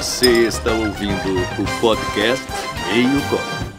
Você 0.00 0.46
está 0.46 0.72
ouvindo 0.72 1.12
o 1.60 1.80
podcast 1.80 2.46
Meio 2.90 3.20
Copo. 3.28 3.70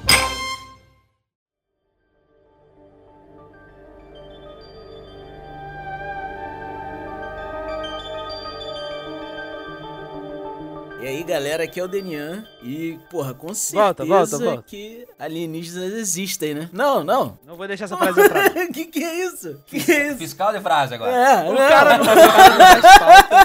E 10.99 11.07
aí, 11.07 11.23
galera, 11.23 11.63
aqui 11.63 11.79
é 11.79 11.83
o 11.83 11.87
Denian. 11.87 12.45
E, 12.61 12.99
porra, 13.09 13.33
com 13.33 13.51
certeza 13.55 13.83
Volta, 13.83 14.05
volta, 14.05 14.37
volta. 14.37 14.63
que 14.67 15.07
alienígenas 15.17 15.93
existem, 15.93 16.53
né? 16.53 16.69
Não, 16.71 17.03
não. 17.03 17.39
Não 17.43 17.55
vou 17.55 17.67
deixar 17.67 17.85
essa 17.85 17.97
frase 17.97 18.21
entrar. 18.21 18.51
que 18.71 18.85
que 18.85 19.03
é 19.03 19.25
isso? 19.25 19.59
Que 19.65 19.79
que 19.83 19.91
é 19.91 20.07
isso? 20.09 20.17
Fiscal 20.19 20.53
de 20.53 20.59
frase 20.59 20.93
agora. 20.93 21.11
É, 21.11 21.49
O 21.49 21.53
não. 21.53 21.67
cara 21.67 21.97
não 21.97 22.05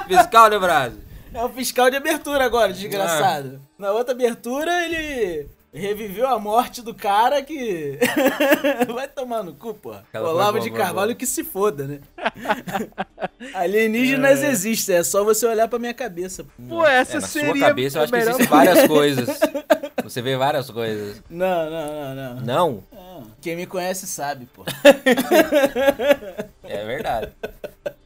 Fiscal 0.07 0.51
de 0.51 0.59
frase. 0.59 1.06
É 1.37 1.45
o 1.45 1.49
fiscal 1.51 1.91
de 1.91 1.97
abertura 1.97 2.45
agora, 2.45 2.73
desgraçado. 2.73 3.61
Na 3.79 3.93
outra 3.93 4.13
abertura, 4.15 4.85
ele 4.85 5.49
reviveu 5.73 6.27
a 6.27 6.39
morte 6.39 6.81
do 6.81 6.95
cara 6.95 7.43
que. 7.43 7.99
Vai 8.95 9.07
tomar 9.07 9.43
no 9.43 9.55
cu, 9.55 9.75
pô. 9.75 9.95
Olavo 10.15 10.59
de 10.61 10.71
Carvalho 10.71 11.09
boa. 11.09 11.15
que 11.15 11.27
se 11.27 11.45
foda, 11.45 11.85
né? 11.87 12.01
Alienígenas 13.53 14.43
existem, 14.43 14.97
é 14.97 15.03
só 15.05 15.23
você 15.23 15.47
olhar 15.47 15.69
pra 15.69 15.79
minha 15.79 15.93
cabeça. 15.95 16.45
pô. 16.69 16.85
Essa 16.87 17.19
É, 17.19 17.21
na 17.21 17.27
seria 17.27 17.51
sua 17.51 17.61
cabeça 17.61 17.99
eu 17.99 18.03
acho 18.03 18.13
que 18.13 18.19
existem 18.19 18.47
várias 18.47 18.87
coisas. 18.87 19.39
Você 20.07 20.23
vê 20.23 20.37
várias 20.37 20.71
coisas. 20.71 21.21
Não, 21.29 21.69
não, 21.69 21.87
não, 21.89 22.15
não. 22.15 22.41
Não? 22.43 22.85
Não. 22.93 23.27
Quem 23.41 23.57
me 23.57 23.67
conhece 23.67 24.07
sabe, 24.07 24.47
pô. 24.55 24.63
É 26.63 26.85
verdade. 26.85 27.33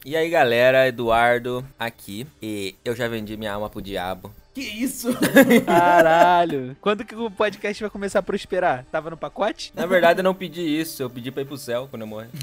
E 0.05 0.17
aí, 0.17 0.31
galera, 0.31 0.89
Eduardo 0.89 1.65
aqui. 1.79 2.27
E 2.41 2.75
eu 2.85 2.97
já 2.97 3.07
vendi 3.07 3.37
minha 3.37 3.53
alma 3.53 3.69
pro 3.69 3.83
diabo. 3.83 4.33
Que 4.55 4.63
isso? 4.63 5.11
Caralho. 5.67 6.75
Quando 6.81 7.05
que 7.05 7.15
o 7.15 7.31
podcast 7.31 7.83
vai 7.83 7.91
começar 7.91 8.21
a 8.21 8.23
prosperar? 8.23 8.85
Tava 8.91 9.11
no 9.11 9.17
pacote? 9.17 9.73
Na 9.75 9.85
verdade, 9.85 10.21
eu 10.21 10.25
não 10.25 10.35
pedi 10.35 10.63
isso. 10.63 11.03
Eu 11.03 11.11
pedi 11.11 11.31
pra 11.31 11.43
ir 11.43 11.47
pro 11.47 11.59
céu 11.59 11.87
quando 11.91 12.03
eu 12.03 12.09
morrer. 12.09 12.29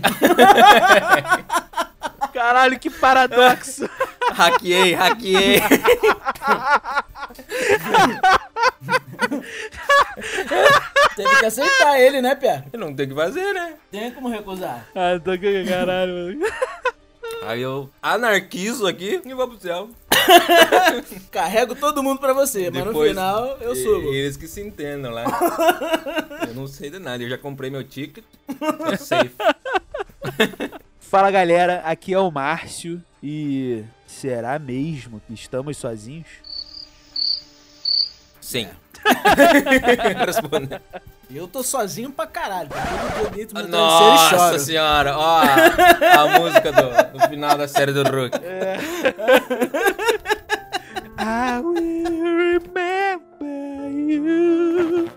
Caralho, 2.31 2.79
que 2.79 2.91
paradoxo. 2.91 3.89
hackeei, 4.33 4.93
hackeei. 4.93 5.59
Teve 11.15 11.39
que 11.39 11.45
aceitar 11.45 11.99
ele, 11.99 12.21
né, 12.21 12.35
Pia? 12.35 12.63
Eu 12.71 12.79
não 12.79 12.95
tenho 12.95 13.09
o 13.09 13.15
que 13.15 13.19
fazer, 13.19 13.53
né? 13.53 13.73
Tem 13.91 14.11
como 14.11 14.29
recusar. 14.29 14.85
ah, 14.93 15.19
tô 15.19 15.31
com 15.31 15.65
caralho, 15.67 16.13
mano. 16.13 16.39
Aí 17.43 17.61
eu 17.61 17.89
anarquizo 18.01 18.85
aqui 18.87 19.21
e 19.25 19.33
vou 19.33 19.47
pro 19.47 19.59
céu. 19.59 19.89
Carrego 21.31 21.75
todo 21.75 22.03
mundo 22.03 22.19
pra 22.19 22.33
você, 22.33 22.69
mas 22.69 22.79
no 22.83 22.87
Depois, 22.91 23.09
final 23.11 23.57
eu 23.61 23.73
e- 23.73 23.83
subo. 23.83 24.13
Eles 24.13 24.35
que 24.35 24.47
se 24.47 24.61
entendam 24.61 25.11
lá. 25.11 25.23
eu 26.47 26.53
não 26.53 26.67
sei 26.67 26.89
de 26.89 26.99
nada. 26.99 27.23
Eu 27.23 27.29
já 27.29 27.37
comprei 27.37 27.69
meu 27.69 27.83
ticket. 27.83 28.23
É 28.91 28.97
safe. 28.97 29.31
Fala 30.99 31.31
galera, 31.31 31.81
aqui 31.85 32.13
é 32.13 32.19
o 32.19 32.29
Márcio 32.29 33.01
e 33.23 33.83
será 34.05 34.59
mesmo 34.59 35.21
que 35.25 35.33
estamos 35.33 35.77
sozinhos? 35.77 36.27
Sim. 38.41 38.67
Responde. 40.25 40.81
Eu 41.29 41.47
tô 41.47 41.61
sozinho 41.61 42.09
pra 42.09 42.25
caralho. 42.25 42.69
Todo 42.69 43.33
dia 43.33 43.45
travesseiro 43.45 43.67
e 43.67 43.71
Nossa 43.81 44.37
choro. 44.37 44.59
senhora, 44.59 45.17
ó 45.17 45.41
a, 45.41 46.39
música 46.39 46.71
do, 46.71 47.17
do 47.19 47.27
final 47.27 47.57
da 47.57 47.67
série 47.67 47.91
do 47.91 48.03
Rook. 48.03 48.37
I 51.19 51.59
will 51.61 52.37
remember 52.37 53.91
you. 53.91 55.09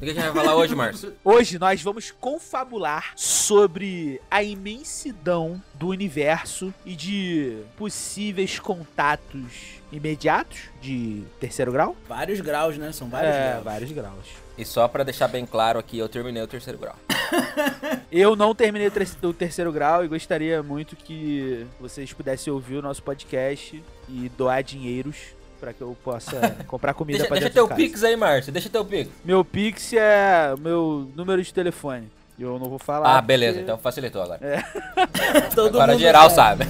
O 0.00 0.04
que 0.04 0.10
a 0.10 0.14
gente 0.14 0.22
vai 0.22 0.32
falar 0.32 0.56
hoje, 0.56 0.74
Márcio? 0.74 1.14
Hoje 1.22 1.58
nós 1.58 1.82
vamos 1.82 2.10
confabular 2.10 3.12
sobre 3.14 4.20
a 4.30 4.42
imensidão 4.42 5.62
do 5.74 5.88
universo 5.88 6.72
e 6.86 6.96
de 6.96 7.58
possíveis 7.76 8.58
contatos 8.58 9.81
imediatos 9.92 10.58
de 10.80 11.22
terceiro 11.38 11.70
grau. 11.70 11.94
Vários 12.08 12.40
graus, 12.40 12.76
né? 12.78 12.90
São 12.92 13.08
vários 13.08 13.34
é, 13.34 13.50
graus. 13.50 13.64
vários 13.64 13.92
graus. 13.92 14.26
E 14.58 14.64
só 14.64 14.88
pra 14.88 15.04
deixar 15.04 15.28
bem 15.28 15.46
claro 15.46 15.78
aqui, 15.78 15.98
eu 15.98 16.08
terminei 16.08 16.42
o 16.42 16.46
terceiro 16.46 16.78
grau. 16.78 16.96
Eu 18.12 18.36
não 18.36 18.54
terminei 18.54 18.88
o 18.88 18.90
ter- 18.90 19.08
o 19.22 19.32
terceiro 19.32 19.72
grau 19.72 20.04
e 20.04 20.08
gostaria 20.08 20.62
muito 20.62 20.94
que 20.94 21.66
vocês 21.80 22.12
pudessem 22.12 22.52
ouvir 22.52 22.76
o 22.76 22.82
nosso 22.82 23.02
podcast 23.02 23.82
e 24.06 24.30
doar 24.36 24.62
dinheiros 24.62 25.16
para 25.58 25.72
que 25.72 25.80
eu 25.80 25.96
possa 26.04 26.38
comprar 26.68 26.92
comida 26.92 27.20
Deixa, 27.20 27.28
pra 27.28 27.38
deixa 27.38 27.54
teu 27.54 27.64
de 27.64 27.68
casa. 27.70 27.80
Pix 27.80 28.04
aí, 28.04 28.16
Márcio. 28.16 28.52
Deixa 28.52 28.68
teu 28.68 28.84
Pix. 28.84 29.08
Meu 29.24 29.42
Pix 29.42 29.94
é 29.94 30.52
o 30.54 30.60
meu 30.60 31.10
número 31.16 31.42
de 31.42 31.54
telefone. 31.54 32.10
Eu 32.38 32.58
não 32.58 32.68
vou 32.68 32.78
falar. 32.78 33.16
Ah, 33.16 33.22
beleza. 33.22 33.52
porque- 33.54 33.62
Então 33.64 33.78
facilitou 33.78 34.20
agora. 34.22 34.40
Todo 35.54 35.68
Agora 35.68 35.92
mundo 35.92 36.00
geral 36.02 36.28
sabe. 36.28 36.64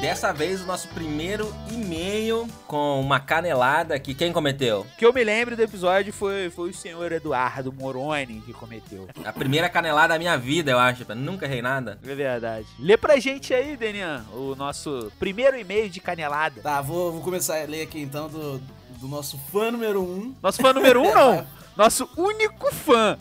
Dessa 0.00 0.32
vez, 0.32 0.62
o 0.62 0.66
nosso 0.66 0.86
primeiro 0.88 1.52
e-mail 1.72 2.48
com 2.68 3.00
uma 3.00 3.18
canelada 3.18 3.98
que 3.98 4.14
quem 4.14 4.32
cometeu? 4.32 4.86
que 4.96 5.04
eu 5.04 5.12
me 5.12 5.24
lembro 5.24 5.56
do 5.56 5.62
episódio 5.62 6.12
foi, 6.12 6.50
foi 6.50 6.70
o 6.70 6.74
senhor 6.74 7.10
Eduardo 7.10 7.72
Moroni 7.72 8.40
que 8.46 8.52
cometeu. 8.52 9.08
A 9.24 9.32
primeira 9.32 9.68
canelada 9.68 10.14
da 10.14 10.18
minha 10.18 10.38
vida, 10.38 10.70
eu 10.70 10.78
acho. 10.78 11.04
Nunca 11.16 11.46
errei 11.46 11.60
nada. 11.60 11.98
É 12.06 12.14
verdade. 12.14 12.66
Lê 12.78 12.96
pra 12.96 13.18
gente 13.18 13.52
aí, 13.52 13.76
Denian, 13.76 14.24
o 14.32 14.54
nosso 14.54 15.10
primeiro 15.18 15.58
e-mail 15.58 15.90
de 15.90 15.98
canelada. 16.00 16.60
Tá, 16.60 16.80
vou, 16.80 17.10
vou 17.10 17.20
começar 17.20 17.60
a 17.60 17.64
ler 17.64 17.82
aqui 17.82 18.00
então 18.00 18.28
do, 18.28 18.58
do 19.00 19.08
nosso 19.08 19.36
fã 19.50 19.72
número 19.72 20.00
um. 20.00 20.32
Nosso 20.40 20.62
fã 20.62 20.72
número 20.72 21.02
um, 21.02 21.10
não. 21.12 21.44
Nosso 21.76 22.08
único 22.16 22.72
fã. 22.72 23.18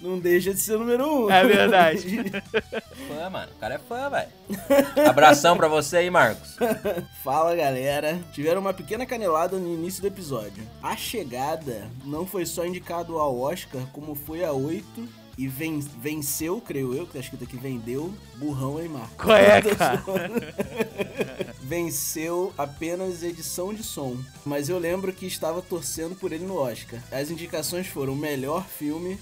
Não 0.00 0.18
deixa 0.18 0.52
de 0.52 0.60
ser 0.60 0.76
o 0.76 0.78
número 0.78 1.06
um. 1.06 1.30
É 1.30 1.44
verdade. 1.44 2.32
Fã, 3.08 3.30
mano. 3.30 3.52
O 3.56 3.60
cara 3.60 3.74
é 3.74 3.78
fã, 3.78 4.08
velho. 4.08 4.28
Abração 5.08 5.56
pra 5.56 5.68
você 5.68 5.98
aí, 5.98 6.10
Marcos. 6.10 6.56
Fala 7.22 7.54
galera, 7.54 8.18
tiveram 8.32 8.60
uma 8.60 8.72
pequena 8.72 9.04
canelada 9.06 9.58
no 9.58 9.72
início 9.72 10.00
do 10.00 10.08
episódio. 10.08 10.62
A 10.82 10.96
Chegada 10.96 11.88
não 12.04 12.26
foi 12.26 12.46
só 12.46 12.64
indicado 12.64 13.18
ao 13.18 13.38
Oscar, 13.38 13.82
como 13.92 14.14
foi 14.14 14.44
a 14.44 14.52
8 14.52 15.21
e 15.38 15.48
ven- 15.48 15.80
venceu, 16.00 16.60
creio 16.60 16.94
eu, 16.94 17.06
que 17.06 17.14
tá 17.14 17.18
escrito 17.20 17.44
aqui 17.44 17.56
vendeu, 17.56 18.12
burrão, 18.36 18.80
hein, 18.80 18.88
Marco? 18.88 19.14
Qual 19.24 19.36
é, 19.36 19.62
cara? 19.74 20.02
venceu 21.62 22.52
apenas 22.58 23.22
edição 23.22 23.72
de 23.72 23.82
som, 23.82 24.16
mas 24.44 24.68
eu 24.68 24.78
lembro 24.78 25.12
que 25.12 25.26
estava 25.26 25.62
torcendo 25.62 26.14
por 26.14 26.32
ele 26.32 26.44
no 26.44 26.56
Oscar. 26.56 27.00
As 27.10 27.30
indicações 27.30 27.86
foram 27.86 28.14
melhor 28.14 28.64
filme, 28.66 29.18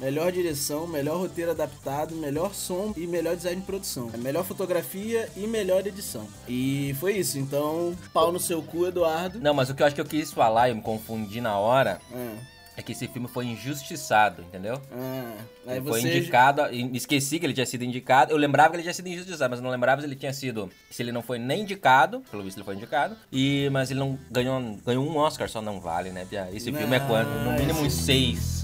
melhor 0.00 0.32
direção, 0.32 0.86
melhor 0.86 1.18
roteiro 1.20 1.50
adaptado, 1.52 2.14
melhor 2.16 2.54
som 2.54 2.92
e 2.96 3.06
melhor 3.06 3.36
design 3.36 3.60
de 3.60 3.66
produção, 3.66 4.10
melhor 4.18 4.44
fotografia 4.44 5.28
e 5.36 5.46
melhor 5.46 5.86
edição. 5.86 6.26
E 6.48 6.94
foi 6.98 7.18
isso, 7.18 7.38
então 7.38 7.94
pau 8.12 8.32
no 8.32 8.40
seu 8.40 8.62
cu, 8.62 8.86
Eduardo. 8.86 9.38
Não, 9.40 9.54
mas 9.54 9.70
o 9.70 9.74
que 9.74 9.82
eu 9.82 9.86
acho 9.86 9.94
que 9.94 10.00
eu 10.00 10.04
quis 10.06 10.32
falar 10.32 10.70
e 10.70 10.74
me 10.74 10.82
confundi 10.82 11.40
na 11.40 11.56
hora 11.58 12.00
Ah, 12.12 12.34
é 12.76 12.82
que 12.82 12.92
esse 12.92 13.06
filme 13.06 13.28
foi 13.28 13.46
injustiçado, 13.46 14.42
entendeu? 14.42 14.80
ah, 14.92 15.34
aí 15.66 15.76
Ele 15.76 15.88
foi 15.88 16.00
você 16.00 16.16
indicado, 16.18 16.62
e 16.72 16.96
esqueci 16.96 17.38
que 17.38 17.44
ele 17.46 17.52
tinha 17.52 17.66
sido 17.66 17.84
indicado. 17.84 18.32
Eu 18.32 18.36
lembrava 18.38 18.70
que 18.70 18.76
ele 18.76 18.82
tinha 18.82 18.94
sido 18.94 19.08
injustiçado, 19.08 19.50
mas 19.50 19.60
não 19.60 19.70
lembrava 19.70 20.00
se 20.00 20.06
ele 20.06 20.16
tinha 20.16 20.32
sido. 20.32 20.70
Se 20.90 21.02
ele 21.02 21.12
não 21.12 21.22
foi 21.22 21.38
nem 21.38 21.62
indicado, 21.62 22.22
pelo 22.30 22.42
visto 22.42 22.56
ele 22.56 22.64
foi 22.64 22.74
indicado. 22.74 23.16
E, 23.30 23.68
mas 23.70 23.90
ele 23.90 24.00
não 24.00 24.18
ganhou, 24.30 24.78
ganhou 24.84 25.06
um 25.06 25.16
Oscar, 25.16 25.48
só 25.48 25.60
não 25.60 25.80
vale, 25.80 26.10
né? 26.10 26.26
Esse 26.52 26.72
filme 26.72 26.96
é 26.96 26.98
Não, 26.98 27.06
quanto? 27.06 27.28
No 27.28 27.52
mínimo 27.52 27.80
uns 27.80 27.86
esse- 27.92 28.02
seis. 28.04 28.62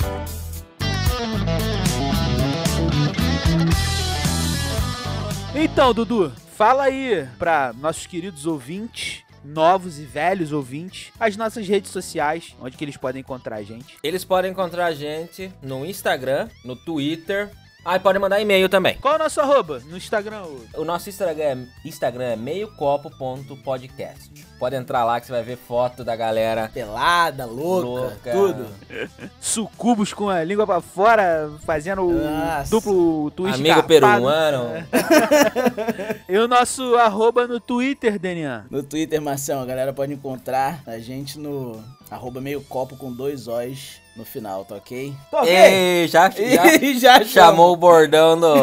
Então, 5.55 5.93
Dudu, 5.93 6.33
fala 6.56 6.85
aí 6.85 7.27
pra 7.38 7.73
nossos 7.79 8.06
queridos 8.06 8.47
ouvintes, 8.47 9.23
novos 9.44 9.99
e 9.99 10.05
velhos 10.05 10.52
ouvintes, 10.52 11.12
as 11.19 11.37
nossas 11.37 11.67
redes 11.67 11.90
sociais, 11.90 12.55
onde 12.61 12.76
que 12.76 12.85
eles 12.85 12.96
podem 12.96 13.20
encontrar 13.20 13.56
a 13.56 13.62
gente. 13.62 13.96
Eles 14.02 14.25
podem 14.25 14.50
encontrar 14.50 14.87
a 14.87 14.93
gente 14.93 15.52
no 15.62 15.85
Instagram, 15.85 16.49
no 16.64 16.76
Twitter. 16.76 17.50
Ah, 17.90 17.96
e 17.96 18.00
podem 18.00 18.20
mandar 18.20 18.38
e-mail 18.38 18.69
também. 18.69 18.96
Qual 18.99 19.14
é 19.14 19.17
o 19.17 19.19
nosso 19.19 19.40
arroba 19.40 19.81
no 19.87 19.96
Instagram? 19.96 20.43
ô? 20.43 20.61
O 20.82 20.85
nosso 20.85 21.08
Instagram 21.08 21.43
é, 21.43 21.56
Instagram 21.88 22.25
é 22.25 22.37
meiocopo.podcast. 22.37 24.46
Pode 24.58 24.76
entrar 24.76 25.05
lá 25.05 25.19
que 25.19 25.25
você 25.26 25.32
vai 25.32 25.43
ver 25.43 25.56
foto 25.56 26.05
da 26.05 26.14
galera. 26.14 26.70
pelada, 26.75 27.46
louca, 27.46 27.87
Louca. 27.87 28.31
tudo. 28.32 28.67
Sucubos 29.40 30.12
com 30.12 30.29
a 30.29 30.44
língua 30.44 30.67
pra 30.67 30.82
fora, 30.82 31.50
fazendo 31.64 32.02
o 32.02 32.12
Nossa. 32.12 32.69
duplo 32.70 33.31
twist 33.31 33.55
Amigo 33.58 33.76
carpado. 33.76 33.88
peruano. 33.88 34.87
E 36.29 36.37
o 36.37 36.46
nosso 36.46 36.94
arroba 36.96 37.46
no 37.46 37.58
Twitter, 37.58 38.19
Denian. 38.19 38.67
No 38.70 38.82
Twitter, 38.82 39.19
Marcelo, 39.23 39.62
a 39.62 39.67
galera 39.67 39.94
pode 39.94 40.12
encontrar 40.12 40.82
a 40.87 40.99
gente 40.99 41.38
no 41.38 41.82
arroba 42.11 42.38
meio 42.38 42.61
copo 42.61 42.96
com 42.96 43.11
dois 43.11 43.49
O's 43.49 43.99
no 44.19 44.25
final, 44.25 44.65
tá 44.65 44.75
ok? 44.75 45.15
Tá 45.31 45.43
ok? 45.43 45.56
Ei, 45.56 46.09
já, 46.09 46.29
já 46.29 46.75
E 46.82 46.99
já 46.99 47.25
chamou 47.25 47.73
o 47.73 47.76
bordão 47.76 48.37
do, 48.38 48.55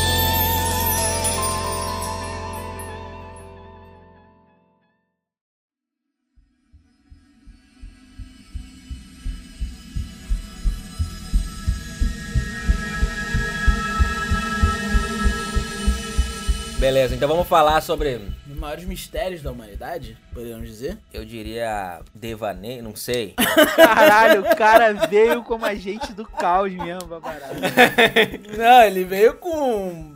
Beleza, 16.84 17.16
então 17.16 17.30
vamos 17.30 17.48
falar 17.48 17.80
sobre, 17.80 18.20
Os 18.46 18.58
maiores 18.58 18.84
mistérios 18.84 19.42
da 19.42 19.54
humanidade, 19.54 20.18
podemos 20.34 20.68
dizer. 20.68 20.98
eu 21.14 21.24
diria, 21.24 22.02
devaneio, 22.14 22.84
não 22.84 22.94
sei. 22.94 23.36
Caralho, 23.78 24.42
o 24.42 24.56
cara 24.58 24.92
veio 25.08 25.42
como 25.44 25.66
agente 25.66 26.12
do 26.12 26.26
caos 26.26 26.74
mesmo 26.74 27.08
pra 27.08 27.22
parada. 27.22 27.56
Não, 28.58 28.84
ele 28.84 29.06
veio 29.06 29.36
com 29.36 30.13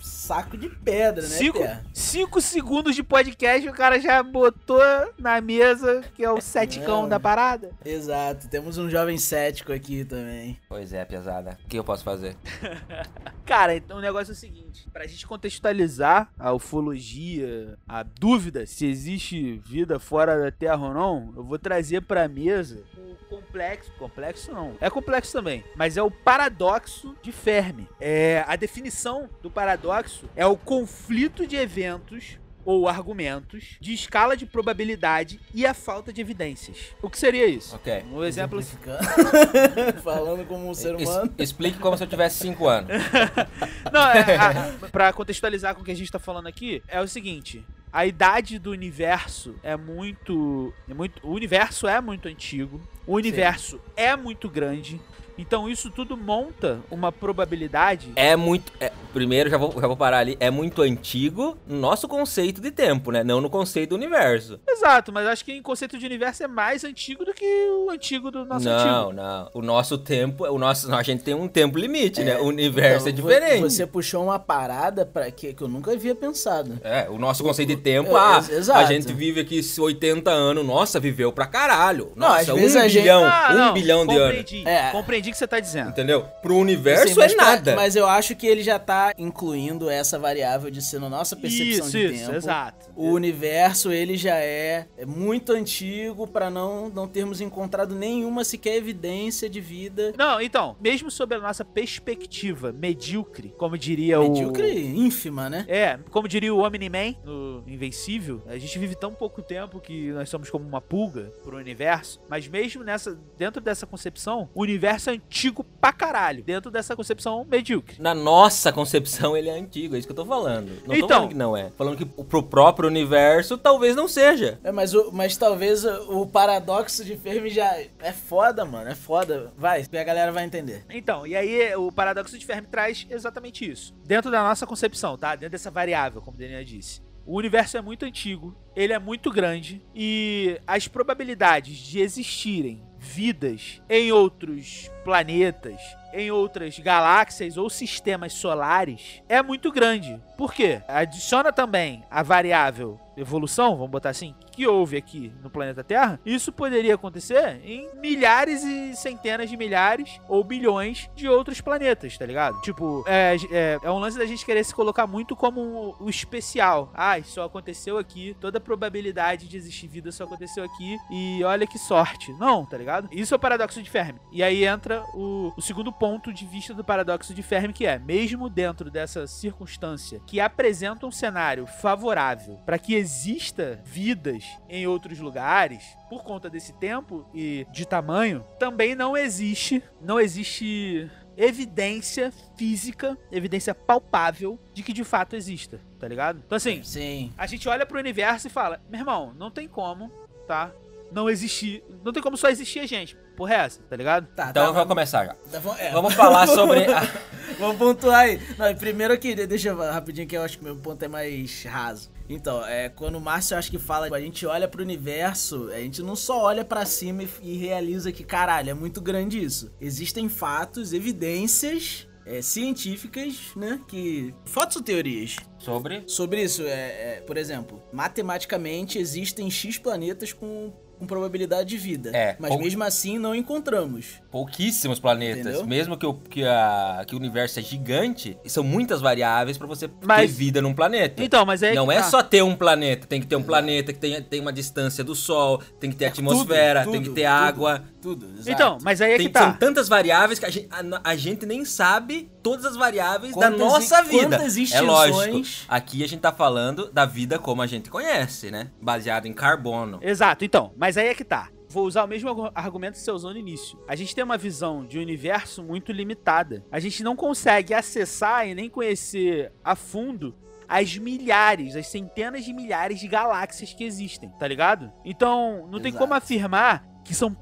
saco 0.00 0.56
de 0.56 0.68
pedra, 0.68 1.22
né, 1.22 1.28
Cinco, 1.28 1.58
cinco 1.92 2.40
segundos 2.40 2.94
de 2.94 3.02
podcast, 3.02 3.68
o 3.68 3.72
cara 3.72 4.00
já 4.00 4.22
botou 4.22 4.80
na 5.18 5.40
mesa, 5.40 6.02
que 6.14 6.24
é 6.24 6.30
o 6.30 6.40
seticão 6.40 7.02
Não. 7.02 7.08
da 7.08 7.20
parada. 7.20 7.70
Exato, 7.84 8.48
temos 8.48 8.78
um 8.78 8.88
jovem 8.88 9.18
cético 9.18 9.72
aqui 9.72 10.04
também. 10.04 10.58
Pois 10.68 10.92
é, 10.92 11.04
pesada. 11.04 11.58
O 11.64 11.68
que 11.68 11.78
eu 11.78 11.84
posso 11.84 12.04
fazer? 12.04 12.36
Cara, 13.44 13.76
então 13.76 13.98
o 13.98 14.00
negócio 14.00 14.32
é 14.32 14.34
o 14.34 14.36
seguinte: 14.36 14.88
pra 14.92 15.06
gente 15.06 15.26
contextualizar 15.26 16.30
a 16.38 16.52
ufologia, 16.52 17.78
a 17.88 18.02
dúvida 18.02 18.66
se 18.66 18.86
existe 18.86 19.58
vida 19.64 19.98
fora 19.98 20.38
da 20.38 20.50
Terra 20.50 20.86
ou 20.86 20.94
não, 20.94 21.32
eu 21.36 21.44
vou 21.44 21.58
trazer 21.58 22.02
pra 22.02 22.28
mesa 22.28 22.82
complexo. 23.28 23.90
Complexo 23.98 24.52
não. 24.52 24.76
É 24.80 24.88
complexo 24.90 25.32
também, 25.32 25.64
mas 25.76 25.96
é 25.96 26.02
o 26.02 26.10
paradoxo 26.10 27.14
de 27.22 27.32
Fermi. 27.32 27.88
É, 28.00 28.44
a 28.46 28.56
definição 28.56 29.28
do 29.42 29.50
paradoxo 29.50 30.28
é 30.36 30.46
o 30.46 30.56
conflito 30.56 31.46
de 31.46 31.56
eventos 31.56 32.38
ou 32.64 32.86
argumentos 32.86 33.76
de 33.80 33.94
escala 33.94 34.36
de 34.36 34.44
probabilidade 34.44 35.40
e 35.54 35.64
a 35.66 35.72
falta 35.72 36.12
de 36.12 36.20
evidências. 36.20 36.92
O 37.00 37.08
que 37.08 37.18
seria 37.18 37.46
isso? 37.46 37.74
Ok. 37.74 38.04
Um 38.12 38.22
exemplo. 38.22 38.60
Falando 40.02 40.44
como 40.46 40.68
um 40.68 40.74
ser 40.74 40.94
Es- 41.00 41.08
humano. 41.08 41.32
explique 41.38 41.78
como 41.78 41.96
se 41.96 42.04
eu 42.04 42.08
tivesse 42.08 42.38
5 42.40 42.66
anos. 42.68 42.90
Não, 43.92 44.02
é, 44.10 44.36
a, 44.36 44.88
pra 44.90 45.12
contextualizar 45.12 45.74
com 45.74 45.80
o 45.80 45.84
que 45.84 45.90
a 45.92 45.96
gente 45.96 46.10
tá 46.12 46.18
falando 46.18 46.46
aqui, 46.46 46.82
é 46.88 47.00
o 47.00 47.08
seguinte. 47.08 47.64
A 47.98 48.06
idade 48.06 48.60
do 48.60 48.70
universo 48.70 49.56
é 49.60 49.76
muito, 49.76 50.72
é 50.88 50.94
muito. 50.94 51.20
O 51.20 51.32
universo 51.32 51.88
é 51.88 52.00
muito 52.00 52.28
antigo. 52.28 52.80
O 53.04 53.16
universo 53.16 53.80
é 53.96 54.14
muito 54.14 54.48
grande. 54.48 55.00
Então 55.38 55.68
isso 55.68 55.90
tudo 55.90 56.16
monta 56.16 56.80
uma 56.90 57.12
probabilidade. 57.12 58.12
É 58.16 58.34
muito. 58.36 58.72
é- 58.80 58.92
primeiro, 59.14 59.48
já 59.50 59.56
vou, 59.56 59.72
já 59.80 59.86
vou 59.86 59.96
parar 59.96 60.18
ali. 60.18 60.36
É 60.38 60.50
muito 60.50 60.82
antigo 60.82 61.56
no 61.66 61.76
nosso 61.78 62.06
conceito 62.06 62.60
de 62.60 62.70
tempo, 62.70 63.10
né? 63.10 63.24
Não 63.24 63.40
no 63.40 63.48
conceito 63.50 63.90
do 63.90 63.94
universo. 63.96 64.60
Exato, 64.68 65.12
mas 65.12 65.26
acho 65.26 65.44
que 65.44 65.52
em 65.52 65.62
conceito 65.62 65.98
de 65.98 66.04
universo 66.06 66.42
é 66.44 66.46
mais 66.48 66.84
antigo 66.84 67.24
do 67.24 67.32
que 67.34 67.44
o 67.86 67.90
antigo 67.90 68.30
do 68.30 68.44
nosso 68.44 68.66
não, 68.66 69.08
antigo. 69.08 69.12
não. 69.14 69.50
O 69.54 69.62
nosso 69.62 69.96
tempo. 69.98 70.44
O 70.44 70.58
nosso, 70.58 70.92
a 70.94 71.02
gente 71.02 71.24
tem 71.24 71.34
um 71.34 71.48
tempo 71.48 71.78
limite, 71.78 72.22
né? 72.22 72.36
O 72.38 72.44
universo 72.44 73.08
Então, 73.08 73.28
é 73.30 73.34
diferente. 73.36 73.60
Você 73.62 73.86
puxou 73.86 74.24
uma 74.24 74.38
parada 74.38 75.04
para 75.06 75.30
que, 75.30 75.52
que 75.54 75.62
eu 75.62 75.68
nunca 75.68 75.92
havia 75.92 76.14
pensado. 76.14 76.78
É, 76.84 77.08
o 77.08 77.18
nosso 77.18 77.42
conceito 77.42 77.68
de 77.70 77.76
tempo, 77.76 78.10
É, 78.16 78.20
ah, 78.20 78.36
ex- 78.38 78.50
exato. 78.50 78.78
a 78.80 78.84
gente 78.84 79.12
vive 79.12 79.40
aqui 79.40 79.60
80 79.78 80.30
anos, 80.30 80.64
nossa, 80.64 81.00
viveu 81.00 81.32
pra 81.32 81.46
caralho. 81.46 82.12
Não, 82.14 82.28
Nossa, 82.28 82.40
às 82.42 82.48
um 82.50 82.54
vezes 82.56 82.76
a 82.76 82.86
gente- 82.88 83.02
bilhão, 83.02 83.24
Ah, 83.24 83.48
um 83.50 83.54
não, 83.56 83.72
bilhão 83.72 84.06
de 84.06 84.14
anos. 84.16 84.36
compreendi, 84.36 84.68
É. 84.68 84.90
Compreendi 84.90 85.27
o 85.28 85.32
que 85.32 85.38
você 85.38 85.46
tá 85.46 85.60
dizendo. 85.60 85.90
Entendeu? 85.90 86.22
Pro 86.42 86.56
universo 86.56 87.08
Sim, 87.08 87.14
mas 87.16 87.32
é 87.32 87.36
pra- 87.36 87.44
nada. 87.44 87.76
Mas 87.76 87.96
eu 87.96 88.06
acho 88.06 88.34
que 88.36 88.46
ele 88.46 88.62
já 88.62 88.78
tá 88.78 89.12
incluindo 89.18 89.88
essa 89.90 90.18
variável 90.18 90.70
de 90.70 90.82
ser 90.82 91.00
na 91.00 91.08
nossa 91.08 91.34
percepção 91.36 91.86
Isso, 91.86 91.90
de 91.90 92.06
isso, 92.14 92.24
tempo. 92.24 92.36
exato. 92.36 92.90
O 92.96 93.10
universo, 93.10 93.92
ele 93.92 94.16
já 94.16 94.36
é, 94.36 94.86
é 94.96 95.06
muito 95.06 95.52
antigo 95.52 96.26
para 96.26 96.50
não, 96.50 96.88
não 96.88 97.06
termos 97.06 97.40
encontrado 97.40 97.94
nenhuma 97.94 98.44
sequer 98.44 98.76
evidência 98.76 99.48
de 99.48 99.60
vida 99.60 100.12
Não, 100.16 100.40
então, 100.40 100.76
mesmo 100.80 101.10
sob 101.10 101.34
a 101.34 101.38
nossa 101.38 101.64
perspectiva 101.64 102.72
medíocre, 102.72 103.54
como 103.58 103.76
diria 103.76 104.20
o. 104.20 104.22
medíocre, 104.28 104.86
ínfima, 104.86 105.48
né? 105.50 105.64
É, 105.68 105.98
como 106.10 106.26
diria 106.28 106.54
o 106.54 106.60
Omni-Man 106.64 107.14
no 107.24 107.62
Invencível, 107.66 108.42
a 108.46 108.56
gente 108.58 108.78
vive 108.78 108.94
tão 108.94 109.12
pouco 109.12 109.42
tempo 109.42 109.80
que 109.80 110.10
nós 110.12 110.28
somos 110.28 110.48
como 110.50 110.66
uma 110.66 110.80
pulga 110.80 111.32
pro 111.42 111.56
universo, 111.56 112.20
mas 112.28 112.46
mesmo 112.48 112.82
nessa, 112.84 113.18
dentro 113.36 113.60
dessa 113.60 113.86
concepção, 113.86 114.48
o 114.54 114.62
universo 114.62 115.10
é 115.10 115.17
antigo 115.24 115.64
pra 115.80 115.92
caralho, 115.92 116.42
dentro 116.42 116.70
dessa 116.70 116.94
concepção 116.96 117.44
medíocre. 117.48 117.96
Na 118.00 118.14
nossa 118.14 118.72
concepção, 118.72 119.36
ele 119.36 119.48
é 119.48 119.52
antigo, 119.58 119.94
é 119.94 119.98
isso 119.98 120.06
que 120.08 120.12
eu 120.12 120.16
tô 120.16 120.24
falando. 120.24 120.68
Não 120.86 120.86
tô 120.86 120.94
Então. 120.94 121.08
falando 121.08 121.28
que 121.28 121.34
não 121.34 121.56
é. 121.56 121.70
Falando 121.76 121.96
que 121.96 122.04
pro 122.04 122.42
próprio 122.42 122.88
universo, 122.88 123.58
talvez 123.58 123.94
não 123.94 124.08
seja. 124.08 124.58
É, 124.64 124.72
mas, 124.72 124.94
o, 124.94 125.10
mas 125.12 125.36
talvez 125.36 125.84
o, 125.84 126.22
o 126.22 126.26
paradoxo 126.26 127.04
de 127.04 127.16
Fermi 127.16 127.50
já 127.50 127.76
é 128.00 128.12
foda, 128.12 128.64
mano. 128.64 128.88
É 128.90 128.94
foda. 128.94 129.52
Vai, 129.56 129.82
a 129.82 130.04
galera 130.04 130.32
vai 130.32 130.44
entender. 130.44 130.84
Então, 130.90 131.26
e 131.26 131.36
aí 131.36 131.74
o 131.76 131.90
paradoxo 131.92 132.38
de 132.38 132.46
Fermi 132.46 132.66
traz 132.68 133.06
exatamente 133.10 133.68
isso. 133.70 133.94
Dentro 134.04 134.30
da 134.30 134.42
nossa 134.42 134.66
concepção, 134.66 135.16
tá? 135.18 135.34
Dentro 135.34 135.50
dessa 135.50 135.70
variável, 135.70 136.20
como 136.22 136.36
o 136.36 136.40
Daniel 136.40 136.64
disse. 136.64 137.02
O 137.26 137.36
universo 137.36 137.76
é 137.76 137.82
muito 137.82 138.06
antigo, 138.06 138.56
ele 138.74 138.94
é 138.94 138.98
muito 138.98 139.30
grande 139.30 139.82
e 139.94 140.58
as 140.66 140.88
probabilidades 140.88 141.76
de 141.76 142.00
existirem 142.00 142.82
vidas 142.98 143.82
em 143.88 144.10
outros 144.10 144.90
planetas, 145.08 145.80
em 146.12 146.30
outras 146.30 146.78
galáxias 146.78 147.56
ou 147.56 147.70
sistemas 147.70 148.34
solares 148.34 149.22
é 149.26 149.42
muito 149.42 149.72
grande. 149.72 150.20
Por 150.36 150.52
quê? 150.52 150.82
Adiciona 150.86 151.50
também 151.50 152.04
a 152.10 152.22
variável 152.22 153.00
evolução, 153.20 153.76
vamos 153.76 153.90
botar 153.90 154.10
assim, 154.10 154.34
que 154.52 154.66
houve 154.66 154.96
aqui 154.96 155.32
no 155.42 155.50
planeta 155.50 155.82
Terra, 155.82 156.20
isso 156.24 156.52
poderia 156.52 156.94
acontecer 156.94 157.60
em 157.64 157.88
milhares 157.96 158.62
e 158.62 158.94
centenas 158.94 159.50
de 159.50 159.56
milhares 159.56 160.20
ou 160.28 160.44
bilhões 160.44 161.10
de 161.16 161.28
outros 161.28 161.60
planetas, 161.60 162.16
tá 162.16 162.24
ligado? 162.24 162.60
Tipo, 162.60 163.04
é, 163.06 163.36
é, 163.50 163.78
é 163.82 163.90
um 163.90 163.98
lance 163.98 164.16
da 164.16 164.24
gente 164.24 164.46
querer 164.46 164.64
se 164.64 164.74
colocar 164.74 165.06
muito 165.06 165.34
como 165.34 165.96
o 165.98 166.08
especial. 166.08 166.92
Ah, 166.94 167.18
isso 167.18 167.40
aconteceu 167.40 167.98
aqui, 167.98 168.36
toda 168.40 168.58
a 168.58 168.60
probabilidade 168.60 169.48
de 169.48 169.56
existir 169.56 169.88
vida 169.88 170.12
só 170.12 170.24
aconteceu 170.24 170.64
aqui 170.64 170.96
e 171.10 171.42
olha 171.42 171.66
que 171.66 171.78
sorte. 171.78 172.32
Não, 172.34 172.64
tá 172.64 172.76
ligado? 172.76 173.08
Isso 173.10 173.34
é 173.34 173.36
o 173.36 173.40
paradoxo 173.40 173.82
de 173.82 173.90
Fermi. 173.90 174.20
E 174.30 174.42
aí 174.42 174.64
entra 174.64 174.97
o, 175.14 175.52
o 175.56 175.62
segundo 175.62 175.92
ponto 175.92 176.32
de 176.32 176.46
vista 176.46 176.74
do 176.74 176.84
paradoxo 176.84 177.34
de 177.34 177.42
Fermi, 177.42 177.72
que 177.72 177.86
é, 177.86 177.98
mesmo 177.98 178.48
dentro 178.48 178.90
dessa 178.90 179.26
circunstância 179.26 180.20
que 180.26 180.40
apresenta 180.40 181.06
um 181.06 181.10
cenário 181.10 181.66
favorável 181.66 182.58
para 182.64 182.78
que 182.78 182.94
exista 182.94 183.80
vidas 183.84 184.44
em 184.68 184.86
outros 184.86 185.18
lugares, 185.18 185.82
por 186.08 186.22
conta 186.22 186.48
desse 186.48 186.72
tempo 186.74 187.28
e 187.34 187.66
de 187.72 187.86
tamanho, 187.86 188.44
também 188.58 188.94
não 188.94 189.16
existe, 189.16 189.82
não 190.00 190.18
existe 190.18 191.10
evidência 191.36 192.32
física, 192.56 193.16
evidência 193.30 193.72
palpável 193.72 194.58
de 194.74 194.82
que 194.82 194.92
de 194.92 195.04
fato 195.04 195.36
exista, 195.36 195.80
tá 195.98 196.08
ligado? 196.08 196.42
Então 196.44 196.56
assim, 196.56 196.82
Sim. 196.82 197.32
a 197.38 197.46
gente 197.46 197.68
olha 197.68 197.86
pro 197.86 197.98
universo 197.98 198.48
e 198.48 198.50
fala: 198.50 198.82
meu 198.90 199.00
irmão, 199.00 199.32
não 199.38 199.50
tem 199.50 199.68
como, 199.68 200.10
tá? 200.48 200.72
Não 201.12 201.30
existir. 201.30 201.82
Não 202.04 202.12
tem 202.12 202.22
como 202.22 202.36
só 202.36 202.48
existir 202.48 202.80
a 202.80 202.86
gente. 202.86 203.16
Porra, 203.38 203.54
é 203.54 203.56
essa, 203.58 203.80
tá 203.88 203.96
ligado? 203.96 204.26
Tá, 204.36 204.50
Então 204.50 204.64
tá, 204.64 204.68
eu 204.68 204.74
vou 204.74 204.84
começar 204.86 205.24
já. 205.24 205.34
tá, 205.34 205.58
vamos- 205.60 205.80
é. 205.80 205.90
Vamos 205.92 206.12
falar 206.12 206.46
sobre. 206.50 206.84
a- 206.92 207.08
Vamos 207.58 207.76
pontuar 207.76 208.20
aí. 208.20 208.40
Não, 208.58 208.74
primeiro 208.76 209.14
aqui, 209.14 209.34
de- 209.34 209.46
deixa 209.46 209.70
eu 209.70 209.76
rapidinho 209.78 210.26
que 210.28 210.36
eu 210.36 210.42
acho 210.42 210.58
que 210.58 210.64
meu 210.64 210.76
ponto 210.76 211.02
é 211.04 211.08
mais 211.08 211.64
raso. 211.64 212.10
Então, 212.28 212.64
é, 212.66 212.88
quando 212.88 213.14
o 213.16 213.20
Márcio 213.20 213.56
acho 213.56 213.70
que 213.70 213.78
fala, 213.78 214.14
a 214.14 214.20
gente 214.20 214.44
olha 214.46 214.68
pro 214.68 214.82
universo, 214.82 215.68
a 215.72 215.78
gente 215.78 216.02
não 216.02 216.14
só 216.14 216.42
olha 216.42 216.64
pra 216.64 216.84
cima 216.84 217.22
e, 217.22 217.28
e 217.42 217.56
realiza 217.56 218.12
que, 218.12 218.22
caralho, 218.22 218.70
é 218.70 218.74
muito 218.74 219.00
grande 219.00 219.42
isso. 219.42 219.72
Existem 219.80 220.28
fatos, 220.28 220.92
evidências 220.92 222.06
é, 222.26 222.42
científicas, 222.42 223.34
né, 223.56 223.80
que... 223.88 224.34
Fatos 224.44 224.76
ou 224.76 224.82
teorias? 224.82 225.36
Sobre. 225.58 226.04
Sobre 226.06 226.42
isso, 226.42 226.62
é, 226.62 227.16
é, 227.16 227.22
por 227.26 227.36
exemplo, 227.38 227.82
matematicamente 227.92 228.98
existem 228.98 229.50
X 229.50 229.78
planetas 229.78 230.32
com, 230.32 230.72
com 230.98 231.06
probabilidade 231.06 231.68
de 231.68 231.76
vida. 231.78 232.10
É, 232.14 232.36
Mas 232.38 232.50
ou- 232.50 232.58
mesmo 232.58 232.82
assim 232.84 233.18
não 233.18 233.34
encontramos. 233.34 234.20
pouquíssimos 234.30 234.98
planetas. 234.98 235.46
Entendeu? 235.46 235.66
Mesmo 235.66 235.96
que 235.96 236.06
o, 236.06 236.14
que, 236.14 236.44
a, 236.44 237.04
que 237.06 237.14
o 237.14 237.18
universo 237.18 237.58
é 237.58 237.62
gigante, 237.62 238.36
são 238.46 238.62
muitas 238.64 239.00
variáveis 239.00 239.56
pra 239.56 239.66
você 239.66 239.88
Mas- 240.04 240.20
ter 240.22 240.26
vida 240.36 240.60
num 240.62 240.74
planeta. 240.74 241.22
Então, 241.22 241.44
mas 241.46 241.62
é. 241.62 241.74
não 241.74 241.90
é 241.90 241.96
tá. 241.96 242.02
só 242.04 242.22
ter 242.22 242.42
um 242.42 242.54
planeta, 242.54 243.06
tem 243.06 243.20
que 243.20 243.26
ter 243.26 243.36
um 243.36 243.42
planeta 243.42 243.92
que 243.92 243.98
tenha, 243.98 244.20
tem 244.20 244.40
uma 244.40 244.52
distância 244.52 245.02
do 245.04 245.14
Sol, 245.14 245.62
tem 245.80 245.90
que 245.90 245.96
ter 245.96 246.06
atmosfera, 246.06 246.82
Tudo, 246.84 246.92
tem 246.92 247.00
que 247.02 247.08
tudo, 247.08 247.14
ter 247.14 247.22
tudo, 247.22 247.30
água. 247.32 247.84
Tudo, 248.08 248.26
exato. 248.34 248.50
Então, 248.50 248.78
mas 248.82 249.00
aí 249.00 249.12
é 249.12 249.16
que 249.16 249.24
Tem, 249.24 249.32
tá. 249.32 249.40
São 249.42 249.52
tantas 249.54 249.88
variáveis 249.88 250.38
que 250.38 250.46
a 250.46 250.50
gente, 250.50 250.68
a, 250.70 251.10
a 251.10 251.16
gente 251.16 251.44
nem 251.44 251.64
sabe 251.64 252.30
todas 252.42 252.64
as 252.64 252.76
variáveis 252.76 253.34
da 253.34 253.50
Quantas 253.50 253.58
nossa 253.58 254.00
e- 254.00 254.04
vida. 254.04 254.38
quantas 254.38 254.72
É 254.72 254.80
lógico. 254.80 255.18
extinções- 255.20 255.64
Aqui 255.68 256.02
a 256.04 256.08
gente 256.08 256.20
tá 256.20 256.32
falando 256.32 256.90
da 256.90 257.04
vida 257.04 257.38
como 257.38 257.60
a 257.62 257.66
gente 257.66 257.90
conhece, 257.90 258.50
né? 258.50 258.70
Baseado 258.80 259.26
em 259.26 259.32
carbono. 259.32 259.98
Exato, 260.02 260.44
então, 260.44 260.72
mas 260.76 260.96
aí 260.96 261.08
é 261.08 261.14
que 261.14 261.24
tá. 261.24 261.48
Vou 261.70 261.84
usar 261.86 262.04
o 262.04 262.08
mesmo 262.08 262.30
argu- 262.30 262.50
argumento 262.54 262.94
que 262.94 263.00
você 263.00 263.10
usou 263.10 263.30
no 263.32 263.38
início. 263.38 263.78
A 263.86 263.94
gente 263.94 264.14
tem 264.14 264.24
uma 264.24 264.38
visão 264.38 264.86
de 264.86 264.98
universo 264.98 265.62
muito 265.62 265.92
limitada. 265.92 266.64
A 266.72 266.80
gente 266.80 267.02
não 267.04 267.14
consegue 267.14 267.74
acessar 267.74 268.48
e 268.48 268.54
nem 268.54 268.70
conhecer 268.70 269.52
a 269.62 269.76
fundo 269.76 270.34
as 270.66 270.96
milhares, 270.96 271.76
as 271.76 271.86
centenas 271.88 272.44
de 272.44 272.52
milhares 272.54 273.00
de 273.00 273.08
galáxias 273.08 273.72
que 273.74 273.84
existem, 273.84 274.30
tá 274.38 274.46
ligado? 274.48 274.90
Então, 275.04 275.66
não 275.70 275.78
tem 275.80 275.88
Exato. 275.90 275.98
como 275.98 276.14
afirmar 276.14 276.86
que 277.04 277.14
são 277.14 277.32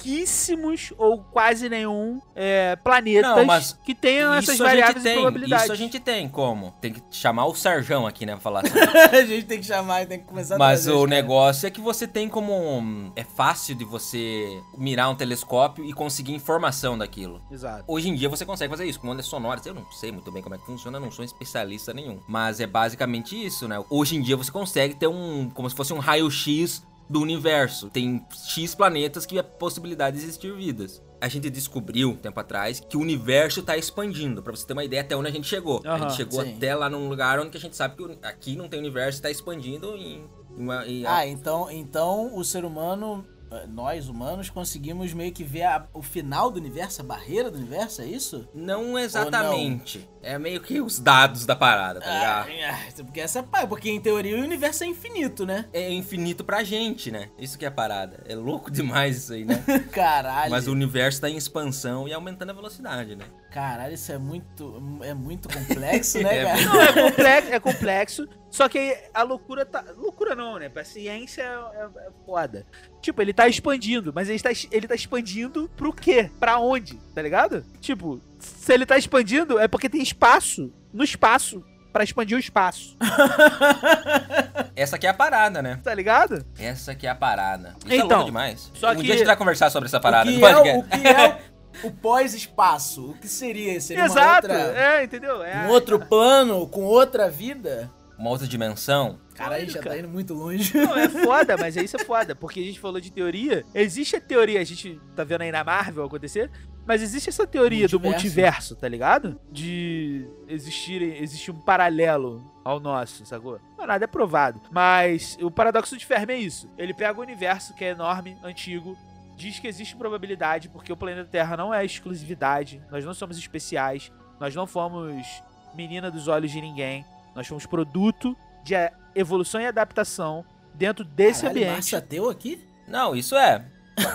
pouquíssimos 0.00 0.92
ou 0.98 1.18
quase 1.18 1.68
nenhum 1.68 2.20
é, 2.34 2.76
planetas 2.76 3.36
Não, 3.36 3.44
mas 3.44 3.78
que 3.84 3.94
tenham 3.94 4.32
essas 4.34 4.54
Isso 4.54 4.64
a 4.64 4.68
gente 4.68 4.76
variáveis 4.80 5.02
tem, 5.04 5.14
probabilidades. 5.14 5.64
isso 5.64 5.72
a 5.72 5.76
gente 5.76 6.00
tem 6.00 6.28
como? 6.28 6.74
Tem 6.80 6.92
que 6.92 7.02
chamar 7.10 7.46
o 7.46 7.54
Sarjão 7.54 8.06
aqui, 8.06 8.24
né, 8.26 8.32
pra 8.32 8.40
falar 8.40 8.62
assim. 8.66 8.78
a 8.78 9.24
gente 9.24 9.46
tem 9.46 9.58
que 9.60 9.66
chamar, 9.66 10.06
tem 10.06 10.18
que 10.18 10.24
começar 10.26 10.56
a 10.56 10.58
Mas 10.58 10.82
trazer 10.84 10.92
o 10.96 11.00
caras. 11.00 11.10
negócio 11.10 11.66
é 11.66 11.70
que 11.70 11.80
você 11.80 12.06
tem 12.06 12.28
como. 12.28 12.52
um- 12.52 13.12
É 13.16 13.24
fácil 13.24 13.74
de 13.74 13.84
você 13.84 14.46
mirar 14.76 15.08
um 15.10 15.14
telescópio 15.14 15.84
e 15.84 15.92
conseguir 15.92 16.32
informação 16.32 16.96
daquilo. 16.96 17.40
Exato. 17.50 17.84
Hoje 17.86 18.08
em 18.08 18.14
dia 18.14 18.28
você 18.28 18.44
consegue 18.44 18.70
fazer 18.70 18.86
isso 18.86 19.00
com 19.00 19.08
ondas 19.08 19.26
sonoras. 19.26 19.64
Eu 19.66 19.74
não 19.74 19.84
sei 19.92 20.10
muito 20.12 20.30
bem 20.32 20.42
como 20.42 20.54
é 20.54 20.58
que 20.58 20.66
funciona, 20.66 20.98
não 21.00 21.10
sou 21.10 21.24
especialista 21.24 21.92
nenhum. 21.92 22.18
Mas 22.26 22.60
é 22.60 22.66
basicamente 22.66 23.34
isso, 23.44 23.66
né? 23.68 23.82
Hoje 23.90 24.16
em 24.16 24.22
dia 24.22 24.36
você 24.36 24.50
consegue 24.50 24.94
ter 24.94 25.06
um. 25.08 25.50
como 25.50 25.68
se 25.68 25.76
fosse 25.76 25.92
um 25.92 25.98
raio-x 25.98 26.82
do 27.10 27.20
universo. 27.20 27.90
Tem 27.90 28.24
X 28.46 28.74
planetas 28.74 29.26
que 29.26 29.36
é 29.38 29.42
possibilidade 29.42 30.16
de 30.16 30.22
existir 30.22 30.52
vidas. 30.54 31.02
A 31.20 31.28
gente 31.28 31.50
descobriu, 31.50 32.16
tempo 32.16 32.38
atrás, 32.40 32.80
que 32.80 32.96
o 32.96 33.00
universo 33.00 33.62
tá 33.62 33.76
expandindo. 33.76 34.42
Pra 34.42 34.52
você 34.56 34.64
ter 34.66 34.72
uma 34.72 34.84
ideia 34.84 35.02
até 35.02 35.14
onde 35.16 35.28
a 35.28 35.32
gente 35.32 35.46
chegou. 35.48 35.82
a 35.84 35.90
Aham, 35.94 35.98
gente 36.08 36.16
chegou 36.16 36.42
sim. 36.42 36.54
até 36.56 36.74
lá 36.74 36.88
num 36.88 37.08
lugar 37.08 37.38
onde 37.40 37.50
que 37.50 37.56
a 37.58 37.60
gente 37.60 37.76
sabe 37.76 37.96
que 37.96 38.18
aqui 38.26 38.56
não 38.56 38.68
tem 38.68 38.78
universo, 38.78 39.20
tá 39.20 39.30
expandindo 39.30 39.94
em. 39.96 40.24
em 40.56 40.62
uma- 40.62 40.86
em- 40.86 41.04
Ah, 41.04 41.26
então, 41.26 41.70
então 41.70 42.34
o 42.34 42.42
ser 42.44 42.64
humano, 42.64 43.26
nós 43.68 44.08
humanos, 44.08 44.48
conseguimos 44.50 45.12
meio 45.12 45.32
que 45.32 45.42
ver 45.44 45.62
a- 45.64 45.86
o 45.92 46.02
final 46.02 46.50
do 46.50 46.58
universo, 46.58 47.00
a 47.00 47.04
barreira 47.04 47.50
do 47.50 47.58
universo, 47.58 48.02
é 48.02 48.06
isso? 48.06 48.48
Não 48.54 48.98
exatamente. 48.98 50.08
É 50.22 50.38
meio 50.38 50.60
que 50.60 50.80
os 50.80 50.98
dados 50.98 51.46
da 51.46 51.56
parada, 51.56 52.00
tá 52.00 52.06
ligado? 52.12 52.48
Ah, 52.50 52.78
ah, 52.98 53.02
porque 53.04 53.20
essa 53.20 53.42
pá, 53.42 53.66
porque 53.66 53.88
em 53.90 54.00
teoria 54.00 54.36
o 54.36 54.40
universo 54.42 54.84
é 54.84 54.86
infinito, 54.86 55.46
né? 55.46 55.66
É 55.72 55.90
infinito 55.90 56.44
pra 56.44 56.62
gente, 56.62 57.10
né? 57.10 57.30
Isso 57.38 57.58
que 57.58 57.64
é 57.64 57.68
a 57.68 57.70
parada. 57.72 58.22
É 58.28 58.34
louco 58.34 58.70
demais 58.70 59.16
isso 59.16 59.32
aí, 59.32 59.44
né? 59.44 59.62
Caralho. 59.92 60.50
Mas 60.50 60.66
o 60.68 60.72
universo 60.72 61.20
tá 61.20 61.28
em 61.30 61.36
expansão 61.36 62.06
e 62.06 62.12
aumentando 62.12 62.50
a 62.50 62.54
velocidade, 62.54 63.16
né? 63.16 63.24
Caralho, 63.50 63.94
isso 63.94 64.12
é 64.12 64.18
muito, 64.18 65.00
é 65.02 65.12
muito 65.12 65.48
complexo, 65.48 66.20
né, 66.22 66.38
É 66.38 66.44
cara? 66.44 66.60
Não, 66.64 66.80
é 66.80 66.92
complexo, 67.10 67.52
é 67.54 67.60
complexo. 67.60 68.28
Só 68.48 68.68
que 68.68 68.96
a 69.12 69.22
loucura 69.22 69.66
tá. 69.66 69.84
Loucura 69.96 70.34
não, 70.36 70.58
né? 70.58 70.68
Pra 70.68 70.84
ciência 70.84 71.42
é, 71.42 71.46
é- 71.46 72.06
é 72.06 72.10
foda. 72.24 72.64
Tipo, 73.02 73.20
ele 73.22 73.32
tá 73.32 73.48
expandindo, 73.48 74.12
mas 74.14 74.28
ele 74.28 74.38
tá, 74.40 74.50
ele 74.70 74.86
tá 74.88 74.94
expandindo 74.94 75.68
pro 75.76 75.92
quê? 75.92 76.30
Pra 76.38 76.58
onde? 76.58 76.96
Tá 77.14 77.20
ligado? 77.22 77.64
Tipo, 77.80 78.20
se 78.38 78.72
ele 78.72 78.86
tá 78.86 78.96
expandindo, 78.96 79.58
é 79.58 79.66
porque 79.68 79.88
tem 79.88 80.00
espaço 80.02 80.72
no 80.92 81.02
espaço 81.04 81.64
pra 81.92 82.04
expandir 82.04 82.36
o 82.36 82.40
espaço. 82.40 82.96
Essa 84.76 84.96
aqui 84.96 85.06
é 85.06 85.10
a 85.10 85.14
parada, 85.14 85.60
né? 85.62 85.78
Tá 85.82 85.94
ligado? 85.94 86.44
Essa 86.58 86.92
aqui 86.92 87.06
é 87.06 87.10
a 87.10 87.14
parada. 87.14 87.74
Isso 87.84 87.92
é 87.92 87.96
Então, 87.96 88.08
louco 88.18 88.24
demais. 88.26 88.70
só 88.74 88.92
um 88.92 88.96
que- 88.96 89.02
dia 89.02 89.14
a 89.14 89.16
gente 89.16 89.26
vai 89.26 89.36
conversar 89.36 89.70
sobre 89.70 89.88
essa 89.88 90.00
parada. 90.00 90.30
o, 90.30 90.34
que 90.34 90.44
é, 90.44 90.56
o, 90.76 90.78
o 90.78 90.82
que 90.84 91.06
é 91.08 91.40
o, 91.84 91.90
pós-espaço? 91.90 93.10
O 93.10 93.14
que 93.14 93.28
seria? 93.28 93.80
Seria 93.80 94.04
uma 94.04 94.10
Exato. 94.10 94.46
outra, 94.48 94.78
É, 94.78 95.04
entendeu? 95.04 95.42
É, 95.42 95.66
um 95.66 95.68
outro 95.70 95.98
plano 95.98 96.66
com 96.66 96.82
outra 96.84 97.30
vida? 97.30 97.90
Uma 98.18 98.30
outra 98.30 98.46
dimensão. 98.46 99.18
Caralho, 99.34 99.70
já 99.70 99.78
cara. 99.80 99.94
tá 99.94 99.98
indo 100.00 100.08
muito 100.08 100.34
longe. 100.34 100.76
Não, 100.76 100.94
é 100.94 101.08
foda, 101.08 101.56
mas 101.56 101.74
isso 101.76 101.96
é 101.96 102.04
foda, 102.04 102.34
porque 102.34 102.60
a 102.60 102.62
gente 102.62 102.78
falou 102.78 103.00
de 103.00 103.10
teoria. 103.10 103.64
Existe 103.74 104.16
a 104.16 104.20
teoria, 104.20 104.60
a 104.60 104.64
gente 104.64 105.00
tá 105.16 105.24
vendo 105.24 105.40
aí 105.40 105.50
na 105.50 105.64
Marvel 105.64 106.04
acontecer, 106.04 106.50
mas 106.86 107.00
existe 107.00 107.30
essa 107.30 107.46
teoria 107.46 107.88
do 107.88 107.98
Multiverso. 107.98 108.24
multiverso, 108.26 108.76
tá 108.76 108.86
ligado? 108.86 109.40
De 109.50 110.26
existir, 110.46 111.00
existir 111.22 111.50
um 111.50 111.58
paralelo 111.60 112.44
ao 112.62 112.78
nosso, 112.78 113.24
sacou? 113.24 113.58
Não, 113.78 113.86
nada 113.86 114.04
é 114.04 114.06
provado. 114.06 114.60
Mas 114.70 115.38
o 115.40 115.50
paradoxo 115.50 115.96
de 115.96 116.04
Fermi 116.04 116.34
é 116.34 116.38
isso. 116.38 116.68
Ele 116.76 116.92
pega 116.92 117.18
o 117.18 117.22
universo, 117.22 117.72
que 117.74 117.84
é 117.86 117.90
enorme, 117.92 118.36
antigo, 118.44 118.98
diz 119.40 119.58
que 119.58 119.66
existe 119.66 119.96
probabilidade, 119.96 120.68
porque 120.68 120.92
o 120.92 120.96
planeta 120.96 121.28
Terra 121.28 121.56
não 121.56 121.72
é 121.72 121.84
exclusividade, 121.84 122.82
nós 122.90 123.04
não 123.04 123.14
somos 123.14 123.38
especiais, 123.38 124.12
nós 124.38 124.54
não 124.54 124.66
fomos 124.66 125.26
menina 125.74 126.10
dos 126.10 126.28
olhos 126.28 126.50
de 126.50 126.60
ninguém, 126.60 127.04
nós 127.34 127.46
fomos 127.46 127.64
produto 127.66 128.36
de 128.62 128.74
evolução 129.14 129.60
e 129.60 129.66
adaptação 129.66 130.44
dentro 130.74 131.04
desse 131.04 131.42
Caralho, 131.42 131.58
ambiente. 131.58 131.74
Márcio 131.74 131.98
ateu 131.98 132.28
aqui? 132.28 132.64
Não, 132.86 133.16
isso 133.16 133.36
é. 133.36 133.64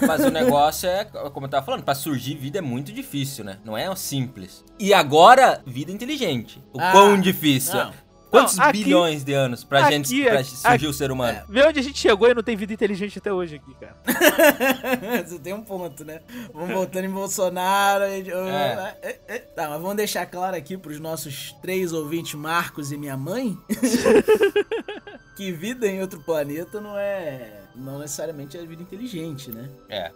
Mas 0.07 0.23
o 0.23 0.31
negócio 0.31 0.89
é, 0.89 1.05
como 1.05 1.45
eu 1.45 1.49
tava 1.49 1.65
falando, 1.65 1.83
pra 1.83 1.93
surgir 1.95 2.35
vida 2.35 2.57
é 2.57 2.61
muito 2.61 2.91
difícil, 2.91 3.43
né? 3.43 3.57
Não 3.63 3.77
é 3.77 3.93
simples. 3.95 4.63
E 4.79 4.93
agora, 4.93 5.61
vida 5.65 5.91
inteligente. 5.91 6.63
O 6.73 6.79
Ah, 6.79 6.91
quão 6.91 7.19
difícil. 7.19 7.75
não. 7.75 7.93
Quantos 8.39 8.57
Não, 8.57 8.65
aqui- 8.65 8.83
bilhões 8.83 9.23
de 9.23 9.33
anos 9.33 9.63
pra 9.63 9.79
aqui 9.85 9.91
gente 9.93 10.27
é- 10.27 10.29
pra 10.31 10.43
surgir 10.43 10.67
aqui- 10.67 10.87
o 10.87 10.93
ser 10.93 11.11
humano? 11.11 11.41
Vê 11.49 11.65
onde 11.65 11.79
a 11.79 11.83
gente 11.83 11.97
chegou 11.99 12.29
e 12.29 12.33
não 12.33 12.43
tem 12.43 12.55
vida 12.55 12.73
inteligente 12.73 13.17
até 13.17 13.31
hoje 13.31 13.55
aqui, 13.55 13.73
cara. 13.79 13.95
Você 15.25 15.39
tem 15.39 15.53
um 15.53 15.61
ponto, 15.61 16.03
né? 16.03 16.21
Vamos 16.53 16.73
voltando 16.73 17.05
em 17.05 17.09
Bolsonaro. 17.09 18.03
e- 18.05 18.29
É. 18.31 18.97
é, 19.01 19.19
é. 19.27 19.37
Tá, 19.39 19.69
mas 19.69 19.81
vamos 19.81 19.95
deixar 19.95 20.25
claro 20.25 20.55
aqui 20.55 20.77
pros 20.77 20.99
nossos 20.99 21.53
três 21.61 21.93
ouvintes, 21.93 22.33
Marcos 22.35 22.91
e 22.91 22.97
minha 22.97 23.15
mãe, 23.17 23.57
que 25.35 25.51
vida 25.51 25.87
em 25.87 26.01
outro 26.01 26.19
planeta 26.21 26.79
não 26.81 26.97
é. 26.97 27.61
Não 27.75 27.99
necessariamente 27.99 28.57
é 28.57 28.65
vida 28.65 28.81
inteligente, 28.81 29.51
né? 29.51 29.69
É. 29.89 30.11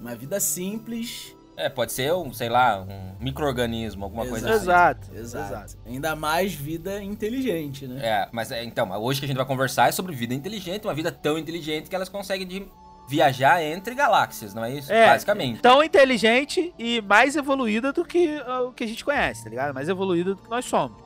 Uma 0.00 0.14
vida 0.16 0.40
simples. 0.40 1.34
É, 1.56 1.68
pode 1.68 1.92
ser 1.92 2.12
um, 2.12 2.32
sei 2.32 2.48
lá, 2.48 2.80
um 2.80 3.14
micro-organismo, 3.20 4.04
alguma 4.04 4.26
coisa 4.26 4.48
assim. 4.50 4.62
Exato. 4.62 5.14
Exato. 5.14 5.76
Ainda 5.86 6.16
mais 6.16 6.52
vida 6.52 7.02
inteligente, 7.02 7.86
né? 7.86 8.00
É, 8.04 8.28
mas 8.32 8.50
é, 8.50 8.64
então, 8.64 8.90
hoje 9.00 9.20
que 9.20 9.26
a 9.26 9.28
gente 9.28 9.36
vai 9.36 9.46
conversar 9.46 9.88
é 9.88 9.92
sobre 9.92 10.14
vida 10.14 10.34
inteligente, 10.34 10.84
uma 10.84 10.94
vida 10.94 11.12
tão 11.12 11.38
inteligente 11.38 11.88
que 11.88 11.94
elas 11.94 12.08
conseguem 12.08 12.46
de 12.46 12.66
viajar 13.06 13.62
entre 13.62 13.94
galáxias, 13.94 14.54
não 14.54 14.64
é 14.64 14.72
isso? 14.72 14.92
É. 14.92 15.06
Basicamente. 15.06 15.60
Tão 15.60 15.82
inteligente 15.82 16.74
e 16.78 17.00
mais 17.02 17.36
evoluída 17.36 17.92
do 17.92 18.04
que 18.04 18.42
ah, 18.46 18.62
o 18.62 18.72
que 18.72 18.84
a 18.84 18.86
gente 18.86 19.04
conhece, 19.04 19.44
tá 19.44 19.50
ligado? 19.50 19.74
Mais 19.74 19.88
evoluída 19.88 20.34
do 20.34 20.42
que 20.42 20.50
nós 20.50 20.64
somos. 20.64 20.96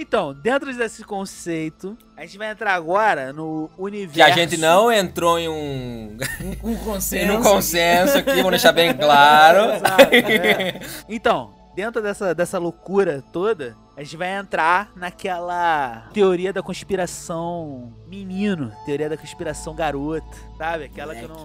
Então, 0.00 0.32
dentro 0.32 0.74
desse 0.74 1.04
conceito, 1.04 1.94
a 2.16 2.22
gente 2.22 2.38
vai 2.38 2.50
entrar 2.50 2.72
agora 2.74 3.34
no 3.34 3.68
universo. 3.76 4.14
Que 4.14 4.22
a 4.22 4.30
gente 4.30 4.56
não 4.56 4.90
entrou 4.90 5.38
em 5.38 5.46
um, 5.46 6.16
Um 6.64 6.70
em 6.72 6.76
consenso. 6.76 7.32
um 7.34 7.42
consenso 7.42 8.16
aqui, 8.16 8.36
vamos 8.36 8.52
deixar 8.52 8.72
bem 8.72 8.96
claro. 8.96 9.74
Exato, 9.76 10.14
é. 10.14 10.80
Então, 11.06 11.52
dentro 11.76 12.00
dessa, 12.00 12.34
dessa 12.34 12.58
loucura 12.58 13.22
toda, 13.30 13.76
a 13.94 14.02
gente 14.02 14.16
vai 14.16 14.34
entrar 14.38 14.90
naquela 14.96 16.08
teoria 16.14 16.50
da 16.50 16.62
conspiração 16.62 17.92
menino, 18.08 18.72
teoria 18.86 19.10
da 19.10 19.18
conspiração 19.18 19.74
garoto, 19.74 20.26
sabe? 20.56 20.84
Aquela 20.84 21.14
que 21.14 21.26
não 21.28 21.44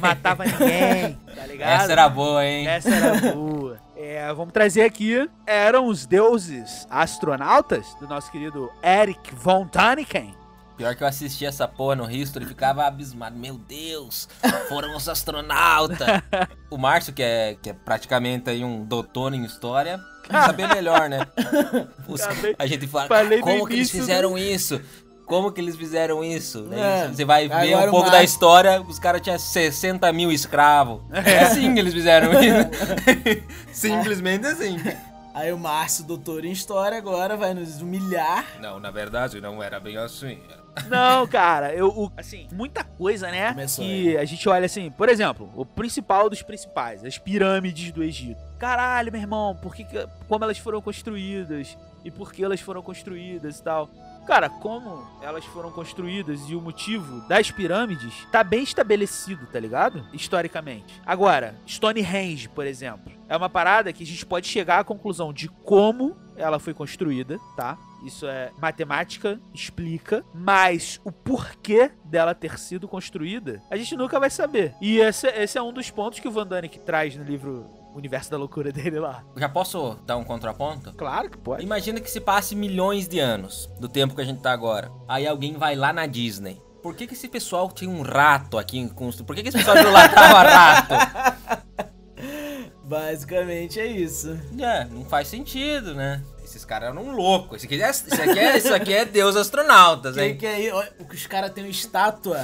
matava 0.00 0.44
ninguém, 0.44 1.16
tá 1.36 1.46
ligado? 1.46 1.82
Essa 1.82 1.92
era 1.92 2.08
boa, 2.08 2.44
hein? 2.44 2.66
Essa 2.66 2.90
era 2.92 3.32
boa. 3.32 3.78
É, 4.04 4.32
vamos 4.34 4.52
trazer 4.52 4.82
aqui, 4.82 5.30
eram 5.46 5.86
os 5.86 6.06
deuses 6.06 6.88
astronautas 6.90 7.94
do 8.00 8.08
nosso 8.08 8.32
querido 8.32 8.68
Eric 8.82 9.32
von 9.32 9.64
Däniken. 9.66 10.34
Pior 10.76 10.96
que 10.96 11.04
eu 11.04 11.06
assisti 11.06 11.46
essa 11.46 11.68
porra 11.68 11.94
no 11.94 12.10
History 12.10 12.44
e 12.44 12.48
ficava 12.48 12.84
abismado. 12.84 13.36
Meu 13.38 13.56
Deus, 13.56 14.28
foram 14.68 14.96
os 14.96 15.08
astronautas. 15.08 15.98
o 16.68 16.76
Márcio, 16.76 17.12
que 17.12 17.22
é, 17.22 17.56
que 17.62 17.70
é 17.70 17.72
praticamente 17.72 18.50
aí 18.50 18.64
um 18.64 18.84
doutor 18.84 19.32
em 19.34 19.44
história, 19.44 20.00
saber 20.28 20.66
melhor, 20.66 21.08
né? 21.08 21.20
Os- 22.08 22.22
a 22.58 22.66
gente 22.66 22.88
fala, 22.88 23.06
falei 23.06 23.40
como 23.40 23.66
que 23.68 23.74
eles 23.74 23.88
início 23.90 23.98
do- 23.98 24.02
fizeram 24.02 24.36
isso? 24.36 24.80
Como 25.26 25.50
que 25.52 25.60
eles 25.60 25.76
fizeram 25.76 26.22
isso? 26.22 26.62
Daí 26.62 26.80
É, 26.80 27.08
você 27.08 27.24
vai 27.24 27.48
ver 27.48 27.72
agora 27.74 27.88
um 27.88 27.90
pouco 27.92 28.10
da 28.10 28.22
história, 28.22 28.80
os 28.82 28.98
caras 28.98 29.20
tinham 29.20 29.38
60 29.38 30.12
mil 30.12 30.30
escravos. 30.30 31.00
É 31.10 31.38
assim 31.40 31.72
que 31.72 31.80
eles 31.80 31.94
fizeram 31.94 32.30
isso. 32.42 33.42
Simplesmente 33.72 34.46
assim. 34.46 34.76
Aí 35.34 35.50
o 35.52 35.58
Márcio, 35.58 36.04
doutor 36.04 36.44
em 36.44 36.52
história, 36.52 36.98
agora 36.98 37.36
vai 37.36 37.54
nos 37.54 37.80
humilhar. 37.80 38.44
Não, 38.60 38.78
na 38.78 38.90
verdade 38.90 39.40
não 39.40 39.62
era 39.62 39.80
bem 39.80 39.96
assim. 39.96 40.38
Não, 40.88 41.26
cara, 41.26 41.74
eu, 41.74 41.88
o- 41.88 42.12
assim, 42.16 42.46
muita 42.52 42.82
coisa, 42.84 43.30
né? 43.30 43.48
Começou, 43.50 43.84
que 43.84 44.16
a 44.16 44.24
gente 44.24 44.46
olha 44.48 44.66
assim, 44.66 44.90
por 44.90 45.08
exemplo, 45.08 45.50
o 45.54 45.64
principal 45.64 46.28
dos 46.28 46.42
principais, 46.42 47.04
as 47.04 47.16
pirâmides 47.18 47.92
do 47.92 48.02
Egito. 48.02 48.40
Caralho, 48.58 49.10
meu 49.12 49.20
irmão, 49.20 49.54
por 49.62 49.74
que, 49.74 49.84
que- 49.84 50.06
como 50.28 50.44
elas 50.44 50.58
foram 50.58 50.80
construídas 50.82 51.76
e 52.04 52.10
por 52.10 52.32
que 52.32 52.42
elas 52.44 52.60
foram 52.60 52.82
construídas 52.82 53.58
e 53.58 53.62
tal. 53.62 53.88
Cara, 54.26 54.48
como 54.48 55.04
elas 55.20 55.44
foram 55.44 55.70
construídas 55.70 56.48
e 56.48 56.54
o 56.54 56.60
motivo 56.60 57.20
das 57.28 57.50
pirâmides 57.50 58.26
tá 58.30 58.44
bem 58.44 58.62
estabelecido, 58.62 59.46
tá 59.46 59.58
ligado? 59.58 60.06
Historicamente. 60.12 61.00
Agora, 61.04 61.56
Stonehenge, 61.66 62.48
por 62.48 62.66
exemplo, 62.66 63.12
é 63.28 63.36
uma 63.36 63.50
parada 63.50 63.92
que 63.92 64.04
a 64.04 64.06
gente 64.06 64.24
pode 64.24 64.46
chegar 64.46 64.78
à 64.78 64.84
conclusão 64.84 65.32
de 65.32 65.48
como 65.48 66.16
ela 66.36 66.58
foi 66.58 66.72
construída, 66.72 67.38
tá? 67.56 67.76
Isso 68.04 68.26
é 68.26 68.50
matemática, 68.60 69.40
explica, 69.54 70.24
mas 70.34 71.00
o 71.04 71.12
porquê 71.12 71.90
dela 72.04 72.34
ter 72.34 72.58
sido 72.58 72.88
construída, 72.88 73.62
a 73.70 73.76
gente 73.76 73.96
nunca 73.96 74.18
vai 74.18 74.30
saber. 74.30 74.74
E 74.80 74.98
esse, 74.98 75.28
esse 75.28 75.58
é 75.58 75.62
um 75.62 75.72
dos 75.72 75.90
pontos 75.90 76.18
que 76.18 76.26
o 76.26 76.30
Van 76.30 76.46
Danik 76.46 76.80
traz 76.80 77.16
no 77.16 77.24
livro 77.24 77.81
Universo 77.94 78.30
da 78.30 78.36
Loucura 78.36 78.70
dele 78.72 78.98
lá. 78.98 79.24
Já 79.36 79.48
posso 79.48 79.96
dar 80.06 80.16
um 80.16 80.24
contraponto? 80.24 80.92
Claro 80.94 81.30
que 81.30 81.38
pode. 81.38 81.62
Imagina 81.62 82.00
que 82.00 82.10
se 82.10 82.20
passe 82.20 82.54
milhões 82.54 83.08
de 83.08 83.18
anos 83.18 83.70
do 83.78 83.88
tempo 83.88 84.14
que 84.14 84.20
a 84.20 84.24
gente 84.24 84.40
tá 84.40 84.52
agora. 84.52 84.90
Aí 85.08 85.26
alguém 85.26 85.54
vai 85.56 85.74
lá 85.74 85.92
na 85.92 86.06
Disney. 86.06 86.60
Por 86.82 86.96
que, 86.96 87.06
que 87.06 87.14
esse 87.14 87.28
pessoal 87.28 87.70
tinha 87.70 87.90
um 87.90 88.02
rato 88.02 88.58
aqui 88.58 88.78
em 88.78 88.88
construção? 88.88 89.24
Por 89.24 89.36
que, 89.36 89.42
que 89.42 89.48
esse 89.50 89.58
pessoal 89.58 89.76
idolatava 89.76 90.42
rato? 90.42 90.94
Basicamente 92.82 93.78
é 93.80 93.86
isso. 93.86 94.38
É, 94.58 94.84
não 94.86 95.04
faz 95.04 95.28
sentido, 95.28 95.94
né? 95.94 96.20
Esses 96.44 96.64
caras 96.64 96.90
eram 96.90 97.12
loucos. 97.12 97.58
Esse 97.58 97.66
aqui 97.66 97.82
é, 97.82 97.90
isso, 97.90 98.12
aqui 98.14 98.38
é, 98.38 98.74
aqui 98.74 98.92
é 98.92 99.04
Deus 99.04 99.36
astronautas, 99.36 100.16
hein? 100.16 100.36
que 100.36 100.46
aí, 100.46 100.70
ó, 100.70 100.84
o 100.98 101.06
que 101.06 101.14
os 101.14 101.26
caras 101.26 101.52
têm 101.52 101.64
uma 101.64 101.70
estátua 101.70 102.38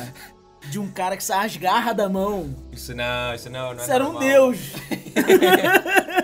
de 0.71 0.79
um 0.79 0.91
cara 0.91 1.17
que 1.17 1.25
sai 1.25 1.47
as 1.47 1.57
garras 1.57 1.97
da 1.97 2.09
mão. 2.09 2.55
Isso 2.73 2.95
não, 2.95 3.35
isso 3.35 3.49
não, 3.51 3.73
não 3.75 3.81
é 3.81 3.83
Isso 3.83 3.93
era 3.93 4.05
um 4.05 4.13
normal. 4.13 4.23
deus. 4.23 4.59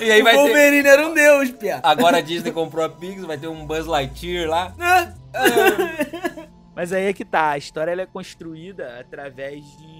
E 0.00 0.10
aí 0.10 0.20
o 0.20 0.24
vai 0.24 0.34
ter... 0.34 0.38
Wolverine 0.40 0.88
era 0.88 1.06
um 1.06 1.14
deus, 1.14 1.50
pia. 1.52 1.80
Agora 1.82 2.18
a 2.18 2.20
Disney 2.20 2.52
comprou 2.52 2.84
a 2.84 2.88
Pixar, 2.88 3.26
vai 3.26 3.38
ter 3.38 3.48
um 3.48 3.64
Buzz 3.64 3.86
Lightyear 3.86 4.48
lá. 4.48 4.74
Mas 6.74 6.92
aí 6.92 7.06
é 7.06 7.12
que 7.12 7.24
tá, 7.24 7.50
a 7.50 7.58
história 7.58 7.92
ela 7.92 8.02
é 8.02 8.06
construída 8.06 8.98
através 9.00 9.64
de 9.78 9.95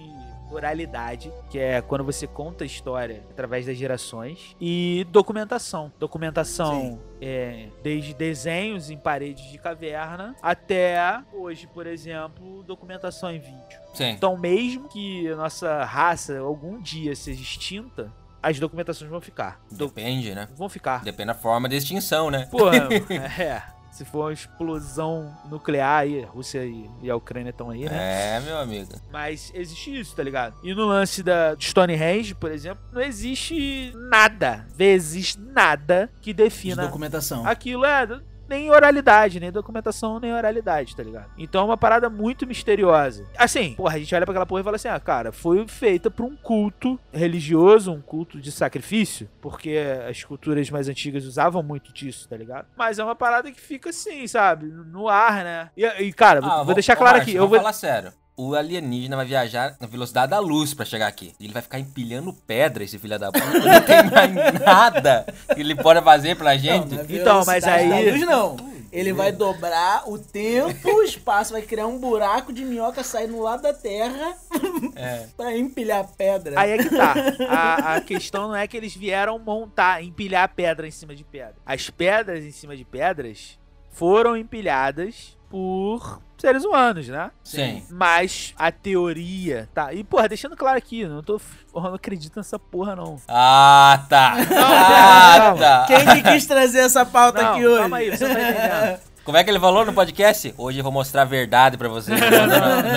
oralidade, 0.51 1.31
que 1.49 1.59
é 1.59 1.81
quando 1.81 2.03
você 2.03 2.27
conta 2.27 2.63
a 2.63 2.67
história 2.67 3.23
através 3.29 3.65
das 3.65 3.77
gerações, 3.77 4.55
e 4.59 5.05
documentação. 5.09 5.91
Documentação 5.99 6.99
é, 7.21 7.69
desde 7.83 8.13
desenhos 8.13 8.89
em 8.89 8.97
paredes 8.97 9.49
de 9.51 9.57
caverna 9.57 10.35
até 10.41 11.21
hoje, 11.33 11.67
por 11.67 11.87
exemplo, 11.87 12.63
documentação 12.63 13.31
em 13.31 13.39
vídeo. 13.39 13.79
Sim. 13.93 14.09
Então, 14.09 14.37
mesmo 14.37 14.87
que 14.87 15.27
a 15.29 15.35
nossa 15.35 15.83
raça 15.83 16.39
algum 16.39 16.79
dia 16.81 17.15
seja 17.15 17.41
extinta, 17.41 18.11
as 18.41 18.59
documentações 18.59 19.09
vão 19.09 19.19
ficar. 19.19 19.59
Depende, 19.71 20.33
né? 20.33 20.47
vão 20.55 20.69
ficar. 20.69 21.03
Depende 21.03 21.27
da 21.27 21.33
forma 21.33 21.67
de 21.67 21.75
extinção, 21.75 22.29
né? 22.29 22.45
Porra, 22.45 22.87
é. 23.39 23.76
Se 23.97 24.05
for 24.05 24.25
uma 24.25 24.33
explosão 24.33 25.35
nuclear 25.49 26.01
aí, 26.01 26.23
a 26.23 26.27
Rússia 26.27 26.63
e, 26.63 26.87
e 27.01 27.09
a 27.09 27.15
Ucrânia 27.15 27.49
estão 27.49 27.71
aí, 27.71 27.85
né? 27.85 28.35
É, 28.35 28.39
meu 28.41 28.55
amigo. 28.59 28.93
Mas 29.11 29.51
existe 29.55 29.99
isso, 29.99 30.15
tá 30.15 30.21
ligado? 30.21 30.55
E 30.63 30.71
no 30.75 30.85
lance 30.85 31.23
da 31.23 31.55
de 31.55 31.65
Stonehenge, 31.65 32.35
por 32.35 32.51
exemplo, 32.51 32.83
não 32.93 33.01
existe 33.01 33.91
nada, 34.11 34.67
vezes 34.75 35.35
nada 35.35 36.11
que 36.21 36.31
De 36.31 36.43
defina 36.43 36.83
documentação. 36.83 37.43
aquilo 37.47 37.85
é 37.85 38.05
nem 38.47 38.69
oralidade, 38.71 39.39
nem 39.39 39.51
documentação, 39.51 40.19
nem 40.19 40.33
oralidade, 40.33 40.95
tá 40.95 41.03
ligado? 41.03 41.29
Então 41.37 41.61
é 41.61 41.65
uma 41.65 41.77
parada 41.77 42.09
muito 42.09 42.45
misteriosa. 42.47 43.25
Assim, 43.37 43.73
porra, 43.75 43.95
a 43.95 43.99
gente 43.99 44.13
olha 44.15 44.25
pra 44.25 44.31
aquela 44.33 44.45
porra 44.45 44.61
e 44.61 44.63
fala 44.63 44.75
assim: 44.75 44.87
ah, 44.87 44.99
cara, 44.99 45.31
foi 45.31 45.67
feita 45.67 46.09
pra 46.09 46.25
um 46.25 46.35
culto 46.35 46.99
religioso, 47.11 47.91
um 47.91 48.01
culto 48.01 48.39
de 48.39 48.51
sacrifício, 48.51 49.29
porque 49.41 49.77
as 50.09 50.23
culturas 50.23 50.69
mais 50.69 50.87
antigas 50.89 51.25
usavam 51.25 51.61
muito 51.61 51.93
disso, 51.93 52.27
tá 52.29 52.37
ligado? 52.37 52.67
Mas 52.77 52.99
é 52.99 53.03
uma 53.03 53.15
parada 53.15 53.51
que 53.51 53.59
fica 53.59 53.89
assim, 53.89 54.25
sabe? 54.27 54.67
No 54.67 55.07
ar, 55.09 55.43
né? 55.43 55.69
E, 55.75 55.85
e, 56.03 56.13
cara, 56.13 56.41
vou- 56.41 56.49
Ah, 56.51 56.55
vou 56.57 56.65
vou- 56.65 56.73
deixar 56.75 56.95
claro 56.95 57.17
Márcio, 57.17 57.31
aqui, 57.31 57.37
eu 57.37 57.47
vou. 57.47 57.57
falar 57.57 57.73
sério. 57.73 58.11
O 58.37 58.53
alienígena 58.53 59.15
vai 59.15 59.25
viajar 59.25 59.75
na 59.79 59.87
velocidade 59.87 60.29
da 60.29 60.37
luz 60.39 60.71
pra 60.73 60.85
chegar 60.85 61.07
aqui. 61.07 61.33
Ele 61.41 61.51
vai 61.51 61.61
ficar 61.63 61.79
empilhando 61.79 62.31
pedra, 62.31 62.83
esse 62.83 62.99
filho 62.99 63.17
da 63.17 63.31
puta. 63.31 63.45
Não 63.47 63.81
tem 63.81 64.03
mais 64.11 64.59
nada 64.61 65.25
que 65.55 65.59
ele 65.59 65.73
pode 65.75 66.01
fazer 66.03 66.35
pra 66.37 66.55
gente. 66.55 66.93
na 66.93 67.03
Então, 67.09 67.43
mas 67.45 67.63
aí- 67.63 67.89
da 67.89 68.11
luz, 68.11 68.21
não. 68.21 68.77
Ele 68.89 69.11
vai 69.11 69.31
dobrar 69.33 70.07
o 70.09 70.17
tempo, 70.17 70.87
o 70.89 71.03
espaço, 71.03 71.51
vai 71.51 71.61
criar 71.61 71.87
um 71.87 71.99
buraco 71.99 72.53
de 72.53 72.63
minhoca 72.63 73.03
sair 73.03 73.27
no 73.27 73.41
lado 73.41 73.61
da 73.63 73.73
Terra 73.73 74.33
É. 74.95 75.25
pra 75.35 75.55
empilhar 75.57 76.07
pedra. 76.17 76.59
Aí 76.59 76.71
é 76.71 76.77
que 76.77 76.89
tá. 76.95 77.13
A, 77.49 77.95
a 77.95 78.01
questão 78.01 78.47
não 78.49 78.55
é 78.55 78.65
que 78.67 78.77
eles 78.77 78.95
vieram 78.95 79.37
montar, 79.39 80.01
empilhar 80.03 80.47
pedra 80.55 80.87
em 80.87 80.91
cima 80.91 81.13
de 81.15 81.23
pedra. 81.23 81.55
As 81.65 81.89
pedras 81.89 82.43
em 82.45 82.51
cima 82.51 82.77
de 82.77 82.85
pedras 82.85 83.59
foram 83.91 84.37
empilhadas 84.37 85.36
por 85.49 86.21
seres 86.37 86.63
humanos, 86.63 87.07
né? 87.07 87.31
Sim. 87.43 87.83
Mas 87.89 88.53
a 88.57 88.71
teoria, 88.71 89.67
tá? 89.73 89.93
E, 89.93 90.03
porra, 90.03 90.27
deixando 90.29 90.55
claro 90.55 90.77
aqui, 90.77 91.05
não 91.05 91.23
tô. 91.23 91.39
Eu 91.73 91.81
não 91.81 91.93
acredito 91.95 92.35
nessa 92.37 92.59
porra, 92.59 92.95
não. 92.95 93.17
Ah, 93.27 94.03
tá. 94.09 94.31
calma, 94.35 94.55
ah, 94.59 95.37
calma. 95.39 95.57
tá. 95.59 95.85
Quem 95.87 96.05
que 96.05 96.23
quis 96.31 96.45
trazer 96.45 96.79
essa 96.79 97.05
pauta 97.05 97.41
Não, 97.41 97.51
aqui 97.53 97.65
hoje? 97.65 97.79
calma 97.79 97.97
aí, 97.97 98.15
você 98.15 98.27
não 98.27 98.35
tá 98.35 98.41
entendendo. 98.49 98.99
Como 99.27 99.35
é 99.35 99.43
que 99.43 99.49
ele 99.49 99.59
falou 99.59 99.85
no 99.85 99.91
podcast? 99.91 100.53
Hoje 100.57 100.79
eu 100.79 100.83
vou 100.83 100.91
mostrar 100.93 101.23
a 101.23 101.25
verdade 101.25 101.77
pra 101.77 101.89
vocês. 101.89 102.17
no, 102.21 102.27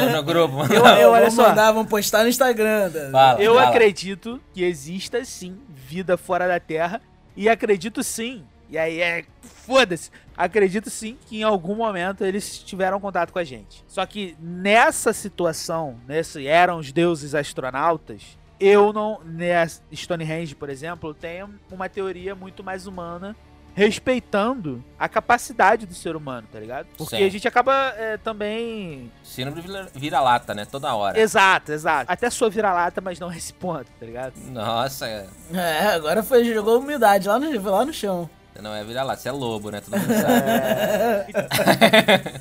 no- 0.06 0.12
no 0.16 0.22
grupo. 0.22 0.72
Eu- 0.72 0.86
Eu, 0.86 1.10
olha 1.10 1.22
vou 1.22 1.30
só. 1.32 1.48
mandar, 1.48 1.72
vamos 1.72 1.90
postar 1.90 2.22
no 2.22 2.28
Instagram. 2.28 2.88
Fala. 3.10 3.40
Eu 3.42 3.58
acredito 3.58 4.40
que 4.54 4.62
exista 4.62 5.24
sim 5.24 5.58
vida 5.74 6.16
fora 6.16 6.46
da 6.46 6.60
Terra. 6.60 7.00
E 7.36 7.48
acredito 7.48 8.02
sim. 8.04 8.44
E 8.70 8.78
aí 8.78 9.00
é. 9.00 9.24
Foda-se. 9.42 10.10
Acredito 10.36 10.88
sim 10.90 11.18
que 11.26 11.40
em 11.40 11.42
algum 11.42 11.74
momento 11.74 12.24
eles 12.24 12.58
tiveram 12.58 13.00
contato 13.00 13.32
com 13.32 13.38
a 13.38 13.44
gente. 13.44 13.84
Só 13.86 14.04
que 14.06 14.36
nessa 14.40 15.12
situação, 15.12 15.98
nesse 16.08 16.46
eram 16.46 16.78
os 16.78 16.92
deuses 16.92 17.34
astronautas, 17.34 18.38
eu 18.58 18.92
não. 18.92 19.20
Nessa 19.24 19.82
Stonehenge, 19.92 20.54
por 20.54 20.70
exemplo, 20.70 21.12
tenho 21.14 21.50
uma 21.70 21.88
teoria 21.88 22.34
muito 22.34 22.62
mais 22.62 22.86
humana. 22.86 23.34
Respeitando 23.72 24.84
a 24.98 25.08
capacidade 25.08 25.86
do 25.86 25.94
ser 25.94 26.16
humano, 26.16 26.46
tá 26.50 26.58
ligado? 26.58 26.88
Porque 26.98 27.16
Sim. 27.16 27.24
a 27.24 27.28
gente 27.28 27.46
acaba 27.46 27.94
é, 27.96 28.16
também 28.16 29.10
Síndrome 29.22 29.62
vira-lata, 29.94 30.52
né? 30.52 30.64
Toda 30.64 30.92
hora. 30.92 31.18
Exato, 31.18 31.70
exato. 31.70 32.10
Até 32.10 32.28
sou 32.30 32.50
vira-lata, 32.50 33.00
mas 33.00 33.20
não 33.20 33.32
esse 33.32 33.54
ponto, 33.54 33.86
tá 33.98 34.04
ligado? 34.04 34.34
Nossa, 34.50 35.06
É, 35.54 35.86
agora 35.94 36.20
foi, 36.24 36.44
jogou 36.52 36.80
humildade 36.80 37.28
lá 37.28 37.38
no, 37.38 37.70
lá 37.70 37.84
no 37.84 37.92
chão. 37.92 38.28
Você 38.52 38.62
não 38.62 38.74
é 38.74 38.84
vira-lata, 38.84 39.20
você 39.20 39.28
é 39.28 39.32
lobo, 39.32 39.70
né? 39.70 39.80
Todo 39.80 39.98
mundo 39.98 40.12
sabe. 40.12 41.32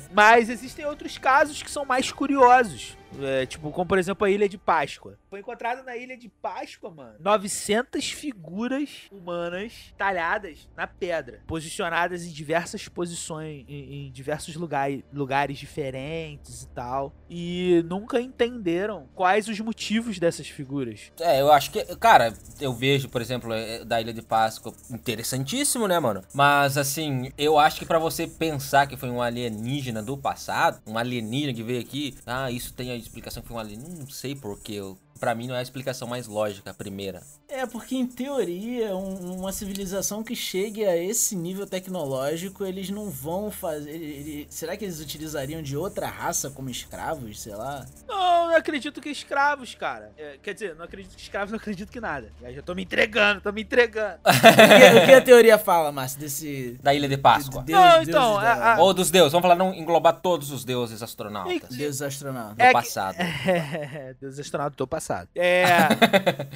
Mas 0.12 0.48
existem 0.48 0.84
outros 0.84 1.16
casos 1.18 1.62
que 1.62 1.70
são 1.70 1.84
mais 1.84 2.10
curiosos. 2.10 2.96
É, 3.18 3.46
tipo, 3.46 3.70
como 3.70 3.86
por 3.86 3.98
exemplo 3.98 4.24
a 4.26 4.30
Ilha 4.30 4.48
de 4.48 4.58
Páscoa. 4.58 5.18
Foi 5.28 5.40
encontrado 5.40 5.84
na 5.84 5.96
Ilha 5.96 6.16
de 6.16 6.28
Páscoa, 6.28 6.90
mano, 6.90 7.14
900 7.20 8.10
figuras 8.10 9.08
humanas 9.10 9.92
talhadas 9.96 10.68
na 10.76 10.86
pedra, 10.86 11.40
posicionadas 11.46 12.24
em 12.24 12.30
diversas 12.30 12.88
posições, 12.88 13.64
em, 13.68 14.06
em 14.06 14.12
diversos 14.12 14.54
lugares, 14.56 15.02
lugares 15.12 15.58
diferentes 15.58 16.62
e 16.62 16.68
tal. 16.68 17.12
E 17.28 17.82
nunca 17.86 18.20
entenderam 18.20 19.08
quais 19.14 19.48
os 19.48 19.58
motivos 19.60 20.18
dessas 20.18 20.48
figuras. 20.48 21.12
É, 21.20 21.40
eu 21.40 21.52
acho 21.52 21.70
que, 21.70 21.84
cara, 21.96 22.32
eu 22.60 22.72
vejo, 22.72 23.08
por 23.08 23.20
exemplo, 23.20 23.52
é, 23.52 23.84
da 23.84 24.00
Ilha 24.00 24.12
de 24.12 24.22
Páscoa, 24.22 24.72
interessantíssimo, 24.90 25.86
né, 25.86 25.98
mano? 25.98 26.22
Mas, 26.34 26.76
assim, 26.76 27.32
eu 27.36 27.58
acho 27.58 27.78
que 27.78 27.86
pra 27.86 27.98
você 27.98 28.26
pensar 28.26 28.86
que 28.86 28.96
foi 28.96 29.10
um 29.10 29.22
alienígena 29.22 30.02
do 30.02 30.16
passado, 30.16 30.80
um 30.86 30.98
alienígena 30.98 31.54
que 31.54 31.62
veio 31.62 31.80
aqui, 31.80 32.16
ah, 32.26 32.50
isso 32.50 32.72
tem 32.72 32.99
explicação 33.02 33.42
que 33.42 33.48
foi 33.48 33.56
um 33.56 33.60
alienígena, 33.60 34.00
não 34.00 34.10
sei 34.10 34.34
porquê, 34.34 34.80
pra 35.18 35.34
mim 35.34 35.46
não 35.46 35.54
é 35.54 35.58
a 35.58 35.62
explicação 35.62 36.06
mais 36.06 36.26
lógica, 36.26 36.70
a 36.70 36.74
primeira. 36.74 37.22
É, 37.52 37.66
porque 37.66 37.96
em 37.96 38.06
teoria, 38.06 38.94
um- 38.96 39.40
uma 39.40 39.52
civilização 39.52 40.22
que 40.22 40.36
chegue 40.36 40.84
a 40.84 40.96
esse 40.96 41.34
nível 41.34 41.66
tecnológico, 41.66 42.64
eles 42.64 42.90
não 42.90 43.10
vão 43.10 43.50
fazer. 43.50 43.90
ele- 43.90 44.46
será 44.48 44.76
que 44.76 44.84
eles 44.84 45.00
utilizariam 45.00 45.60
de 45.62 45.76
outra 45.76 46.06
raça 46.06 46.50
como 46.50 46.70
escravos? 46.70 47.40
Sei 47.40 47.54
lá. 47.54 47.84
Não, 48.08 48.48
não 48.48 48.56
acredito 48.56 49.00
que 49.00 49.08
escravos, 49.08 49.74
cara. 49.74 50.12
É, 50.16 50.36
quer 50.42 50.54
dizer, 50.54 50.74
não 50.76 50.84
acredito 50.84 51.14
que 51.16 51.20
escravos, 51.22 51.50
não 51.50 51.58
acredito 51.58 51.90
que 51.90 52.00
nada. 52.00 52.30
Já, 52.40 52.52
já 52.52 52.62
tô 52.62 52.74
me 52.74 52.82
entregando, 52.82 53.40
tô 53.40 53.52
me 53.52 53.62
entregando. 53.62 54.18
O 54.30 54.92
que, 54.92 54.98
o 55.02 55.06
que 55.06 55.12
a 55.12 55.20
teoria 55.20 55.58
fala, 55.58 55.90
Márcio, 55.92 56.18
desse. 56.20 56.78
Da 56.82 56.94
Ilha 56.94 57.08
de 57.08 57.16
Páscoa. 57.16 57.62
de- 57.62 57.72
Não, 57.72 57.82
deuses 57.94 58.08
então, 58.08 58.38
a- 58.38 58.76
Ou 58.78 58.94
dos 58.94 59.10
deuses, 59.10 59.32
vamos 59.32 59.42
falar, 59.42 59.56
não 59.56 59.74
englobar 59.74 60.20
todos 60.20 60.50
os 60.50 60.64
deuses 60.64 61.02
astronautas. 61.02 61.68
Deuses 61.76 62.02
astronautas. 62.02 62.56
Do 62.56 62.62
É 62.62 62.66
que- 62.68 62.72
passado. 62.72 63.16
É, 63.50 64.14
Deus 64.20 64.38
astronauta 64.38 64.76
do 64.76 64.86
passado. 64.86 65.28
É. 65.36 65.72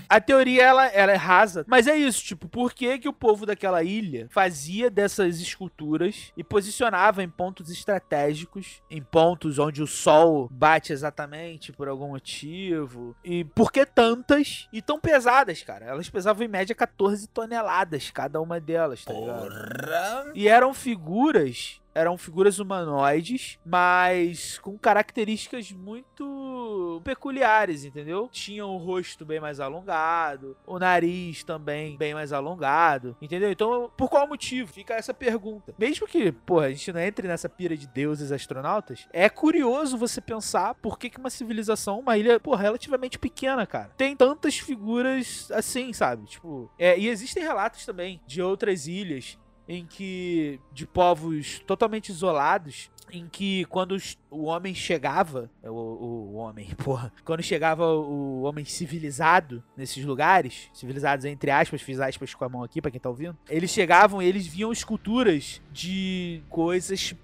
a 0.08 0.20
teoria, 0.20 0.62
ela, 0.64 0.83
ela 0.92 1.12
é 1.12 1.16
rasa. 1.16 1.64
Mas 1.66 1.86
é 1.86 1.96
isso, 1.96 2.22
tipo, 2.24 2.48
por 2.48 2.72
que, 2.72 2.98
que 2.98 3.08
o 3.08 3.12
povo 3.12 3.46
daquela 3.46 3.82
ilha 3.82 4.28
fazia 4.30 4.90
dessas 4.90 5.40
esculturas 5.40 6.32
e 6.36 6.44
posicionava 6.44 7.22
em 7.22 7.28
pontos 7.28 7.70
estratégicos, 7.70 8.82
em 8.90 9.02
pontos 9.02 9.58
onde 9.58 9.82
o 9.82 9.86
sol 9.86 10.48
bate 10.50 10.92
exatamente 10.92 11.72
por 11.72 11.88
algum 11.88 12.08
motivo? 12.08 13.16
E 13.24 13.44
por 13.44 13.70
que 13.72 13.84
tantas 13.84 14.68
e 14.72 14.80
tão 14.82 14.98
pesadas, 15.00 15.62
cara? 15.62 15.86
Elas 15.86 16.08
pesavam 16.08 16.44
em 16.44 16.48
média 16.48 16.74
14 16.74 17.28
toneladas, 17.28 18.10
cada 18.10 18.40
uma 18.40 18.60
delas, 18.60 19.04
tá 19.04 19.12
ligado? 19.12 19.48
Porra. 19.48 20.32
E 20.34 20.48
eram 20.48 20.74
figuras. 20.74 21.80
Eram 21.94 22.18
figuras 22.18 22.58
humanoides, 22.58 23.58
mas 23.64 24.58
com 24.58 24.76
características 24.76 25.70
muito 25.72 27.00
peculiares, 27.04 27.84
entendeu? 27.84 28.28
Tinham 28.30 28.70
o 28.70 28.78
rosto 28.78 29.24
bem 29.24 29.40
mais 29.40 29.60
alongado, 29.60 30.56
o 30.66 30.78
nariz 30.78 31.44
também 31.44 31.96
bem 31.96 32.14
mais 32.14 32.32
alongado, 32.32 33.16
entendeu? 33.20 33.50
Então, 33.50 33.90
por 33.96 34.08
qual 34.08 34.26
motivo? 34.26 34.72
Fica 34.72 34.94
essa 34.94 35.14
pergunta. 35.14 35.74
Mesmo 35.78 36.06
que, 36.06 36.32
porra, 36.32 36.66
a 36.66 36.70
gente 36.70 36.92
não 36.92 37.00
entre 37.00 37.28
nessa 37.28 37.48
pira 37.48 37.76
de 37.76 37.86
deuses 37.86 38.32
astronautas, 38.32 39.06
é 39.12 39.28
curioso 39.28 39.96
você 39.96 40.20
pensar 40.20 40.74
por 40.74 40.98
que, 40.98 41.12
uma 41.18 41.30
civilização, 41.30 42.00
uma 42.00 42.18
ilha, 42.18 42.40
porra, 42.40 42.62
relativamente 42.62 43.18
pequena, 43.18 43.66
cara, 43.66 43.90
tem 43.96 44.16
tantas 44.16 44.58
figuras 44.58 45.50
assim, 45.52 45.92
sabe? 45.92 46.26
Tipo, 46.26 46.70
é, 46.78 46.98
e 46.98 47.08
existem 47.08 47.42
relatos 47.42 47.86
também 47.86 48.20
de 48.26 48.42
outras 48.42 48.86
ilhas 48.86 49.38
em 49.68 49.84
que 49.86 50.60
de 50.72 50.86
povos 50.86 51.58
totalmente 51.66 52.10
isolados 52.10 52.90
em 53.12 53.26
que 53.28 53.64
quando 53.66 53.96
o 54.30 54.44
homem 54.44 54.74
chegava 54.74 55.50
o, 55.62 55.68
o- 55.68 56.30
o 56.32 56.34
homem 56.36 56.68
porra 56.82 57.12
quando 57.24 57.42
chegava 57.42 57.86
o 57.94 58.42
homem 58.42 58.64
civilizado 58.64 59.62
nesses 59.76 60.04
lugares 60.04 60.68
civilizados 60.72 61.24
entre 61.24 61.50
aspas 61.50 61.80
fiz 61.82 62.00
aspas 62.00 62.34
com 62.34 62.44
a 62.44 62.48
mão 62.48 62.62
aqui 62.62 62.80
pra 62.82 62.90
quem 62.90 63.00
tá 63.00 63.08
ouvindo 63.08 63.36
eles 63.48 63.70
chegavam 63.70 64.20
e 64.22 64.26
eles 64.26 64.46
viam 64.46 64.72
esculturas 64.72 65.60
de 65.72 66.42
coisas 66.48 67.14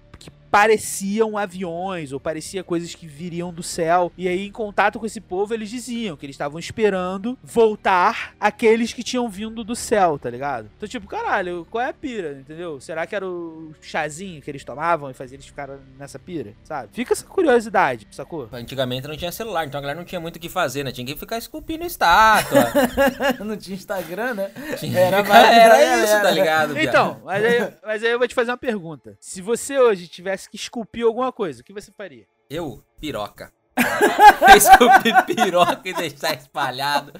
pareciam 0.51 1.37
aviões 1.37 2.11
ou 2.11 2.19
parecia 2.19 2.63
coisas 2.63 2.93
que 2.93 3.07
viriam 3.07 3.53
do 3.53 3.63
céu 3.63 4.11
e 4.17 4.27
aí 4.27 4.45
em 4.45 4.51
contato 4.51 4.99
com 4.99 5.05
esse 5.05 5.21
povo 5.21 5.53
eles 5.53 5.69
diziam 5.69 6.17
que 6.17 6.25
eles 6.25 6.33
estavam 6.35 6.59
esperando 6.59 7.37
voltar 7.41 8.35
aqueles 8.39 8.91
que 8.93 9.01
tinham 9.03 9.29
vindo 9.29 9.63
do 9.63 9.75
céu, 9.75 10.19
tá 10.19 10.29
ligado? 10.29 10.69
Então 10.77 10.87
tipo, 10.89 11.07
caralho, 11.07 11.65
qual 11.71 11.83
é 11.83 11.89
a 11.89 11.93
pira, 11.93 12.33
entendeu? 12.39 12.79
Será 12.81 13.07
que 13.07 13.15
era 13.15 13.25
o 13.27 13.73
chazinho 13.81 14.41
que 14.41 14.51
eles 14.51 14.63
tomavam 14.63 15.09
e 15.09 15.13
fazia 15.13 15.35
eles 15.37 15.45
ficarem 15.45 15.77
nessa 15.97 16.19
pira, 16.19 16.53
sabe? 16.63 16.89
Fica 16.91 17.13
essa 17.13 17.25
curiosidade, 17.25 18.05
sacou? 18.11 18.49
Antigamente 18.51 19.07
não 19.07 19.15
tinha 19.15 19.31
celular, 19.31 19.65
então 19.65 19.77
a 19.79 19.81
galera 19.81 19.97
não 19.99 20.05
tinha 20.05 20.19
muito 20.19 20.35
o 20.35 20.39
que 20.39 20.49
fazer, 20.49 20.83
né? 20.83 20.91
Tinha 20.91 21.05
que 21.07 21.15
ficar 21.15 21.37
esculpindo 21.37 21.85
estátua. 21.85 22.65
não 23.43 23.55
tinha 23.55 23.75
Instagram, 23.75 24.33
né? 24.33 24.51
Tinha 24.77 24.99
Era 24.99 25.23
ficar- 25.23 25.37
era 25.53 25.77
era- 25.81 26.03
isso, 26.03 26.13
era. 26.13 26.21
tá 26.23 26.31
ligado? 26.31 26.77
Então, 26.77 27.21
mas 27.23 27.43
aí, 27.45 27.73
mas 27.85 28.03
aí 28.03 28.11
eu 28.11 28.19
vou 28.19 28.27
te 28.27 28.35
fazer 28.35 28.51
uma 28.51 28.57
pergunta. 28.57 29.15
Se 29.19 29.41
você 29.41 29.79
hoje 29.79 30.07
tivesse 30.07 30.40
que 30.49 30.55
esculpir 30.55 31.05
alguma 31.05 31.31
coisa, 31.31 31.61
o 31.61 31.63
que 31.63 31.73
você 31.73 31.91
faria? 31.91 32.27
Eu, 32.49 32.83
piroca. 32.99 33.51
Esculpir 34.55 35.25
piroca 35.25 35.87
e 35.87 35.93
deixar 35.93 36.35
espalhado. 36.35 37.13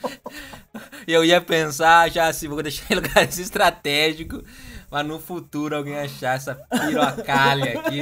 Eu 1.07 1.23
ia 1.23 1.41
pensar 1.41 2.09
já 2.11 2.27
assim, 2.27 2.47
vou 2.47 2.61
deixar 2.61 2.91
em 2.91 2.95
lugares 2.95 3.39
estratégicos, 3.39 4.43
pra 4.89 5.03
no 5.03 5.19
futuro 5.19 5.75
alguém 5.75 5.97
achar 5.97 6.35
essa 6.35 6.55
pirocalha 6.55 7.79
aqui. 7.79 8.01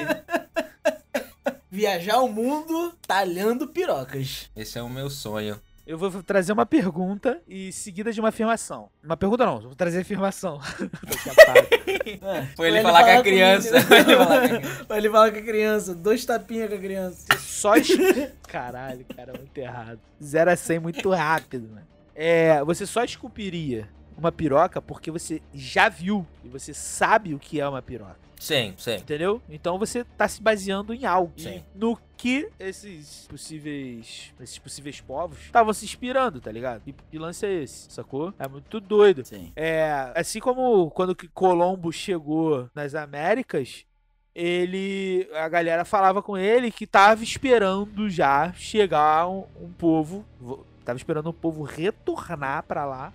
Viajar 1.70 2.20
o 2.20 2.28
mundo 2.28 2.98
talhando 3.06 3.68
pirocas. 3.68 4.50
Esse 4.56 4.80
é 4.80 4.82
o 4.82 4.90
meu 4.90 5.10
sonho. 5.10 5.62
Eu 5.90 5.98
vou 5.98 6.22
trazer 6.22 6.54
uma 6.54 6.68
pergunta 6.68 7.42
e 7.48 7.72
seguida 7.72 8.14
de 8.14 8.20
uma 8.20 8.30
afirmação. 8.30 8.92
Uma 9.04 9.18
pergunta 9.18 9.44
não, 9.44 9.56
eu 9.56 9.62
vou 9.62 9.76
trazer 9.76 10.02
afirmação. 10.02 10.60
Foi 12.56 12.68
ele 12.68 12.84
falar 12.84 13.06
com 13.06 13.20
a 13.20 13.24
criança. 13.24 13.72
né? 13.72 13.82
Foi 13.82 13.98
ele 13.98 14.16
falar 14.16 14.40
com 14.40 14.46
a 14.46 14.60
criança. 14.60 14.86
Vai 14.88 14.98
ele 15.00 15.10
falar 15.10 15.32
com 15.32 15.38
a 15.40 15.42
criança. 15.42 15.96
Dois 15.96 16.24
tapinhas 16.24 16.70
com 16.70 16.76
a 16.76 16.78
criança. 16.78 17.26
Só 17.40 17.76
es... 17.76 17.88
Caralho, 18.48 19.04
cara, 19.16 19.34
muito 19.36 19.58
errado. 19.58 20.00
0 20.22 20.52
a 20.52 20.56
100 20.56 20.78
muito 20.78 21.10
rápido, 21.10 21.68
mano. 21.68 21.88
É, 22.14 22.64
você 22.64 22.86
só 22.86 23.04
esculpiria 23.04 23.90
uma 24.16 24.32
piroca 24.32 24.80
porque 24.80 25.10
você 25.10 25.42
já 25.52 25.90
viu 25.90 26.24
e 26.44 26.50
você 26.50 26.72
sabe 26.72 27.34
o 27.34 27.40
que 27.40 27.60
é 27.60 27.68
uma 27.68 27.82
piroca. 27.82 28.29
Sim, 28.40 28.74
sim. 28.78 28.96
Entendeu? 28.96 29.42
Então 29.50 29.78
você 29.78 30.04
tá 30.04 30.26
se 30.28 30.42
baseando 30.42 30.94
em 30.94 31.06
algo. 31.06 31.34
Sim. 31.36 31.62
No 31.76 32.00
que 32.18 32.50
esses 32.58 33.28
possíveis. 33.30 34.34
Esses 34.40 34.58
possíveis 34.58 35.02
povos 35.02 35.40
estavam 35.42 35.74
se 35.74 35.84
inspirando, 35.86 36.40
tá 36.40 36.50
ligado? 36.52 36.82
E 36.88 36.94
que 36.94 37.20
lance 37.20 37.46
é 37.46 37.52
esse? 37.64 37.92
Sacou? 37.92 38.34
É 38.40 38.48
muito 38.48 38.80
doido. 38.80 39.26
Sim. 39.26 39.52
É, 39.58 40.12
assim 40.16 40.40
como 40.40 40.90
quando 40.92 41.14
que 41.16 41.28
Colombo 41.28 41.92
chegou 41.92 42.70
nas 42.74 42.96
Américas, 42.96 43.86
ele 44.34 45.28
a 45.34 45.50
galera 45.50 45.84
falava 45.84 46.22
com 46.22 46.38
ele 46.38 46.72
que 46.72 46.88
tava 46.88 47.24
esperando 47.24 48.10
já 48.10 48.54
chegar 48.54 49.28
um, 49.28 49.44
um 49.62 49.72
povo, 49.72 50.26
vo- 50.40 50.66
tava 50.86 50.98
esperando 50.98 51.30
um 51.30 51.34
povo 51.34 51.64
retornar 51.64 52.64
pra 52.64 52.86
lá, 52.86 53.12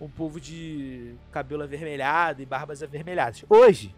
um 0.00 0.08
povo 0.08 0.40
de 0.40 1.14
cabelo 1.30 1.62
avermelhado 1.62 2.42
e 2.42 2.46
barbas 2.46 2.82
avermelhadas. 2.82 3.44
Hoje, 3.48 3.94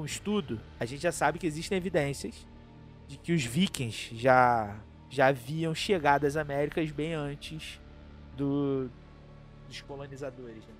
com 0.00 0.06
estudo, 0.06 0.58
a 0.78 0.86
gente 0.86 1.02
já 1.02 1.12
sabe 1.12 1.38
que 1.38 1.46
existem 1.46 1.76
evidências 1.76 2.34
de 3.06 3.18
que 3.18 3.34
os 3.34 3.44
vikings 3.44 4.16
já 4.16 4.74
já 5.10 5.26
haviam 5.26 5.74
chegado 5.74 6.24
às 6.24 6.36
Américas 6.36 6.90
bem 6.90 7.12
antes 7.12 7.78
do, 8.36 8.88
dos 9.68 9.80
colonizadores. 9.82 10.56
né? 10.58 10.72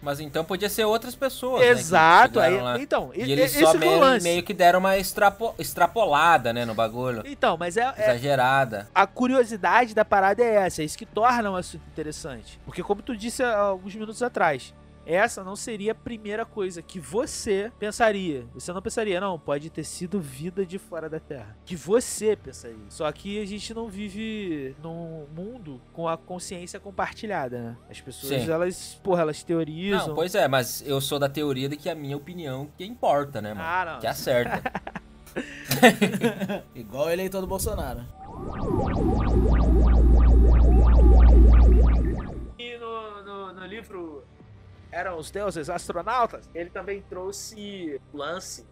Mas 0.00 0.18
então 0.20 0.44
podia 0.44 0.68
ser 0.70 0.84
outras 0.84 1.14
pessoas. 1.14 1.60
né, 1.60 1.68
Exato, 1.68 2.40
aí, 2.40 2.52
chegaram 2.52 2.64
lá. 2.64 2.80
então, 2.80 3.10
e, 3.14 3.24
E 3.24 3.32
eles 3.32 3.52
só 3.52 3.72
é 3.72 3.76
o 3.76 3.78
meio, 3.78 4.22
meio 4.22 4.42
que 4.42 4.54
deram 4.54 4.78
uma 4.78 4.96
extrapo- 4.96 5.54
extrapolada, 5.58 6.52
né, 6.54 6.64
no 6.64 6.74
bagulho. 6.74 7.22
Então, 7.26 7.56
mas 7.58 7.76
é, 7.76 7.82
é- 7.96 8.02
Exagerada. 8.04 8.88
a 8.94 9.06
curiosidade 9.06 9.94
da 9.94 10.04
parada 10.04 10.42
é 10.42 10.54
essa, 10.54 10.80
é 10.80 10.84
isso 10.86 10.96
que 10.96 11.04
torna 11.06 11.50
um 11.50 11.56
assunto 11.56 11.82
interessante. 11.88 12.58
Porque 12.64 12.82
como 12.82 13.02
tu 13.02 13.14
disse 13.16 13.42
há 13.42 13.58
alguns 13.58 13.94
minutos 13.94 14.22
atrás, 14.22 14.72
essa 15.04 15.42
não 15.42 15.56
seria 15.56 15.92
a 15.92 15.94
primeira 15.94 16.44
coisa 16.44 16.82
que 16.82 17.00
você 17.00 17.72
pensaria. 17.78 18.46
Você 18.54 18.72
não 18.72 18.82
pensaria, 18.82 19.20
não, 19.20 19.38
pode 19.38 19.70
ter 19.70 19.84
sido 19.84 20.20
vida 20.20 20.64
de 20.64 20.78
fora 20.78 21.08
da 21.08 21.18
Terra. 21.18 21.56
Que 21.64 21.76
você 21.76 22.36
pensaria. 22.36 22.76
Só 22.88 23.10
que 23.10 23.40
a 23.40 23.46
gente 23.46 23.74
não 23.74 23.88
vive 23.88 24.74
num 24.82 25.26
mundo 25.34 25.80
com 25.92 26.08
a 26.08 26.16
consciência 26.16 26.78
compartilhada, 26.78 27.60
né? 27.60 27.76
As 27.90 28.00
pessoas, 28.00 28.42
Sim. 28.42 28.50
elas, 28.50 29.00
porra, 29.02 29.22
elas 29.22 29.42
teorizam. 29.42 30.08
Não, 30.08 30.14
pois 30.14 30.34
é, 30.34 30.46
mas 30.46 30.82
eu 30.86 31.00
sou 31.00 31.18
da 31.18 31.28
teoria 31.28 31.68
de 31.68 31.76
que 31.76 31.88
a 31.88 31.94
minha 31.94 32.16
opinião 32.16 32.70
que 32.76 32.84
importa, 32.84 33.40
né, 33.40 33.54
mano? 33.54 33.66
Ah, 33.66 33.92
não. 33.94 34.00
Que 34.00 34.06
acerta. 34.06 34.62
Igual 36.74 37.06
o 37.06 37.10
eleitor 37.10 37.40
do 37.40 37.46
Bolsonaro. 37.46 38.00
E 42.58 42.76
no, 42.78 43.22
no, 43.24 43.52
no 43.52 43.66
livro 43.66 44.24
Eram 44.92 45.16
os 45.18 45.30
Deuses 45.30 45.68
Astronautas, 45.70 46.48
ele 46.54 46.68
também 46.70 47.00
trouxe 47.02 47.98
o 48.12 48.16
lance 48.18 48.66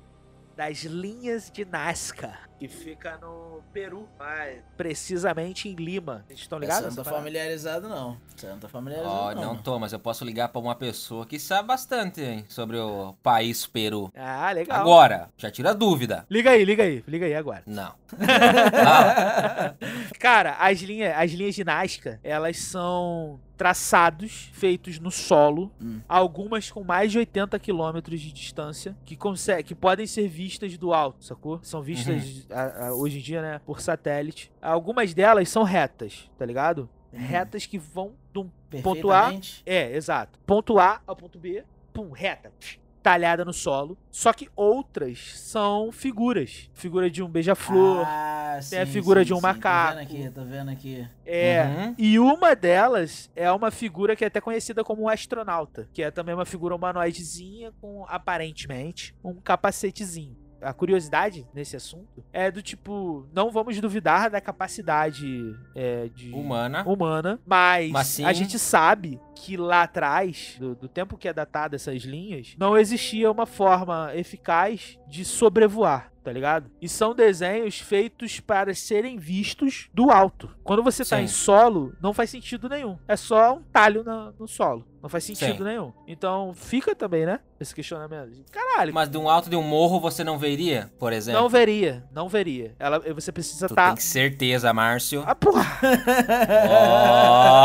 das 0.56 0.78
linhas 0.84 1.50
de 1.50 1.64
Nazca, 1.64 2.36
que 2.58 2.68
fica 2.68 3.16
no 3.16 3.62
Peru, 3.72 4.06
mas 4.18 4.60
precisamente 4.76 5.70
em 5.70 5.74
Lima. 5.74 6.22
Vocês 6.28 6.40
estão 6.40 6.58
Você 6.58 6.64
ligados? 6.66 6.82
não 6.82 6.88
nessa 6.90 6.96
tá 6.98 7.04
parada? 7.04 7.22
familiarizado, 7.22 7.88
não. 7.88 8.20
Você 8.36 8.46
não 8.46 8.58
tá 8.58 8.68
familiarizado, 8.68 9.14
Ó, 9.16 9.34
não. 9.34 9.42
não 9.54 9.62
tô, 9.62 9.78
mas 9.78 9.94
eu 9.94 9.98
posso 9.98 10.22
ligar 10.22 10.50
pra 10.50 10.60
uma 10.60 10.74
pessoa 10.74 11.24
que 11.24 11.38
sabe 11.38 11.68
bastante 11.68 12.20
hein, 12.20 12.44
sobre 12.50 12.76
o 12.76 13.14
país 13.22 13.66
Peru. 13.66 14.12
Ah, 14.14 14.52
legal. 14.52 14.78
Agora, 14.82 15.30
já 15.38 15.50
tira 15.50 15.70
a 15.70 15.72
dúvida. 15.72 16.26
Liga 16.28 16.50
aí, 16.50 16.62
liga 16.66 16.82
aí, 16.82 17.02
liga 17.08 17.24
aí 17.24 17.34
agora. 17.34 17.62
Não. 17.64 17.94
Não. 18.12 18.18
Cara, 20.20 20.56
as 20.58 20.80
linhas, 20.80 21.16
as 21.16 21.30
linhas 21.30 21.54
de 21.54 21.64
Nazca, 21.64 22.20
elas 22.22 22.58
são 22.58 23.40
traçados 23.60 24.48
feitos 24.54 24.98
no 24.98 25.10
solo, 25.10 25.70
Hum. 25.82 26.00
algumas 26.08 26.70
com 26.70 26.82
mais 26.82 27.12
de 27.12 27.18
80 27.18 27.58
quilômetros 27.58 28.18
de 28.18 28.32
distância, 28.32 28.96
que, 29.04 29.14
consegue, 29.14 29.64
que 29.64 29.74
podem 29.74 30.06
ser 30.06 30.26
vistas 30.28 30.78
do 30.78 30.94
alto, 30.94 31.22
sacou? 31.22 31.60
São 31.62 31.82
vistas 31.82 32.46
a- 32.50 32.86
a- 32.86 32.94
hoje 32.94 33.18
em 33.18 33.20
dia, 33.20 33.42
né, 33.42 33.60
por 33.66 33.80
satélite. 33.82 34.50
Algumas 34.62 35.12
delas 35.12 35.48
são 35.50 35.62
retas, 35.62 36.30
tá 36.38 36.46
ligado? 36.46 36.88
retas 37.12 37.66
que 37.66 37.76
vão 37.76 38.12
de 38.32 38.38
um 38.38 38.48
ponto 38.82 39.10
A. 39.10 39.32
É, 39.66 39.96
exato. 39.96 40.38
Ponto 40.46 40.78
A 40.78 41.00
ao 41.06 41.16
ponto 41.16 41.38
B, 41.40 41.64
pum, 41.92 42.12
reta. 42.12 42.52
Talhada 43.02 43.44
no 43.44 43.52
solo. 43.52 43.96
Só 44.10 44.32
que 44.32 44.48
outras 44.54 45.38
são 45.38 45.90
figuras. 45.90 46.70
Figura 46.74 47.10
de 47.10 47.22
um 47.22 47.28
beija-flor. 47.28 48.04
Ah, 48.06 48.60
tem 48.68 48.80
a 48.80 48.86
sim, 48.86 48.92
figura 48.92 49.20
sim, 49.20 49.26
de 49.26 49.34
um 49.34 49.36
sim. 49.36 49.42
macaco. 49.42 49.92
Tô 49.92 49.98
vendo 49.98 50.02
aqui, 50.02 50.30
tô 50.30 50.44
vendo 50.44 50.70
aqui. 50.70 51.08
É. 51.24 51.64
Uhum. 51.64 51.94
E 51.96 52.18
uma 52.18 52.54
delas 52.54 53.30
é 53.34 53.50
uma 53.50 53.70
figura 53.70 54.14
que 54.14 54.24
é 54.24 54.26
até 54.26 54.40
conhecida 54.40 54.84
como 54.84 55.02
um 55.02 55.08
astronauta, 55.08 55.88
que 55.92 56.02
é 56.02 56.10
também 56.10 56.34
uma 56.34 56.44
figura 56.44 56.74
humanoidezinha 56.74 57.72
com 57.80 58.04
aparentemente 58.08 59.14
um 59.24 59.34
capacetezinho. 59.34 60.39
A 60.62 60.72
curiosidade 60.72 61.46
nesse 61.54 61.76
assunto 61.76 62.22
é 62.32 62.50
do 62.50 62.60
tipo, 62.62 63.26
não 63.32 63.50
vamos 63.50 63.80
duvidar 63.80 64.30
da 64.30 64.40
capacidade 64.40 65.54
é, 65.74 66.08
de 66.14 66.30
Humana. 66.32 66.82
humana, 66.86 67.40
mas, 67.46 67.90
Mas 67.90 68.06
sim- 68.08 68.24
a 68.24 68.32
gente 68.32 68.58
sabe 68.58 69.20
que 69.34 69.56
lá 69.56 69.82
atrás, 69.82 70.56
do, 70.58 70.74
do 70.74 70.88
tempo 70.88 71.16
que 71.16 71.28
é 71.28 71.32
datado 71.32 71.74
essas 71.76 72.02
linhas, 72.02 72.54
não 72.58 72.76
existia 72.76 73.30
uma 73.30 73.46
forma 73.46 74.10
eficaz 74.14 74.98
de 75.08 75.24
sobrevoar. 75.24 76.10
Tá 76.22 76.30
ligado? 76.30 76.70
E 76.82 76.86
são 76.86 77.14
desenhos 77.14 77.80
feitos 77.80 78.40
para 78.40 78.74
serem 78.74 79.16
vistos 79.16 79.88
do 79.94 80.10
alto. 80.10 80.54
Quando 80.62 80.82
você 80.82 81.02
tá 81.02 81.16
Sim. 81.16 81.22
em 81.22 81.26
solo, 81.26 81.94
não 81.98 82.12
faz 82.12 82.28
sentido 82.28 82.68
nenhum. 82.68 82.98
É 83.08 83.16
só 83.16 83.54
um 83.54 83.62
talho 83.62 84.04
na- 84.04 84.30
no 84.38 84.46
solo. 84.46 84.84
Não 85.02 85.08
faz 85.08 85.24
sentido 85.24 85.56
Sim. 85.56 85.64
nenhum. 85.64 85.94
Então 86.06 86.52
fica 86.52 86.94
também, 86.94 87.24
né? 87.24 87.40
Esse 87.60 87.74
questionamento. 87.74 88.30
Caralho, 88.50 88.94
Mas 88.94 89.10
de 89.10 89.18
um 89.18 89.28
alto 89.28 89.50
de 89.50 89.54
um 89.56 89.62
morro 89.62 90.00
você 90.00 90.24
não 90.24 90.38
veria, 90.38 90.90
por 90.98 91.12
exemplo? 91.12 91.42
não 91.42 91.48
veria. 91.48 92.02
Não 92.10 92.26
veria. 92.26 92.74
Ela, 92.78 92.98
você 93.14 93.30
precisa 93.30 93.66
estar. 93.66 93.88
tem 93.88 93.96
que 93.96 94.02
certeza, 94.02 94.72
Márcio. 94.72 95.22
Ah, 95.26 95.34
porra! 95.34 95.78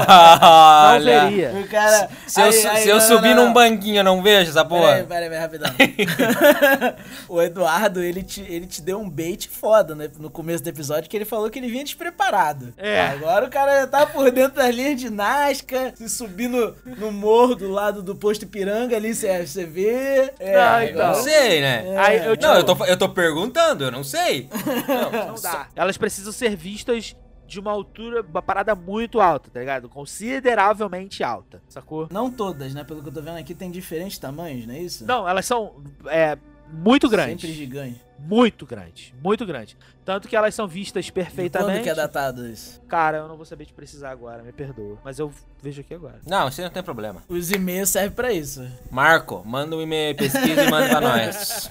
Não 0.05 1.01
veria. 1.01 1.51
O 1.53 1.67
cara. 1.69 2.09
Se 2.27 2.41
eu, 2.41 2.45
aí- 2.45 2.51
su- 2.53 2.67
aí, 2.67 2.83
se 2.83 2.89
eu 2.89 2.95
não, 2.95 3.01
subir 3.07 3.35
não, 3.35 3.45
num 3.47 3.53
banquinho, 3.53 3.97
eu 3.99 4.03
não 4.03 4.21
vejo 4.21 4.49
essa 4.49 4.65
Peraí, 4.65 4.81
porra? 4.81 5.03
peraí, 5.07 5.29
peraí, 5.29 5.39
rapidão. 5.39 5.71
o 7.29 7.41
Eduardo, 7.41 8.01
ele 8.03 8.21
te, 8.23 8.41
ele 8.41 8.65
te 8.67 8.81
deu 8.81 8.99
um 8.99 9.09
bait 9.09 9.47
foda, 9.47 9.95
né? 9.95 10.09
No 10.19 10.29
começo 10.29 10.61
do 10.63 10.67
episódio, 10.69 11.09
que 11.09 11.15
ele 11.15 11.23
falou 11.25 11.49
que 11.49 11.57
ele 11.59 11.69
vinha 11.69 11.83
despreparado. 11.85 12.73
É. 12.77 13.01
Agora 13.07 13.45
o 13.45 13.49
cara 13.49 13.87
tá 13.87 14.05
por 14.05 14.29
dentro 14.31 14.57
das 14.57 14.75
linhas 14.75 14.99
de 14.99 15.09
Nazca, 15.09 15.93
se 15.95 16.09
subir 16.09 16.49
no, 16.49 16.75
no 16.97 17.11
morro 17.13 17.55
do 17.55 17.69
lado 17.69 18.03
do 18.03 18.13
posto 18.15 18.43
Ipiranga 18.43 18.95
ali, 18.95 19.13
você, 19.15 19.45
você 19.45 19.65
É, 19.87 20.53
Não, 20.53 20.81
Eu 20.81 20.89
então. 20.89 21.07
não 21.07 21.15
sei, 21.15 21.61
né? 21.61 21.97
Aí 21.97 22.25
eu 22.25 22.37
Não, 22.41 22.55
eu 22.55 22.63
tô, 22.63 22.85
eu 22.85 22.97
tô 22.97 23.09
perguntando, 23.09 23.83
eu 23.83 23.91
não 23.91 24.03
sei. 24.03 24.49
Não, 24.87 25.27
Não 25.27 25.35
dá. 25.35 25.67
Elas 25.75 25.97
precisam 25.97 26.31
ser 26.31 26.55
vistas 26.55 27.15
de 27.47 27.59
uma 27.59 27.71
altura, 27.71 28.21
uma 28.21 28.41
parada 28.41 28.73
muito 28.73 29.21
alta, 29.21 29.49
tá 29.51 29.59
ligado? 29.59 29.87
Consideravelmente 29.87 31.23
alta, 31.23 31.61
sacou? 31.69 32.07
Não 32.11 32.31
todas, 32.31 32.73
né? 32.73 32.83
Pelo 32.83 33.01
que 33.01 33.09
eu 33.09 33.13
tô 33.13 33.21
vendo 33.21 33.37
aqui, 33.37 33.53
tem 33.53 33.69
diferentes 33.69 34.17
tamanhos, 34.17 34.65
não 34.65 34.73
é 34.73 34.79
isso? 34.79 35.05
Não, 35.05 35.27
elas 35.29 35.45
são 35.45 35.75
é, 36.07 36.37
muito 36.71 37.07
grandes. 37.07 37.41
Sempre 37.41 37.55
gigante. 37.55 38.01
Muito 38.17 38.65
grandes. 38.65 39.13
Muito 39.21 39.45
grandes. 39.45 39.75
Tanto 40.03 40.27
que 40.27 40.35
elas 40.35 40.53
são 40.55 40.67
vistas 40.67 41.05
De 41.05 41.11
perfeitamente. 41.11 41.71
Quando 41.79 41.83
que 41.83 41.89
é 41.89 41.95
datado 41.95 42.47
isso? 42.47 42.81
Cara, 42.87 43.17
eu 43.17 43.27
não 43.27 43.35
vou 43.35 43.45
saber 43.45 43.65
te 43.65 43.73
precisar 43.73 44.11
agora, 44.11 44.41
me 44.43 44.51
perdoa. 44.51 44.97
Mas 45.03 45.19
eu 45.19 45.31
vejo 45.61 45.81
aqui 45.81 45.93
agora. 45.93 46.19
Não, 46.25 46.47
isso 46.47 46.61
aí 46.61 46.65
não 46.65 46.71
tem 46.73 46.83
problema. 46.83 47.23
Os 47.27 47.51
e-mails 47.51 47.89
servem 47.89 48.11
pra 48.11 48.31
isso. 48.31 48.65
Marco, 48.89 49.43
manda 49.45 49.75
um 49.75 49.81
e-mail, 49.81 50.15
pesquisa 50.15 50.63
e 50.63 50.69
manda 50.69 50.89
pra 50.89 51.01
nós. 51.01 51.69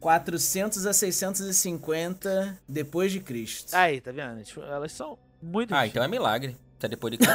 400 0.00 0.86
a 0.86 0.92
650 0.92 2.58
depois 2.68 3.10
de 3.12 3.20
Cristo. 3.20 3.74
Aí, 3.74 4.00
tá 4.00 4.12
vendo? 4.12 4.42
Tipo, 4.42 4.62
Elas 4.62 4.92
são 4.92 5.18
muito 5.42 5.74
Ah, 5.74 5.86
então 5.86 6.02
é 6.02 6.08
milagre. 6.08 6.56
Tá 6.78 6.86
depois 6.86 7.12
de 7.12 7.18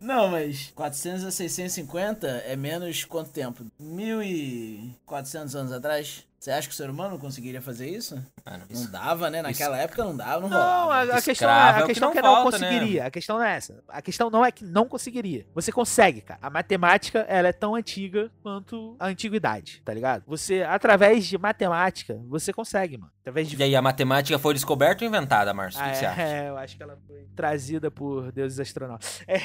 Não, 0.00 0.28
mas 0.28 0.70
400 0.74 1.24
a 1.24 1.30
650 1.30 2.26
é 2.26 2.56
menos 2.56 3.04
quanto 3.04 3.30
tempo? 3.30 3.64
1400 3.78 5.56
anos 5.56 5.72
atrás? 5.72 6.26
Você 6.44 6.50
acha 6.50 6.68
que 6.68 6.74
o 6.74 6.76
ser 6.76 6.90
humano 6.90 7.18
conseguiria 7.18 7.62
fazer 7.62 7.88
isso? 7.88 8.22
Ah, 8.44 8.58
não, 8.58 8.66
Não 8.66 8.66
isso- 8.68 8.92
dava, 8.92 9.30
né? 9.30 9.40
Naquela 9.40 9.78
época 9.78 10.04
não 10.04 10.14
dava, 10.14 10.42
não 10.42 10.50
Não, 10.50 10.58
rolava. 10.58 11.12
a, 11.14 11.16
a 11.16 11.22
questão, 11.22 11.30
é, 11.30 11.32
Escravo 11.32 11.78
é 11.78 11.80
a 11.80 11.84
o 11.84 11.86
que 11.86 11.92
questão 11.94 12.08
não 12.08 12.14
que 12.14 12.20
não 12.20 12.34
falta, 12.34 12.58
né? 12.58 12.66
conseguiria. 12.68 13.06
A 13.06 13.10
questão 13.10 13.38
não 13.38 13.44
é 13.46 13.56
essa. 13.56 13.82
A 13.88 14.02
questão 14.02 14.28
não 14.28 14.44
é 14.44 14.52
que 14.52 14.62
não 14.62 14.86
conseguiria. 14.86 15.46
Você 15.54 15.72
consegue, 15.72 16.20
cara. 16.20 16.38
A 16.42 16.50
matemática, 16.50 17.20
ela 17.20 17.48
é 17.48 17.52
tão 17.54 17.74
antiga 17.74 18.30
quanto 18.42 18.94
a 19.00 19.06
antiguidade, 19.06 19.80
tá 19.82 19.94
ligado? 19.94 20.22
Você, 20.26 20.62
através 20.64 21.24
de 21.24 21.38
matemática, 21.38 22.20
você 22.28 22.52
consegue, 22.52 22.98
mano. 22.98 23.10
Através 23.22 23.48
de 23.48 23.56
E 23.56 23.62
aí, 23.62 23.74
a 23.74 23.80
matemática 23.80 24.38
foi 24.38 24.52
descoberta 24.52 25.02
ou 25.02 25.08
inventada, 25.08 25.54
Márcio? 25.54 25.80
Ah, 25.80 25.84
o 25.84 25.86
que, 25.86 25.92
que 25.92 25.98
você 26.00 26.04
acha? 26.04 26.20
é, 26.20 26.48
eu 26.50 26.58
acho 26.58 26.76
que 26.76 26.82
ela 26.82 26.98
foi 27.06 27.26
trazida 27.34 27.90
por 27.90 28.30
deuses 28.32 28.60
astronautas. 28.60 29.22
É, 29.26 29.38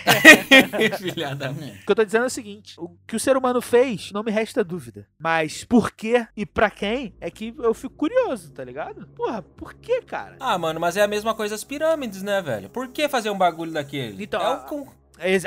Filha 0.99 1.33
da... 1.33 1.49
o 1.51 1.55
que 1.55 1.83
eu 1.87 1.95
tô 1.95 2.03
dizendo 2.03 2.23
é 2.25 2.27
o 2.27 2.29
seguinte: 2.29 2.75
o 2.77 2.89
que 3.07 3.15
o 3.15 3.19
ser 3.19 3.37
humano 3.37 3.61
fez, 3.61 4.11
não 4.11 4.21
me 4.21 4.31
resta 4.31 4.65
dúvida. 4.65 5.07
Mas 5.17 5.63
por 5.63 5.91
quê 5.93 6.27
e 6.35 6.45
pra 6.45 6.69
quem 6.69 6.88
é 7.19 7.31
que 7.31 7.53
eu 7.57 7.73
fico 7.73 7.95
curioso, 7.95 8.51
tá 8.51 8.63
ligado? 8.63 9.07
Porra, 9.15 9.41
por 9.41 9.73
que, 9.73 10.01
cara? 10.01 10.35
Ah, 10.39 10.57
mano, 10.57 10.79
mas 10.79 10.97
é 10.97 11.01
a 11.01 11.07
mesma 11.07 11.33
coisa 11.33 11.55
as 11.55 11.63
pirâmides, 11.63 12.21
né, 12.21 12.41
velho? 12.41 12.69
Por 12.69 12.87
que 12.89 13.07
fazer 13.07 13.29
um 13.29 13.37
bagulho 13.37 13.71
daquele? 13.71 14.23
Então, 14.23 14.41
é 14.41 14.49
o 14.49 14.65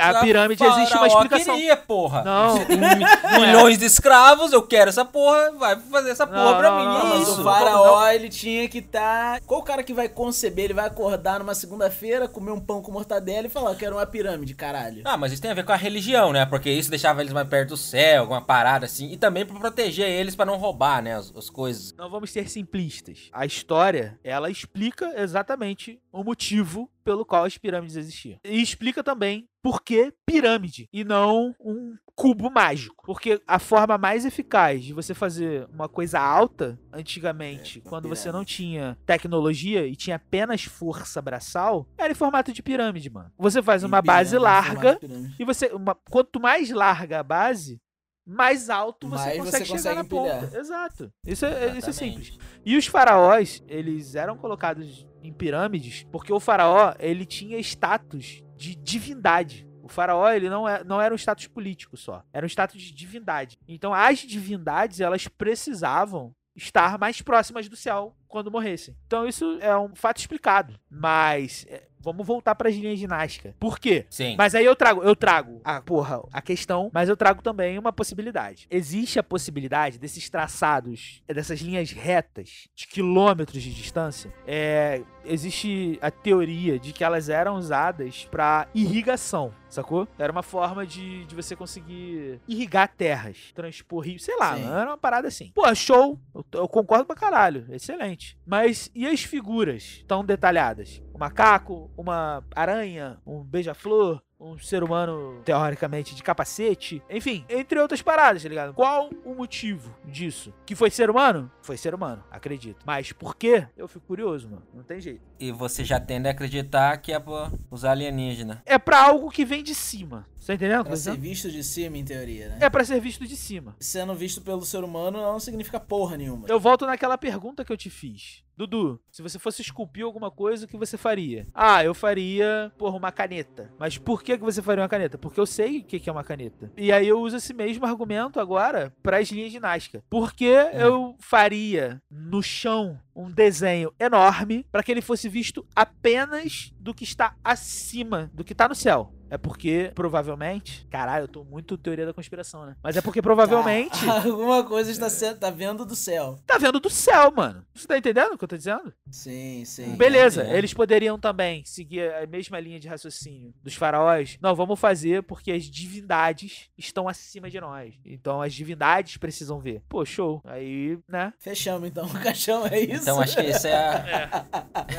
A 0.00 0.20
pirâmide 0.20 0.62
existe 0.64 0.96
uma 0.96 1.06
explicação. 1.06 1.54
queria, 1.54 1.76
porra. 1.76 2.22
Não. 2.22 2.56
Você 2.56 2.64
tem 2.66 2.76
mi- 2.78 3.40
milhões 3.40 3.78
de 3.78 3.86
escravos, 3.86 4.52
eu 4.52 4.62
quero 4.62 4.90
essa 4.90 5.04
porra, 5.04 5.52
vai 5.52 5.76
fazer 5.90 6.10
essa 6.10 6.26
porra 6.26 6.44
Não, 6.52 6.58
pra 6.58 6.70
não, 6.70 6.78
mim. 6.78 6.84
não, 6.84 6.96
é 6.96 7.02
não, 7.04 7.18
Mas 7.18 7.28
isso. 7.28 7.40
o 7.40 7.44
faraó, 7.44 8.08
ele 8.10 8.28
tinha 8.28 8.68
que 8.68 8.78
estar. 8.78 9.40
Qual 9.46 9.60
o 9.60 9.64
cara 9.64 9.82
que 9.82 9.94
vai 9.94 10.08
conceber? 10.08 10.66
Ele 10.66 10.74
vai 10.74 10.86
acordar 10.86 11.38
numa 11.38 11.54
segunda-feira, 11.54 12.28
comer 12.28 12.52
um 12.52 12.60
pão 12.60 12.82
com 12.82 12.92
mortadela 12.92 13.46
e 13.46 13.50
falar: 13.50 13.74
quero 13.74 13.96
uma 13.96 14.06
pirâmide, 14.06 14.54
caralho. 14.54 15.02
Ah, 15.04 15.16
mas 15.16 15.32
isso 15.32 15.42
tem 15.42 15.50
a 15.50 15.54
ver 15.54 15.64
com 15.64 15.72
a 15.72 15.76
religião, 15.76 16.32
né? 16.32 16.44
Porque 16.46 16.70
isso 16.70 16.90
deixava 16.90 17.20
eles 17.22 17.32
mais 17.32 17.48
perto 17.48 17.70
do 17.70 17.76
céu, 17.76 18.22
alguma 18.22 18.40
parada 18.42 18.86
assim. 18.86 19.10
E 19.10 19.16
também 19.16 19.46
pra 19.46 19.58
proteger 19.58 20.08
eles 20.08 20.34
pra 20.36 20.44
não 20.44 20.56
roubar, 20.56 21.02
né? 21.02 21.16
As, 21.16 21.32
as 21.36 21.48
coisas. 21.50 21.94
Não 21.96 22.10
vamos 22.10 22.30
ser 22.30 22.48
simplistas. 22.48 23.30
A 23.32 23.46
história, 23.46 24.18
ela 24.22 24.50
explica 24.50 25.12
exatamente 25.20 25.98
o 26.12 26.22
motivo 26.22 26.88
pelo 27.02 27.24
qual 27.24 27.44
as 27.44 27.58
pirâmides 27.58 27.96
existiam. 27.96 28.38
E 28.44 28.60
explica 28.62 29.02
também 29.02 29.46
por 29.62 29.82
que 29.82 30.12
pirâmide 30.26 30.88
e 30.92 31.04
não 31.04 31.54
um 31.60 31.96
cubo 32.14 32.50
mágico. 32.50 33.04
Porque 33.06 33.40
a 33.46 33.58
forma 33.58 33.96
mais 33.96 34.24
eficaz 34.24 34.82
de 34.84 34.92
você 34.92 35.14
fazer 35.14 35.66
uma 35.72 35.88
coisa 35.88 36.18
alta, 36.20 36.78
antigamente, 36.92 37.78
É, 37.84 37.88
quando 37.88 38.08
você 38.08 38.24
pirâmide. 38.24 38.38
não 38.38 38.44
tinha 38.44 38.98
tecnologia 39.06 39.86
e 39.86 39.94
tinha 39.94 40.16
apenas 40.16 40.64
força 40.64 41.22
braçal, 41.22 41.86
era 41.96 42.12
em 42.12 42.16
formato 42.16 42.52
de 42.52 42.62
pirâmide, 42.62 43.08
mano. 43.10 43.30
Você 43.38 43.62
faz 43.62 43.84
uma 43.84 43.98
Em 43.98 44.02
base 44.02 44.30
pirâmide, 44.36 44.44
larga 44.44 44.96
pirâmide. 44.98 45.36
e 45.38 45.44
você, 45.44 45.66
uma- 45.68 45.94
quanto 46.10 46.40
mais 46.40 46.70
larga 46.70 47.20
a 47.20 47.22
base, 47.22 47.80
mais 48.26 48.70
alto 48.70 49.08
você 49.08 49.24
Mais 49.24 49.38
consegue 49.38 49.50
você 49.64 49.64
chegar 49.64 49.76
consegue 49.76 49.96
na 49.96 50.04
ponta. 50.04 50.44
empilhar. 50.46 50.60
Exato. 50.60 51.12
Isso 51.26 51.44
é, 51.44 51.76
isso 51.78 51.90
é 51.90 51.92
simples. 51.92 52.38
E 52.64 52.76
os 52.76 52.86
faraós, 52.86 53.62
eles 53.68 54.14
eram 54.14 54.36
colocados 54.36 55.04
em 55.22 55.32
pirâmides 55.32 56.06
porque 56.10 56.32
o 56.32 56.40
faraó, 56.40 56.94
ele 56.98 57.24
tinha 57.24 57.58
status 57.58 58.42
de 58.56 58.74
divindade. 58.74 59.66
O 59.82 59.88
faraó, 59.88 60.30
ele 60.30 60.48
não, 60.48 60.68
é, 60.68 60.84
não 60.84 61.00
era 61.00 61.12
um 61.12 61.18
status 61.18 61.46
político 61.46 61.96
só. 61.96 62.22
Era 62.32 62.44
um 62.44 62.48
status 62.48 62.80
de 62.80 62.92
divindade. 62.92 63.58
Então, 63.66 63.92
as 63.92 64.20
divindades, 64.20 65.00
elas 65.00 65.26
precisavam 65.26 66.34
estar 66.54 66.98
mais 66.98 67.20
próximas 67.22 67.68
do 67.68 67.76
céu 67.76 68.16
quando 68.32 68.50
morressem. 68.50 68.96
Então, 69.06 69.28
isso 69.28 69.58
é 69.60 69.76
um 69.76 69.94
fato 69.94 70.18
explicado. 70.18 70.74
Mas, 70.90 71.66
é, 71.68 71.82
vamos 72.02 72.26
voltar 72.26 72.54
para 72.54 72.68
as 72.68 72.74
linhas 72.74 72.98
de 72.98 73.06
Nazca. 73.06 73.54
Por 73.60 73.78
quê? 73.78 74.06
Sim. 74.10 74.34
Mas 74.36 74.54
aí 74.54 74.64
eu 74.64 74.74
trago, 74.74 75.02
eu 75.02 75.14
trago 75.14 75.60
a 75.62 75.80
porra, 75.80 76.22
a 76.32 76.42
questão, 76.42 76.90
mas 76.92 77.08
eu 77.08 77.16
trago 77.16 77.42
também 77.42 77.78
uma 77.78 77.92
possibilidade. 77.92 78.66
Existe 78.70 79.18
a 79.18 79.22
possibilidade 79.22 79.98
desses 79.98 80.28
traçados, 80.28 81.22
dessas 81.26 81.60
linhas 81.60 81.92
retas 81.92 82.68
de 82.74 82.88
quilômetros 82.88 83.62
de 83.62 83.72
distância, 83.72 84.32
é, 84.46 85.02
existe 85.24 85.98
a 86.02 86.10
teoria 86.10 86.78
de 86.78 86.92
que 86.92 87.04
elas 87.04 87.28
eram 87.28 87.56
usadas 87.56 88.26
para 88.30 88.66
irrigação, 88.74 89.52
sacou? 89.68 90.08
Era 90.18 90.32
uma 90.32 90.42
forma 90.42 90.86
de, 90.86 91.24
de 91.26 91.34
você 91.34 91.54
conseguir 91.54 92.40
irrigar 92.48 92.88
terras, 92.96 93.52
transpor 93.54 94.04
rios, 94.04 94.24
sei 94.24 94.36
lá, 94.36 94.56
Sim. 94.56 94.64
era 94.64 94.90
uma 94.90 94.98
parada 94.98 95.28
assim. 95.28 95.52
Pô, 95.54 95.72
show, 95.74 96.18
eu, 96.34 96.44
eu 96.52 96.68
concordo 96.68 97.04
pra 97.04 97.14
caralho, 97.14 97.66
excelente. 97.70 98.21
Mas 98.46 98.90
e 98.94 99.06
as 99.06 99.22
figuras 99.22 100.04
tão 100.06 100.24
detalhadas? 100.24 101.02
Um 101.14 101.18
macaco, 101.18 101.90
uma 101.96 102.44
aranha, 102.54 103.20
um 103.26 103.42
beija-flor, 103.42 104.22
um 104.42 104.58
ser 104.58 104.82
humano, 104.82 105.40
teoricamente, 105.44 106.14
de 106.14 106.22
capacete. 106.22 107.02
Enfim, 107.08 107.44
entre 107.48 107.78
outras 107.78 108.02
paradas, 108.02 108.42
tá 108.42 108.48
ligado? 108.48 108.74
Qual 108.74 109.10
o 109.24 109.34
motivo 109.34 109.94
disso. 110.04 110.52
Que 110.66 110.74
foi 110.74 110.90
ser 110.90 111.08
humano? 111.08 111.50
Foi 111.62 111.76
ser 111.76 111.94
humano, 111.94 112.24
acredito. 112.30 112.82
Mas 112.84 113.12
por 113.12 113.36
quê? 113.36 113.66
Eu 113.76 113.86
fico 113.86 114.06
curioso, 114.06 114.48
mano. 114.48 114.62
Não 114.74 114.82
tem 114.82 115.00
jeito. 115.00 115.22
E 115.38 115.52
você 115.52 115.84
já 115.84 116.00
tende 116.00 116.28
a 116.28 116.32
acreditar 116.32 116.96
que 116.98 117.12
é 117.12 117.20
pra 117.20 117.50
os 117.70 117.84
alienígenas. 117.84 118.58
É 118.66 118.78
pra 118.78 119.04
algo 119.04 119.30
que 119.30 119.44
vem 119.44 119.62
de 119.62 119.74
cima. 119.74 120.26
Você 120.36 120.48
tá 120.48 120.54
entendendo? 120.54 120.84
Pra 120.86 120.96
ser 120.96 121.16
visto 121.16 121.48
de 121.50 121.62
cima, 121.62 121.96
em 121.96 122.04
teoria, 122.04 122.48
né? 122.48 122.58
É 122.60 122.68
pra 122.68 122.84
ser 122.84 123.00
visto 123.00 123.24
de 123.24 123.36
cima. 123.36 123.76
Sendo 123.78 124.12
visto 124.12 124.40
pelo 124.40 124.62
ser 124.62 124.82
humano 124.82 125.20
não 125.20 125.38
significa 125.38 125.78
porra 125.78 126.16
nenhuma. 126.16 126.48
Eu 126.48 126.58
volto 126.58 126.84
naquela 126.84 127.16
pergunta 127.16 127.64
que 127.64 127.72
eu 127.72 127.76
te 127.76 127.88
fiz. 127.88 128.42
Dudu, 128.56 129.00
se 129.10 129.22
você 129.22 129.38
fosse 129.38 129.62
esculpir 129.62 130.04
alguma 130.04 130.30
coisa, 130.30 130.64
o 130.64 130.68
que 130.68 130.76
você 130.76 130.96
faria? 130.96 131.46
Ah, 131.54 131.82
eu 131.82 131.94
faria, 131.94 132.72
porra, 132.76 132.96
uma 132.96 133.10
caneta. 133.12 133.72
Mas 133.78 133.98
por 133.98 134.22
que, 134.22 134.36
que 134.36 134.44
você 134.44 134.60
faria 134.60 134.82
uma 134.82 134.88
caneta? 134.88 135.18
Porque 135.18 135.40
eu 135.40 135.46
sei 135.46 135.78
o 135.78 135.84
que, 135.84 135.98
que 135.98 136.08
é 136.08 136.12
uma 136.12 136.24
caneta. 136.24 136.70
E 136.76 136.92
aí 136.92 137.08
eu 137.08 137.20
uso 137.20 137.36
esse 137.36 137.54
mesmo 137.54 137.86
argumento 137.86 138.38
agora 138.38 138.94
para 139.02 139.18
as 139.18 139.28
linhas 139.28 139.52
ginásticas. 139.52 140.02
Por 140.08 140.32
que 140.34 140.44
eu 140.44 141.16
faria 141.18 142.02
no 142.10 142.42
chão 142.42 142.98
um 143.14 143.30
desenho 143.30 143.92
enorme 143.98 144.66
para 144.70 144.82
que 144.82 144.90
ele 144.90 145.02
fosse 145.02 145.28
visto 145.28 145.66
apenas 145.74 146.72
do 146.78 146.94
que 146.94 147.04
está 147.04 147.34
acima, 147.42 148.30
do 148.32 148.44
que 148.44 148.52
está 148.52 148.68
no 148.68 148.74
céu? 148.74 149.12
É 149.32 149.38
porque, 149.38 149.90
provavelmente. 149.94 150.86
Caralho, 150.90 151.24
eu 151.24 151.28
tô 151.28 151.42
muito 151.42 151.78
teoria 151.78 152.04
da 152.04 152.12
conspiração, 152.12 152.66
né? 152.66 152.76
Mas 152.82 152.98
é 152.98 153.00
porque 153.00 153.22
provavelmente. 153.22 154.04
Tá, 154.04 154.16
alguma 154.28 154.62
coisa 154.62 154.90
está 154.90 155.08
sendo, 155.08 155.38
tá 155.38 155.48
vendo 155.48 155.86
do 155.86 155.96
céu. 155.96 156.38
Tá 156.46 156.58
vendo 156.58 156.78
do 156.78 156.90
céu, 156.90 157.32
mano. 157.34 157.64
Você 157.72 157.86
tá 157.86 157.96
entendendo 157.96 158.34
o 158.34 158.38
que 158.38 158.44
eu 158.44 158.48
tô 158.48 158.58
dizendo? 158.58 158.92
Sim, 159.10 159.64
sim. 159.64 159.96
Beleza, 159.96 160.42
é. 160.42 160.58
eles 160.58 160.74
poderiam 160.74 161.18
também 161.18 161.64
seguir 161.64 162.12
a 162.12 162.26
mesma 162.26 162.60
linha 162.60 162.78
de 162.78 162.86
raciocínio 162.86 163.54
dos 163.62 163.74
faraós. 163.74 164.36
Não, 164.38 164.54
vamos 164.54 164.78
fazer 164.78 165.22
porque 165.22 165.50
as 165.50 165.64
divindades 165.64 166.68
estão 166.76 167.08
acima 167.08 167.48
de 167.48 167.58
nós. 167.58 167.94
Então 168.04 168.42
as 168.42 168.52
divindades 168.52 169.16
precisam 169.16 169.58
ver. 169.58 169.82
Pô, 169.88 170.04
show. 170.04 170.42
Aí, 170.44 170.98
né? 171.08 171.32
Fechamos 171.38 171.88
então 171.88 172.04
o 172.12 172.20
caixão, 172.20 172.66
é 172.66 172.80
isso? 172.80 173.00
Então 173.00 173.18
acho 173.18 173.34
que 173.34 173.46
essa 173.46 173.68
é 173.68 173.74
a, 173.74 174.46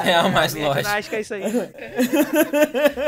é 0.03 0.15
a 0.17 0.27
mais 0.27 0.55
lógica. 0.55 0.81
ginástica 0.81 1.17
é 1.17 1.21
isso 1.21 1.33
aí. 1.35 1.43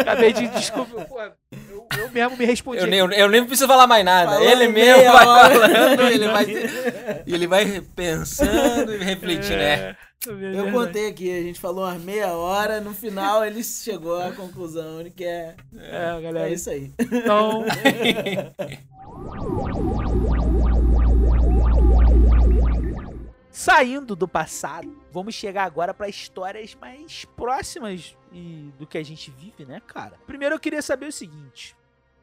Acabei 0.01 0.33
de. 0.33 0.45
Desculpa, 0.49 1.14
pô, 1.15 1.21
eu, 1.21 1.87
eu 1.97 2.09
mesmo 2.11 2.35
me 2.37 2.45
respondi. 2.45 2.79
Eu 2.79 2.87
nem, 2.87 2.99
eu 2.99 3.29
nem 3.29 3.45
preciso 3.45 3.67
falar 3.67 3.87
mais 3.87 4.03
nada. 4.03 4.33
Falando 4.33 4.49
ele 4.49 4.67
mesmo 4.67 5.03
vai 5.03 5.25
hora. 5.25 5.59
falando, 5.59 6.01
ele 6.01 6.27
vai, 6.27 6.45
e 7.25 7.33
ele 7.33 7.47
vai 7.47 7.81
pensando 7.95 8.93
e 8.93 8.97
refletindo, 8.97 9.55
né? 9.55 9.73
É, 9.73 9.95
é 10.27 10.59
Eu 10.59 10.71
contei 10.71 11.07
aqui, 11.07 11.31
a 11.31 11.41
gente 11.41 11.59
falou 11.59 11.85
umas 11.85 12.01
meia 12.01 12.33
hora, 12.33 12.81
no 12.81 12.93
final 12.93 13.45
ele 13.45 13.63
chegou 13.63 14.21
à 14.21 14.33
conclusão 14.33 15.01
de 15.03 15.11
que 15.11 15.23
é, 15.23 15.55
É, 15.77 16.21
galera. 16.21 16.49
é 16.49 16.53
isso 16.53 16.69
aí. 16.69 16.91
Então. 16.99 17.63
Saindo 23.51 24.17
do 24.17 24.27
passado, 24.27 25.01
vamos 25.13 25.33
chegar 25.33 25.63
agora 25.63 25.93
para 25.93 26.09
histórias 26.09 26.75
mais 26.75 27.23
próximas 27.37 28.17
e 28.35 28.73
do 28.77 28.85
que 28.85 28.97
a 28.97 29.03
gente 29.03 29.31
vive, 29.31 29.65
né, 29.65 29.81
cara? 29.87 30.17
Primeiro 30.27 30.55
eu 30.55 30.59
queria 30.59 30.81
saber 30.81 31.07
o 31.07 31.11
seguinte. 31.11 31.73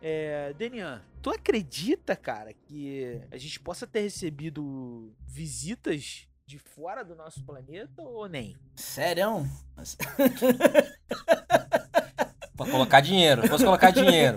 É, 0.03 0.53
Denian, 0.59 1.01
tu 1.22 1.31
acredita, 1.31 2.14
cara, 2.14 2.53
que 2.53 3.18
a 3.31 3.38
gente 3.38 3.59
possa 3.59 3.87
ter 3.87 4.01
recebido 4.01 5.11
visitas 5.27 6.29
de 6.44 6.59
fora 6.59 7.03
do 7.03 7.14
nosso 7.14 7.42
planeta 7.44 8.03
ou 8.03 8.29
nem? 8.29 8.55
Sério? 8.77 9.48
Pra 12.55 12.66
colocar 12.70 13.01
dinheiro. 13.01 13.48
Fosse 13.48 13.64
colocar 13.64 13.90
dinheiro. 13.90 14.37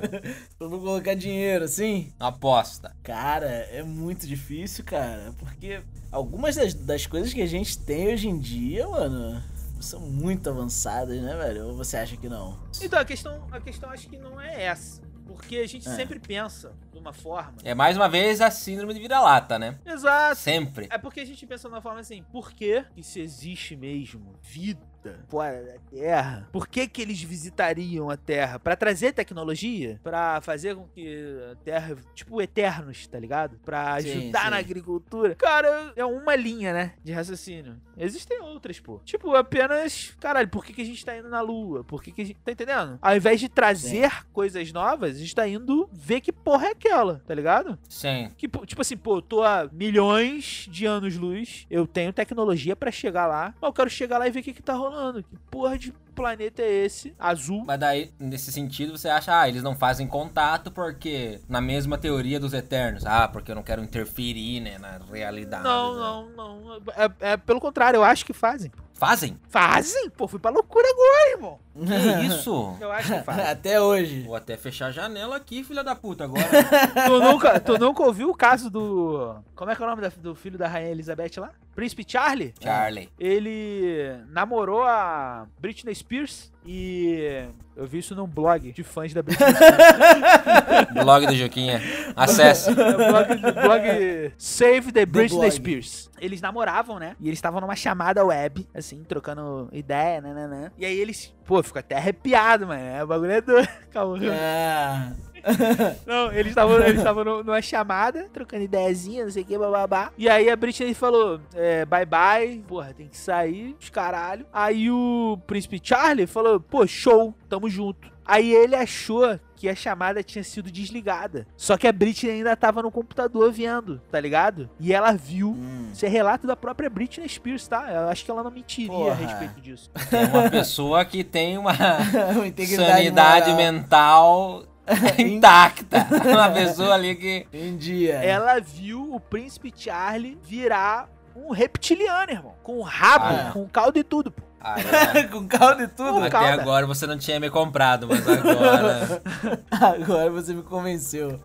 Eu 0.58 0.70
vou 0.70 0.80
colocar 0.80 1.14
dinheiro, 1.14 1.66
assim? 1.66 2.14
Aposta. 2.18 2.96
Cara, 3.04 3.48
é 3.48 3.84
muito 3.84 4.26
difícil, 4.26 4.86
cara. 4.86 5.34
Porque 5.40 5.82
algumas 6.10 6.56
das, 6.56 6.74
das 6.74 7.06
coisas 7.06 7.34
que 7.34 7.42
a 7.42 7.48
gente 7.48 7.78
tem 7.80 8.14
hoje 8.14 8.30
em 8.30 8.40
dia, 8.40 8.88
mano, 8.88 9.44
são 9.86 10.00
muito 10.02 10.50
avançadas, 10.50 11.22
né, 11.22 11.36
velho? 11.36 11.68
Ou 11.68 11.76
você 11.76 11.98
acha 11.98 12.18
que 12.18 12.28
não? 12.28 12.58
Então, 12.82 13.00
a 13.00 13.06
questão, 13.06 13.48
a 13.52 13.60
questão 13.62 13.90
acho 13.90 14.10
que 14.10 14.18
não 14.18 14.40
é 14.40 14.64
essa. 14.64 15.02
Porque 15.26 15.58
a 15.58 15.68
gente 15.68 15.88
É. 15.88 15.96
sempre 15.96 16.20
pensa 16.20 16.72
de 17.06 17.10
uma 17.10 17.14
forma. 17.14 17.56
É 17.64 17.76
mais 17.76 17.96
uma 17.96 18.10
vez 18.10 18.42
a 18.42 18.50
síndrome 18.50 18.94
de 18.94 19.00
vira-lata, 19.00 19.60
né? 19.60 19.78
Exato. 19.86 20.36
Sempre. 20.36 20.88
É 20.90 20.98
porque 20.98 21.20
a 21.20 21.26
gente 21.26 21.46
pensa 21.46 21.68
de 21.68 21.74
uma 21.74 21.82
forma 21.82 22.00
assim, 22.00 22.24
por 22.32 22.52
que 22.52 22.84
se 23.02 23.20
existe 23.20 23.76
mesmo 23.76 24.34
vida 24.42 24.96
fora 25.28 25.64
da 25.64 25.78
Terra? 25.92 26.50
Por 26.52 26.68
que 26.68 26.88
que 26.88 27.00
eles 27.02 27.22
visitariam 27.22 28.10
a 28.10 28.18
Terra? 28.18 28.58
Pra 28.58 28.76
trazer 28.76 29.14
tecnologia? 29.14 30.00
Pra 30.02 30.42
fazer 30.42 30.76
com 30.76 30.88
que 30.88 31.38
a 31.52 31.56
Terra, 31.58 31.96
tipo, 32.16 32.42
eternos, 32.42 33.06
tá 33.06 33.20
ligado? 33.20 33.58
Pra 33.64 34.02
Sim, 34.02 34.12
ajudar 34.12 34.46
sim. 34.46 34.50
na 34.50 34.58
agricultura. 34.58 35.36
Cara, 35.36 35.94
é 35.96 36.04
uma 36.04 36.36
linha, 36.36 36.74
né, 36.74 36.94
de 37.04 37.12
raciocínio. 37.12 37.80
Existem 37.98 38.42
outras, 38.42 38.80
pô. 38.80 39.00
Tipo, 39.06 39.36
apenas, 39.36 40.16
caralho, 40.20 40.50
por 40.50 40.66
que 40.66 40.74
que 40.74 40.82
a 40.82 40.86
gente 40.86 41.06
tá 41.06 41.16
indo 41.16 41.30
na 41.30 41.40
Lua? 41.40 41.84
Por 41.84 42.02
que 42.02 42.12
que 42.12 42.22
a 42.22 42.26
gente, 42.26 42.40
tá 42.44 42.52
entendendo? 42.52 42.98
Ao 43.02 43.16
invés 43.16 43.40
de 43.40 43.48
trazer 43.48 44.26
coisas 44.34 44.72
novas, 44.72 45.16
a 45.16 45.20
gente 45.20 45.36
tá 45.36 45.48
indo 45.48 45.88
ver 45.94 46.20
que 46.20 46.32
porra 46.32 46.68
é 46.68 46.72
aquela, 46.72 46.95
tá 47.26 47.34
ligado? 47.34 47.78
Sim. 47.90 48.30
Que, 48.38 48.48
tipo 48.66 48.82
assim, 48.82 48.98
pô, 48.98 49.18
eu 49.18 49.22
tô 49.22 49.44
a 49.44 49.68
milhões 49.72 50.68
de 50.70 50.86
anos-luz, 50.86 51.66
eu 51.70 51.88
tenho 51.88 52.14
tecnologia 52.14 52.76
pra 52.76 52.92
chegar 52.92 53.28
lá, 53.28 53.54
mas 53.62 53.68
eu 53.70 53.74
quero 53.74 53.90
chegar 53.90 54.18
lá 54.18 54.28
e 54.28 54.32
ver 54.32 54.40
o 54.40 54.44
que 54.44 54.54
que 54.54 54.62
tá 54.62 54.74
rolando. 54.74 55.24
Que 55.24 55.38
porra 55.50 55.78
de 55.78 55.94
planeta 56.16 56.62
é 56.62 56.86
esse? 56.86 57.14
Azul. 57.20 57.64
Mas 57.66 57.80
daí, 57.80 58.12
nesse 58.18 58.52
sentido, 58.52 58.98
você 58.98 59.10
acha, 59.10 59.38
ah, 59.38 59.50
eles 59.50 59.62
não 59.62 59.76
fazem 59.76 60.08
contato 60.08 60.72
porque, 60.72 61.42
na 61.50 61.60
mesma 61.60 61.98
teoria 61.98 62.40
dos 62.40 62.54
Eternos, 62.54 63.06
ah, 63.06 63.28
porque 63.28 63.52
eu 63.52 63.56
não 63.56 63.64
quero 63.64 63.84
interferir, 63.84 64.62
né, 64.62 64.78
na 64.78 65.00
realidade. 65.12 65.64
Não, 65.64 65.94
né? 65.94 66.34
não, 66.38 66.62
não. 66.64 66.76
É, 66.96 67.34
é 67.34 67.38
pelo 67.38 67.60
contrário, 67.60 67.98
eu 67.98 68.04
acho 68.04 68.26
que 68.26 68.34
fazem. 68.34 68.72
Fazem? 68.96 69.38
Fazem? 69.50 70.10
Pô, 70.12 70.26
fui 70.28 70.40
pra 70.40 70.50
loucura 70.50 70.88
agora, 70.90 71.32
irmão. 71.32 71.60
Que 71.86 72.26
isso? 72.28 72.76
Eu 72.80 72.92
acho 72.92 73.14
que 73.14 73.22
fazem. 73.24 73.44
Até 73.46 73.80
hoje. 73.82 74.22
Vou 74.24 74.36
até 74.36 74.56
fechar 74.56 74.88
a 74.88 74.92
janela 74.92 75.36
aqui, 75.36 75.64
filha 75.66 75.84
da 75.84 75.94
puta, 75.96 76.24
agora. 76.24 76.44
tu, 77.06 77.20
nunca, 77.20 77.60
tu 77.60 77.78
nunca 77.78 78.04
ouviu 78.04 78.30
o 78.30 78.36
caso 78.36 78.70
do. 78.70 79.36
Como 79.54 79.70
é 79.70 79.76
que 79.76 79.84
é 79.84 79.86
o 79.86 79.90
nome 79.90 80.02
da- 80.02 80.12
do 80.18 80.34
filho 80.34 80.58
da 80.58 80.68
Rainha 80.68 80.92
Elizabeth 80.92 81.32
lá? 81.38 81.52
Príncipe 81.76 82.06
Charlie? 82.08 82.54
Charlie. 82.62 83.10
Ele 83.20 84.16
namorou 84.30 84.84
a 84.84 85.46
Britney 85.60 85.94
Spears 85.94 86.50
e 86.66 87.48
eu 87.76 87.86
vi 87.86 88.00
isso 88.00 88.16
num 88.16 88.26
blog 88.26 88.72
de 88.72 88.84
fãs 88.84 89.14
da 89.14 89.22
Britney 89.22 89.48
Spears. 89.54 90.94
Blog 91.04 91.28
do 91.28 91.36
Juquinha. 91.36 91.82
Acesse. 92.16 92.70
É 92.70 92.74
blog, 92.74 93.36
blog 93.38 94.34
Save 94.38 94.92
the 94.92 95.06
Britney. 95.06 95.52
Spears. 95.52 96.10
Eles 96.20 96.42
namoravam, 96.42 96.98
né? 96.98 97.16
E 97.20 97.28
eles 97.28 97.38
estavam 97.38 97.60
numa 97.60 97.76
chamada 97.76 98.24
web, 98.24 98.66
assim, 98.74 99.04
trocando 99.04 99.70
ideia, 99.74 100.22
nananã. 100.22 100.72
E 100.78 100.86
aí 100.86 100.98
eles, 100.98 101.34
pô, 101.46 101.62
ficou 101.62 101.80
até 101.80 101.96
arrepiado, 101.96 102.66
mano. 102.66 102.82
É, 102.82 103.04
o 103.04 103.08
bagulho 103.08 103.32
é 103.32 103.42
doido. 103.42 103.70
Calma. 103.92 104.18
Ah, 104.32 105.12
Não, 106.06 106.32
eles 106.32 106.48
estavam 106.48 106.80
eles 106.82 107.04
numa 107.44 107.62
chamada, 107.62 108.28
trocando 108.34 108.64
ideiazinha, 108.64 109.24
não 109.24 109.32
sei 109.32 109.44
o 109.44 109.46
que, 109.46 109.58
bababá. 109.58 110.12
E 110.18 110.28
aí 110.30 110.50
a 110.50 110.56
Britney 110.56 110.94
falou, 110.94 111.40
é, 111.54 111.86
bye 111.86 112.06
bye, 112.06 112.64
porra, 112.68 112.94
tem 112.94 113.08
que 113.08 113.18
sair, 113.18 113.76
os 113.80 113.90
caralho. 113.90 114.46
Aí 114.52 114.90
o 114.90 115.38
príncipe 115.46 115.80
Charlie 115.84 116.28
falou, 116.28 116.60
pô, 116.60 116.86
show, 116.88 117.34
tamo 117.50 117.70
junto. 117.70 118.16
Aí 118.28 118.52
ele 118.52 118.76
achou 118.76 119.40
que 119.56 119.70
a 119.70 119.76
chamada 119.76 120.24
tinha 120.24 120.44
sido 120.44 120.72
desligada. 120.72 121.48
Só 121.56 121.78
que 121.78 121.88
a 121.88 121.92
Britney 121.92 122.32
ainda 122.34 122.56
tava 122.56 122.82
no 122.82 122.92
computador 122.92 123.52
vendo, 123.52 124.02
tá 124.12 124.20
ligado? 124.20 124.70
E 124.80 124.92
ela 124.92 125.14
viu. 125.14 125.52
hum. 125.52 125.90
Isso 125.94 126.06
é 126.06 126.10
relato 126.10 126.48
da 126.48 126.56
própria 126.56 126.90
Britney 126.90 127.30
Spears, 127.30 127.68
tá? 127.68 127.88
Eu 127.92 128.10
acho 128.10 128.26
que 128.26 128.32
ela 128.32 128.44
não 128.44 128.52
mentiria 128.52 128.92
a 128.92 129.16
Porra. 129.16 129.16
respeito 129.16 129.62
disso. 129.62 129.92
É 130.12 130.26
uma 130.26 130.50
pessoa 130.50 131.06
que 131.06 131.24
tem 131.24 131.58
uma 131.58 131.72
Uma 132.36 132.66
sanidade 132.66 133.52
moral 133.52 133.58
mental 133.58 134.64
intacta. 135.20 136.08
Uma 136.26 136.50
pessoa 136.52 136.94
ali 136.94 137.16
que. 137.16 137.48
Em 137.54 137.76
dia. 137.78 138.16
Ela 138.16 138.60
viu 138.60 139.14
o 139.14 139.20
príncipe 139.20 139.74
Charlie 139.76 140.38
virar 140.44 141.10
um 141.36 141.52
reptiliano, 141.52 142.32
irmão. 142.32 142.54
Com 142.64 142.82
rabo, 142.82 143.26
Ah. 143.26 143.50
com 143.52 143.68
caldo 143.68 144.00
e 144.00 144.04
tudo, 144.04 144.32
pô. 144.32 144.42
Ah, 144.68 144.76
é. 145.20 145.24
Com 145.30 145.48
caldo 145.48 145.84
e 145.84 145.88
tudo. 145.88 146.14
Com 146.14 146.20
Até 146.22 146.30
calda. 146.32 146.62
agora 146.62 146.88
você 146.88 147.06
não 147.06 147.20
tinha 147.20 147.40
me 147.40 147.52
comprado, 147.52 148.08
mas 148.08 148.28
agora. 148.28 149.22
Agora 149.70 150.30
você 150.32 150.54
me 150.56 150.64
convenceu. 150.64 151.40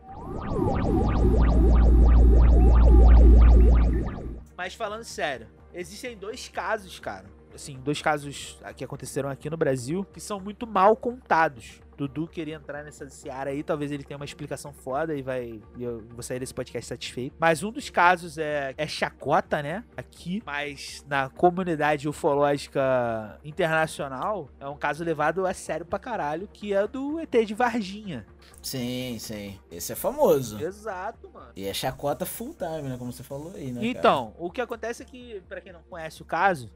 Mas 4.57 4.75
falando 4.75 5.05
sério, 5.05 5.47
existem 5.75 6.17
dois 6.17 6.49
casos, 6.49 6.99
cara, 6.99 7.25
assim, 7.55 7.79
dois 7.83 8.01
casos 8.01 8.59
que 8.77 8.85
aconteceram 8.85 9.29
aqui 9.29 9.49
no 9.51 9.57
Brasil 9.57 10.07
que 10.13 10.21
são 10.21 10.41
muito 10.41 10.67
mal 10.67 10.97
contados. 10.97 11.81
Dudu 12.01 12.27
queria 12.27 12.55
entrar 12.55 12.83
nessa 12.83 13.07
seara 13.11 13.51
aí, 13.51 13.63
talvez 13.63 13.93
ele 13.93 14.03
tenha 14.03 14.17
uma 14.17 14.25
explicação 14.25 14.73
foda 14.73 15.15
e 15.15 15.21
vai. 15.21 15.61
E 15.77 15.83
eu 15.83 16.03
vou 16.09 16.23
sair 16.23 16.39
desse 16.39 16.55
podcast 16.55 16.89
satisfeito. 16.89 17.37
Mas 17.39 17.63
um 17.63 17.71
dos 17.71 17.91
casos 17.91 18.39
é, 18.39 18.73
é 18.79 18.87
chacota, 18.87 19.63
né? 19.63 19.85
Aqui. 19.95 20.43
Mas 20.47 21.05
na 21.07 21.29
comunidade 21.29 22.09
ufológica 22.09 23.39
internacional 23.45 24.49
é 24.59 24.67
um 24.67 24.79
caso 24.79 25.05
levado 25.05 25.47
a 25.47 25.53
sério 25.53 25.85
pra 25.85 25.99
caralho, 25.99 26.49
que 26.51 26.73
é 26.73 26.89
do 26.89 27.21
ET 27.21 27.45
de 27.45 27.53
Varginha. 27.53 28.27
Sim, 28.63 29.19
sim. 29.19 29.59
Esse 29.71 29.93
é 29.93 29.97
famoso. 29.97 30.59
Exato, 30.59 31.31
mano. 31.31 31.53
E 31.55 31.67
é 31.67 31.75
chacota 31.75 32.25
full 32.25 32.55
time, 32.55 32.89
né? 32.89 32.97
Como 32.97 33.13
você 33.13 33.23
falou 33.23 33.53
aí, 33.55 33.73
né? 33.73 33.81
Então, 33.85 34.35
o 34.39 34.51
que 34.51 34.63
acontece 34.63 35.03
é 35.03 35.07
que, 35.07 35.43
pra 35.47 35.61
quem 35.61 35.73
não 35.73 35.83
conhece 35.83 36.23
o 36.23 36.25
caso, 36.25 36.71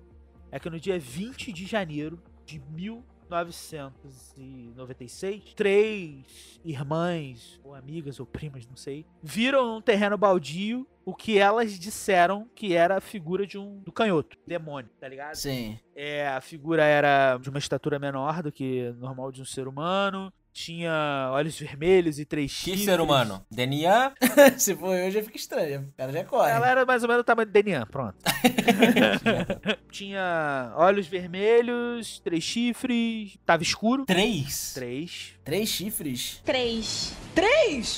é 0.54 0.58
que 0.60 0.70
no 0.70 0.78
dia 0.78 1.00
20 1.00 1.52
de 1.52 1.66
janeiro 1.66 2.22
de 2.46 2.60
1996, 2.60 5.52
três 5.54 6.60
irmãs, 6.64 7.60
ou 7.64 7.74
amigas, 7.74 8.20
ou 8.20 8.26
primas, 8.26 8.64
não 8.64 8.76
sei, 8.76 9.04
viram 9.20 9.74
num 9.74 9.80
terreno 9.80 10.16
baldio 10.16 10.86
o 11.04 11.12
que 11.12 11.38
elas 11.38 11.76
disseram 11.76 12.48
que 12.54 12.72
era 12.72 12.98
a 12.98 13.00
figura 13.00 13.44
de 13.44 13.58
um 13.58 13.80
do 13.80 13.90
canhoto, 13.90 14.38
demônio, 14.46 14.88
tá 15.00 15.08
ligado? 15.08 15.34
Sim. 15.34 15.76
É, 15.92 16.28
a 16.28 16.40
figura 16.40 16.84
era 16.84 17.36
de 17.38 17.50
uma 17.50 17.58
estatura 17.58 17.98
menor 17.98 18.40
do 18.40 18.52
que 18.52 18.92
normal 18.92 19.32
de 19.32 19.42
um 19.42 19.44
ser 19.44 19.66
humano, 19.66 20.32
tinha 20.54 21.30
olhos 21.32 21.58
vermelhos 21.58 22.20
e 22.20 22.24
três 22.24 22.52
Que 22.52 22.70
chifres. 22.70 22.84
ser 22.84 23.00
humano? 23.00 23.44
Denian? 23.50 24.12
Se 24.56 24.74
for 24.76 24.94
eu, 24.96 25.10
já 25.10 25.20
fica 25.20 25.36
estranho. 25.36 25.88
O 25.88 25.92
cara 25.96 26.12
já 26.12 26.24
corre. 26.24 26.50
Ela 26.52 26.68
era 26.70 26.86
mais 26.86 27.02
ou 27.02 27.08
menos 27.08 27.22
o 27.22 27.24
tamanho 27.24 27.46
do 27.46 27.52
Denian, 27.52 27.84
pronto. 27.86 28.14
Tinha 29.90 30.72
olhos 30.76 31.06
vermelhos, 31.08 32.20
três 32.20 32.42
chifres, 32.44 33.36
tava 33.44 33.62
escuro. 33.64 34.04
Três? 34.06 34.72
Três. 34.74 35.34
Três 35.44 35.68
chifres. 35.68 36.40
Três. 36.44 37.14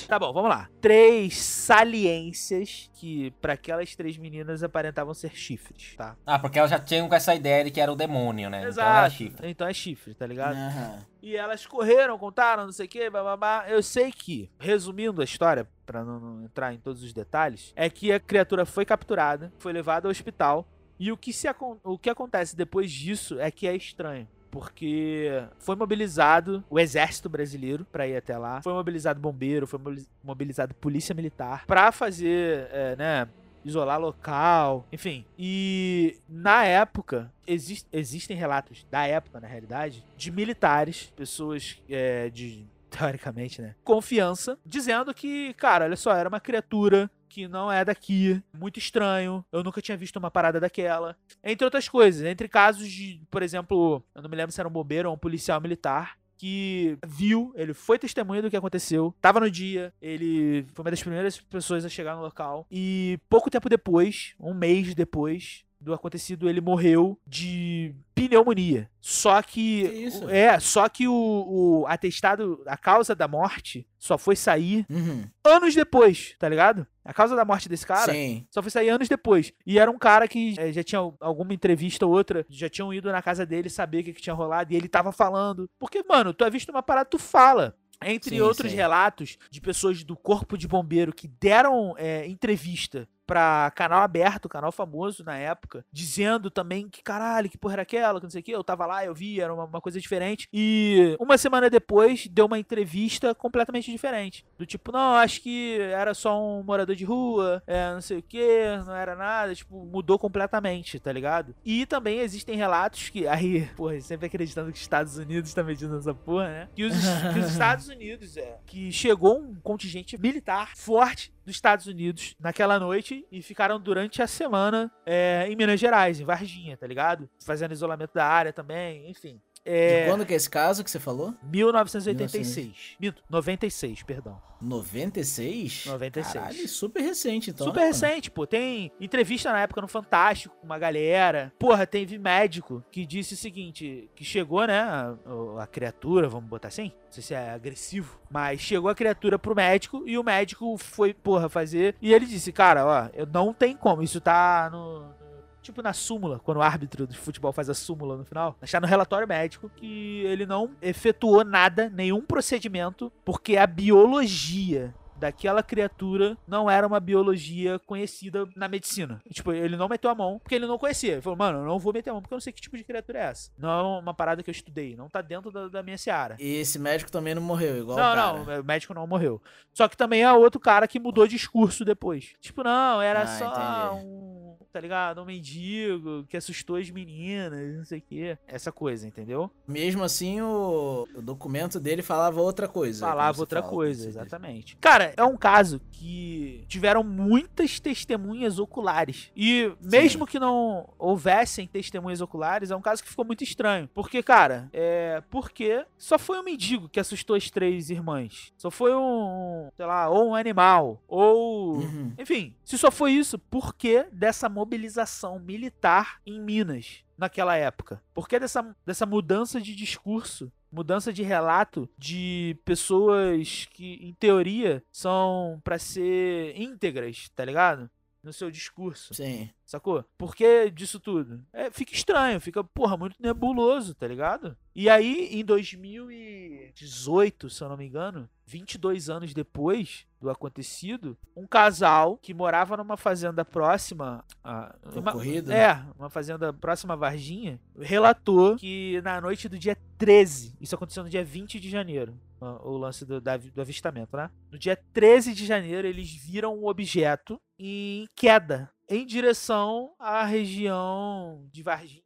Tá 0.08 0.18
bom, 0.18 0.32
vamos 0.32 0.48
lá. 0.50 0.68
Três 0.80 1.36
saliências 1.36 2.90
que 2.94 3.30
para 3.40 3.52
aquelas 3.52 3.94
três 3.94 4.16
meninas 4.16 4.62
aparentavam 4.62 5.12
ser 5.14 5.32
chifres, 5.36 5.94
tá? 5.96 6.16
Ah, 6.24 6.38
porque 6.38 6.58
elas 6.58 6.70
já 6.70 6.78
tinham 6.78 7.08
com 7.08 7.14
essa 7.14 7.34
ideia 7.34 7.62
de 7.64 7.70
que 7.70 7.80
era 7.80 7.92
o 7.92 7.96
demônio, 7.96 8.48
né? 8.48 8.66
Então 8.68 8.82
era 8.82 9.06
Exato. 9.06 9.14
chifre. 9.14 9.48
Então 9.50 9.68
é 9.68 9.74
chifre, 9.74 10.14
tá 10.14 10.26
ligado? 10.26 10.56
Aham. 10.56 10.98
E 11.26 11.36
elas 11.36 11.66
correram, 11.66 12.16
contaram, 12.16 12.66
não 12.66 12.72
sei 12.72 12.86
o 12.86 12.88
que, 12.88 13.10
bababá. 13.10 13.64
Eu 13.66 13.82
sei 13.82 14.12
que, 14.12 14.48
resumindo 14.60 15.20
a 15.20 15.24
história, 15.24 15.66
pra 15.84 16.04
não, 16.04 16.20
não 16.20 16.44
entrar 16.44 16.72
em 16.72 16.78
todos 16.78 17.02
os 17.02 17.12
detalhes, 17.12 17.72
é 17.74 17.90
que 17.90 18.12
a 18.12 18.20
criatura 18.20 18.64
foi 18.64 18.84
capturada, 18.84 19.52
foi 19.58 19.72
levada 19.72 20.06
ao 20.06 20.12
hospital. 20.12 20.64
E 21.00 21.10
o 21.10 21.16
que, 21.16 21.32
se, 21.32 21.48
o 21.82 21.98
que 21.98 22.08
acontece 22.08 22.54
depois 22.54 22.92
disso 22.92 23.40
é 23.40 23.50
que 23.50 23.66
é 23.66 23.74
estranho. 23.74 24.28
Porque 24.52 25.28
foi 25.58 25.74
mobilizado 25.74 26.62
o 26.70 26.78
exército 26.78 27.28
brasileiro 27.28 27.84
pra 27.90 28.06
ir 28.06 28.16
até 28.16 28.38
lá, 28.38 28.62
foi 28.62 28.72
mobilizado 28.72 29.18
bombeiro, 29.18 29.66
foi 29.66 29.80
mobili- 29.80 30.06
mobilizado 30.22 30.74
polícia 30.76 31.12
militar 31.12 31.66
pra 31.66 31.90
fazer, 31.90 32.68
é, 32.70 32.94
né, 32.96 33.28
isolar 33.66 34.00
local, 34.00 34.86
enfim. 34.92 35.24
E 35.38 36.18
na 36.28 36.64
época, 36.64 37.32
exis- 37.46 37.86
existem 37.92 38.36
relatos 38.36 38.86
da 38.90 39.06
época, 39.06 39.40
na 39.40 39.48
realidade, 39.48 40.04
de 40.16 40.30
militares, 40.30 41.12
pessoas 41.16 41.82
é, 41.88 42.30
de. 42.30 42.66
Teoricamente, 42.88 43.60
né? 43.60 43.74
Confiança, 43.84 44.58
dizendo 44.64 45.12
que, 45.12 45.52
cara, 45.54 45.84
olha 45.84 45.96
só, 45.96 46.14
era 46.14 46.28
uma 46.28 46.40
criatura 46.40 47.10
que 47.28 47.46
não 47.46 47.70
é 47.70 47.84
daqui, 47.84 48.42
muito 48.56 48.78
estranho, 48.78 49.44
eu 49.52 49.62
nunca 49.62 49.82
tinha 49.82 49.96
visto 49.96 50.16
uma 50.16 50.30
parada 50.30 50.58
daquela. 50.58 51.14
Entre 51.44 51.64
outras 51.64 51.88
coisas, 51.88 52.24
entre 52.24 52.48
casos 52.48 52.88
de, 52.88 53.20
por 53.30 53.42
exemplo, 53.42 54.02
eu 54.14 54.22
não 54.22 54.30
me 54.30 54.36
lembro 54.36 54.52
se 54.52 54.60
era 54.60 54.68
um 54.68 54.72
bombeiro 54.72 55.10
ou 55.10 55.14
um 55.14 55.18
policial 55.18 55.60
militar, 55.60 56.16
que 56.36 56.98
viu, 57.06 57.52
ele 57.54 57.74
foi 57.74 57.98
testemunha 57.98 58.42
do 58.42 58.50
que 58.50 58.56
aconteceu, 58.56 59.14
tava 59.20 59.40
no 59.40 59.50
dia, 59.50 59.92
ele 60.00 60.66
foi 60.74 60.84
uma 60.84 60.90
das 60.90 61.00
primeiras 61.02 61.40
pessoas 61.40 61.84
a 61.84 61.88
chegar 61.88 62.16
no 62.16 62.22
local 62.22 62.66
e 62.70 63.18
pouco 63.28 63.50
tempo 63.50 63.68
depois, 63.68 64.34
um 64.38 64.54
mês 64.54 64.94
depois 64.94 65.65
do 65.86 65.94
acontecido, 65.94 66.48
ele 66.48 66.60
morreu 66.60 67.16
de 67.26 67.94
pneumonia. 68.12 68.90
Só 69.00 69.40
que, 69.40 70.10
Que 70.10 70.30
é, 70.32 70.58
só 70.58 70.88
que 70.88 71.06
o, 71.06 71.14
o 71.14 71.86
atestado, 71.86 72.60
a 72.66 72.76
causa 72.76 73.14
da 73.14 73.28
morte 73.28 73.86
só 73.98 74.18
foi 74.18 74.34
sair 74.34 74.84
Uhum. 74.90 75.24
anos 75.44 75.74
depois, 75.76 76.34
tá 76.40 76.48
ligado? 76.48 76.84
A 77.04 77.14
causa 77.14 77.36
da 77.36 77.44
morte 77.44 77.68
desse 77.68 77.86
cara 77.86 78.12
Sim. 78.12 78.44
só 78.50 78.60
foi 78.60 78.70
sair 78.70 78.88
anos 78.88 79.08
depois. 79.08 79.52
E 79.64 79.78
era 79.78 79.88
um 79.90 79.98
cara 79.98 80.26
que 80.26 80.56
eh, 80.58 80.72
já 80.72 80.82
tinha 80.82 80.98
alguma 81.20 81.54
entrevista 81.54 82.04
ou 82.04 82.12
outra, 82.12 82.44
já 82.50 82.68
tinham 82.68 82.92
ido 82.92 83.10
na 83.12 83.22
casa 83.22 83.46
dele 83.46 83.70
saber 83.70 84.00
o 84.00 84.04
que, 84.04 84.12
que 84.12 84.22
tinha 84.22 84.34
rolado, 84.34 84.72
e 84.72 84.76
ele 84.76 84.88
tava 84.88 85.12
falando. 85.12 85.70
Porque, 85.78 86.02
mano, 86.08 86.34
tu 86.34 86.44
é 86.44 86.50
visto 86.50 86.70
uma 86.70 86.82
parada, 86.82 87.08
tu 87.08 87.18
fala. 87.18 87.76
Entre 88.04 88.36
Sim, 88.36 88.40
outros 88.42 88.70
sim. 88.72 88.76
relatos 88.76 89.38
de 89.50 89.58
pessoas 89.58 90.04
do 90.04 90.14
corpo 90.14 90.58
de 90.58 90.68
bombeiro 90.68 91.14
que 91.14 91.26
deram 91.26 91.94
eh, 91.96 92.26
entrevista 92.26 93.08
pra 93.26 93.70
canal 93.74 94.02
aberto, 94.02 94.48
canal 94.48 94.70
famoso 94.70 95.24
na 95.24 95.36
época, 95.36 95.84
dizendo 95.92 96.50
também 96.50 96.88
que 96.88 97.02
caralho, 97.02 97.50
que 97.50 97.58
porra 97.58 97.74
era 97.74 97.82
aquela, 97.82 98.20
que 98.20 98.26
não 98.26 98.30
sei 98.30 98.40
o 98.40 98.44
que, 98.44 98.52
eu 98.52 98.64
tava 98.64 98.86
lá, 98.86 99.04
eu 99.04 99.14
vi, 99.14 99.40
era 99.40 99.52
uma, 99.52 99.64
uma 99.64 99.80
coisa 99.80 100.00
diferente. 100.00 100.48
E 100.52 101.16
uma 101.18 101.36
semana 101.36 101.68
depois 101.68 102.26
deu 102.28 102.46
uma 102.46 102.58
entrevista 102.58 103.34
completamente 103.34 103.90
diferente. 103.90 104.44
Do 104.58 104.64
tipo, 104.64 104.92
não, 104.92 105.14
acho 105.14 105.40
que 105.40 105.78
era 105.80 106.14
só 106.14 106.40
um 106.40 106.62
morador 106.62 106.94
de 106.94 107.04
rua, 107.04 107.62
é, 107.66 107.92
não 107.92 108.00
sei 108.00 108.18
o 108.18 108.22
que, 108.22 108.76
não 108.86 108.94
era 108.94 109.14
nada, 109.16 109.54
tipo, 109.54 109.84
mudou 109.84 110.18
completamente, 110.18 111.00
tá 111.00 111.12
ligado? 111.12 111.54
E 111.64 111.84
também 111.86 112.20
existem 112.20 112.56
relatos 112.56 113.08
que, 113.08 113.26
aí, 113.26 113.66
porra, 113.76 114.00
sempre 114.00 114.26
acreditando 114.26 114.70
que 114.70 114.76
os 114.76 114.82
Estados 114.82 115.18
Unidos 115.18 115.52
tá 115.52 115.62
medindo 115.62 115.96
essa 115.96 116.14
porra, 116.14 116.48
né? 116.48 116.68
Que 116.74 116.84
os, 116.84 116.94
que 117.32 117.38
os 117.38 117.46
Estados 117.50 117.88
Unidos, 117.88 118.36
é, 118.36 118.58
que 118.66 118.92
chegou 118.92 119.38
um 119.38 119.54
contingente 119.56 120.20
militar 120.20 120.76
forte 120.76 121.35
dos 121.46 121.54
Estados 121.54 121.86
Unidos 121.86 122.34
naquela 122.40 122.78
noite 122.78 123.24
e 123.30 123.40
ficaram 123.40 123.80
durante 123.80 124.20
a 124.20 124.26
semana 124.26 124.90
é, 125.06 125.46
em 125.48 125.54
Minas 125.54 125.78
Gerais, 125.78 126.20
em 126.20 126.24
Varginha, 126.24 126.76
tá 126.76 126.86
ligado? 126.86 127.30
Fazendo 127.44 127.72
isolamento 127.72 128.12
da 128.12 128.26
área 128.26 128.52
também, 128.52 129.08
enfim. 129.08 129.40
É, 129.66 130.04
De 130.04 130.10
quando 130.10 130.24
que 130.24 130.32
é 130.32 130.36
esse 130.36 130.48
caso 130.48 130.84
que 130.84 130.90
você 130.90 131.00
falou? 131.00 131.34
1986. 131.42 132.96
Minto, 133.00 133.22
96, 133.28 134.04
perdão. 134.04 134.40
96? 134.60 135.86
96. 135.86 136.32
Caralho, 136.32 136.68
super 136.68 137.02
recente, 137.02 137.50
então. 137.50 137.66
Super 137.66 137.80
né, 137.80 137.86
recente, 137.86 138.30
pô. 138.30 138.46
Tem 138.46 138.90
entrevista 139.00 139.52
na 139.52 139.60
época 139.60 139.80
no 139.80 139.88
Fantástico 139.88 140.54
com 140.60 140.66
uma 140.66 140.78
galera. 140.78 141.52
Porra, 141.58 141.86
teve 141.86 142.16
médico 142.16 142.82
que 142.90 143.04
disse 143.04 143.34
o 143.34 143.36
seguinte: 143.36 144.08
que 144.14 144.24
chegou, 144.24 144.66
né? 144.66 144.78
A, 144.78 145.16
a 145.60 145.66
criatura, 145.66 146.28
vamos 146.28 146.48
botar 146.48 146.68
assim? 146.68 146.92
Não 147.04 147.12
sei 147.12 147.22
se 147.22 147.34
é 147.34 147.50
agressivo. 147.50 148.20
Mas 148.30 148.60
chegou 148.60 148.88
a 148.88 148.94
criatura 148.94 149.38
pro 149.38 149.54
médico 149.54 150.02
e 150.06 150.16
o 150.16 150.24
médico 150.24 150.76
foi, 150.78 151.12
porra, 151.12 151.48
fazer. 151.48 151.96
E 152.00 152.12
ele 152.14 152.26
disse, 152.26 152.52
cara, 152.52 152.86
ó, 152.86 153.08
eu 153.14 153.26
não 153.26 153.52
tem 153.52 153.76
como. 153.76 154.02
Isso 154.02 154.20
tá 154.20 154.68
no. 154.70 155.25
Tipo 155.66 155.82
na 155.82 155.92
súmula, 155.92 156.38
quando 156.38 156.58
o 156.58 156.62
árbitro 156.62 157.08
de 157.08 157.18
futebol 157.18 157.52
faz 157.52 157.68
a 157.68 157.74
súmula 157.74 158.16
no 158.16 158.24
final, 158.24 158.56
está 158.62 158.80
no 158.80 158.86
relatório 158.86 159.26
médico 159.26 159.68
que 159.68 160.22
ele 160.24 160.46
não 160.46 160.70
efetuou 160.80 161.44
nada, 161.44 161.90
nenhum 161.90 162.20
procedimento, 162.20 163.12
porque 163.24 163.56
a 163.56 163.66
biologia 163.66 164.94
daquela 165.18 165.62
criatura 165.62 166.36
não 166.46 166.70
era 166.70 166.86
uma 166.86 167.00
biologia 167.00 167.78
conhecida 167.80 168.46
na 168.54 168.68
medicina. 168.68 169.20
Tipo, 169.32 169.52
ele 169.52 169.76
não 169.76 169.88
meteu 169.88 170.10
a 170.10 170.14
mão 170.14 170.38
porque 170.38 170.54
ele 170.54 170.66
não 170.66 170.78
conhecia. 170.78 171.12
Ele 171.14 171.22
falou, 171.22 171.38
mano, 171.38 171.58
eu 171.60 171.64
não 171.64 171.78
vou 171.78 171.92
meter 171.92 172.10
a 172.10 172.12
mão 172.12 172.22
porque 172.22 172.34
eu 172.34 172.36
não 172.36 172.40
sei 172.40 172.52
que 172.52 172.60
tipo 172.60 172.76
de 172.76 172.84
criatura 172.84 173.18
é 173.18 173.22
essa. 173.22 173.50
Não 173.58 173.68
é 173.70 173.98
uma 174.00 174.14
parada 174.14 174.42
que 174.42 174.50
eu 174.50 174.52
estudei, 174.52 174.96
não 174.96 175.08
tá 175.08 175.20
dentro 175.20 175.50
da, 175.50 175.68
da 175.68 175.82
minha 175.82 175.98
seara. 175.98 176.36
E 176.38 176.56
esse 176.56 176.78
médico 176.78 177.10
também 177.10 177.34
não 177.34 177.42
morreu, 177.42 177.78
igual 177.78 177.96
o 177.96 178.00
Não, 178.00 178.44
não, 178.44 178.60
o 178.60 178.64
médico 178.64 178.94
não 178.94 179.06
morreu. 179.06 179.40
Só 179.72 179.88
que 179.88 179.96
também 179.96 180.22
é 180.22 180.32
outro 180.32 180.60
cara 180.60 180.86
que 180.88 180.98
mudou 181.00 181.26
discurso 181.26 181.84
depois. 181.84 182.34
Tipo, 182.40 182.62
não, 182.62 183.00
era 183.00 183.22
Ah, 183.22 183.26
só 183.26 183.46
entendi. 183.50 184.06
um, 184.06 184.56
tá 184.72 184.80
ligado? 184.80 185.22
Um 185.22 185.24
mendigo 185.26 186.24
que 186.28 186.36
assustou 186.36 186.76
as 186.76 186.90
meninas, 186.90 187.76
não 187.76 187.84
sei 187.84 187.98
o 187.98 188.02
quê. 188.02 188.38
Essa 188.46 188.70
coisa, 188.72 189.06
entendeu? 189.06 189.50
Mesmo 189.66 190.02
assim, 190.02 190.40
o, 190.40 191.06
o 191.14 191.22
documento 191.22 191.78
dele 191.80 192.02
falava 192.02 192.40
outra 192.40 192.68
coisa. 192.68 193.06
Falava 193.06 193.38
outra 193.40 193.60
fala, 193.60 193.72
coisa, 193.72 194.08
exatamente. 194.08 194.76
Cara, 194.76 195.05
é 195.16 195.24
um 195.24 195.36
caso 195.36 195.80
que 195.92 196.64
tiveram 196.68 197.02
muitas 197.02 197.80
testemunhas 197.80 198.58
oculares. 198.58 199.30
E 199.36 199.72
mesmo 199.80 200.26
que 200.26 200.38
não 200.38 200.88
houvessem 200.98 201.66
testemunhas 201.66 202.20
oculares, 202.20 202.70
é 202.70 202.76
um 202.76 202.80
caso 202.80 203.02
que 203.02 203.08
ficou 203.08 203.24
muito 203.24 203.42
estranho. 203.42 203.88
Porque, 203.94 204.22
cara, 204.22 204.68
é. 204.72 205.22
Porque 205.30 205.84
só 205.98 206.18
foi 206.18 206.38
um 206.38 206.42
mendigo 206.42 206.88
que 206.88 207.00
assustou 207.00 207.36
as 207.36 207.50
três 207.50 207.90
irmãs. 207.90 208.52
Só 208.56 208.70
foi 208.70 208.94
um. 208.94 209.70
Sei 209.76 209.86
lá, 209.86 210.08
ou 210.08 210.30
um 210.30 210.34
animal. 210.34 211.02
Ou. 211.08 211.76
Uhum. 211.76 212.12
Enfim, 212.18 212.54
se 212.64 212.76
só 212.76 212.90
foi 212.90 213.12
isso, 213.12 213.38
por 213.38 213.74
que 213.74 214.06
dessa 214.12 214.48
mobilização 214.48 215.38
militar 215.38 216.20
em 216.26 216.40
Minas 216.40 217.04
naquela 217.16 217.56
época? 217.56 218.02
Por 218.12 218.28
que 218.28 218.38
dessa, 218.38 218.76
dessa 218.84 219.06
mudança 219.06 219.60
de 219.60 219.74
discurso? 219.74 220.52
Mudança 220.70 221.12
de 221.12 221.22
relato 221.22 221.88
de 221.96 222.56
pessoas 222.64 223.66
que, 223.70 223.94
em 224.02 224.12
teoria, 224.14 224.82
são 224.90 225.60
pra 225.64 225.78
ser 225.78 226.58
íntegras, 226.60 227.28
tá 227.34 227.44
ligado? 227.44 227.90
no 228.26 228.32
seu 228.32 228.50
discurso. 228.50 229.14
Sim. 229.14 229.48
Sacou? 229.64 230.04
Por 230.18 230.34
que 230.34 230.68
disso 230.70 230.98
tudo? 230.98 231.44
É, 231.52 231.70
fica 231.70 231.94
estranho, 231.94 232.40
fica, 232.40 232.62
porra, 232.64 232.96
muito 232.96 233.14
nebuloso, 233.20 233.94
tá 233.94 234.06
ligado? 234.06 234.56
E 234.78 234.90
aí, 234.90 235.30
em 235.32 235.42
2018, 235.42 237.48
se 237.48 237.64
eu 237.64 237.68
não 237.70 237.78
me 237.78 237.86
engano, 237.86 238.28
22 238.46 239.08
anos 239.08 239.32
depois 239.32 240.04
do 240.20 240.28
acontecido, 240.28 241.16
um 241.34 241.46
casal 241.46 242.18
que 242.18 242.34
morava 242.34 242.76
numa 242.76 242.98
fazenda 242.98 243.42
próxima. 243.42 244.22
A, 244.44 244.76
uma, 244.94 245.12
Ocorrido? 245.12 245.50
é, 245.50 245.82
uma 245.98 246.10
fazenda 246.10 246.52
próxima 246.52 246.92
a 246.92 246.96
Varginha, 246.96 247.58
relatou 247.78 248.56
que 248.56 249.00
na 249.02 249.18
noite 249.18 249.48
do 249.48 249.58
dia 249.58 249.78
13, 249.96 250.54
isso 250.60 250.74
aconteceu 250.74 251.02
no 251.02 251.08
dia 251.08 251.24
20 251.24 251.58
de 251.58 251.70
janeiro, 251.70 252.14
o 252.40 252.76
lance 252.76 253.06
do, 253.06 253.18
da- 253.18 253.38
do 253.38 253.60
avistamento, 253.62 254.14
né? 254.14 254.30
No 254.50 254.58
dia 254.58 254.76
13 254.92 255.32
de 255.32 255.46
janeiro, 255.46 255.88
eles 255.88 256.12
viram 256.14 256.54
um 256.54 256.66
objeto 256.66 257.40
em 257.58 258.06
queda 258.14 258.70
em 258.88 259.04
direção 259.06 259.94
à 259.98 260.22
região 260.24 261.44
de 261.50 261.60
Varginha, 261.62 262.02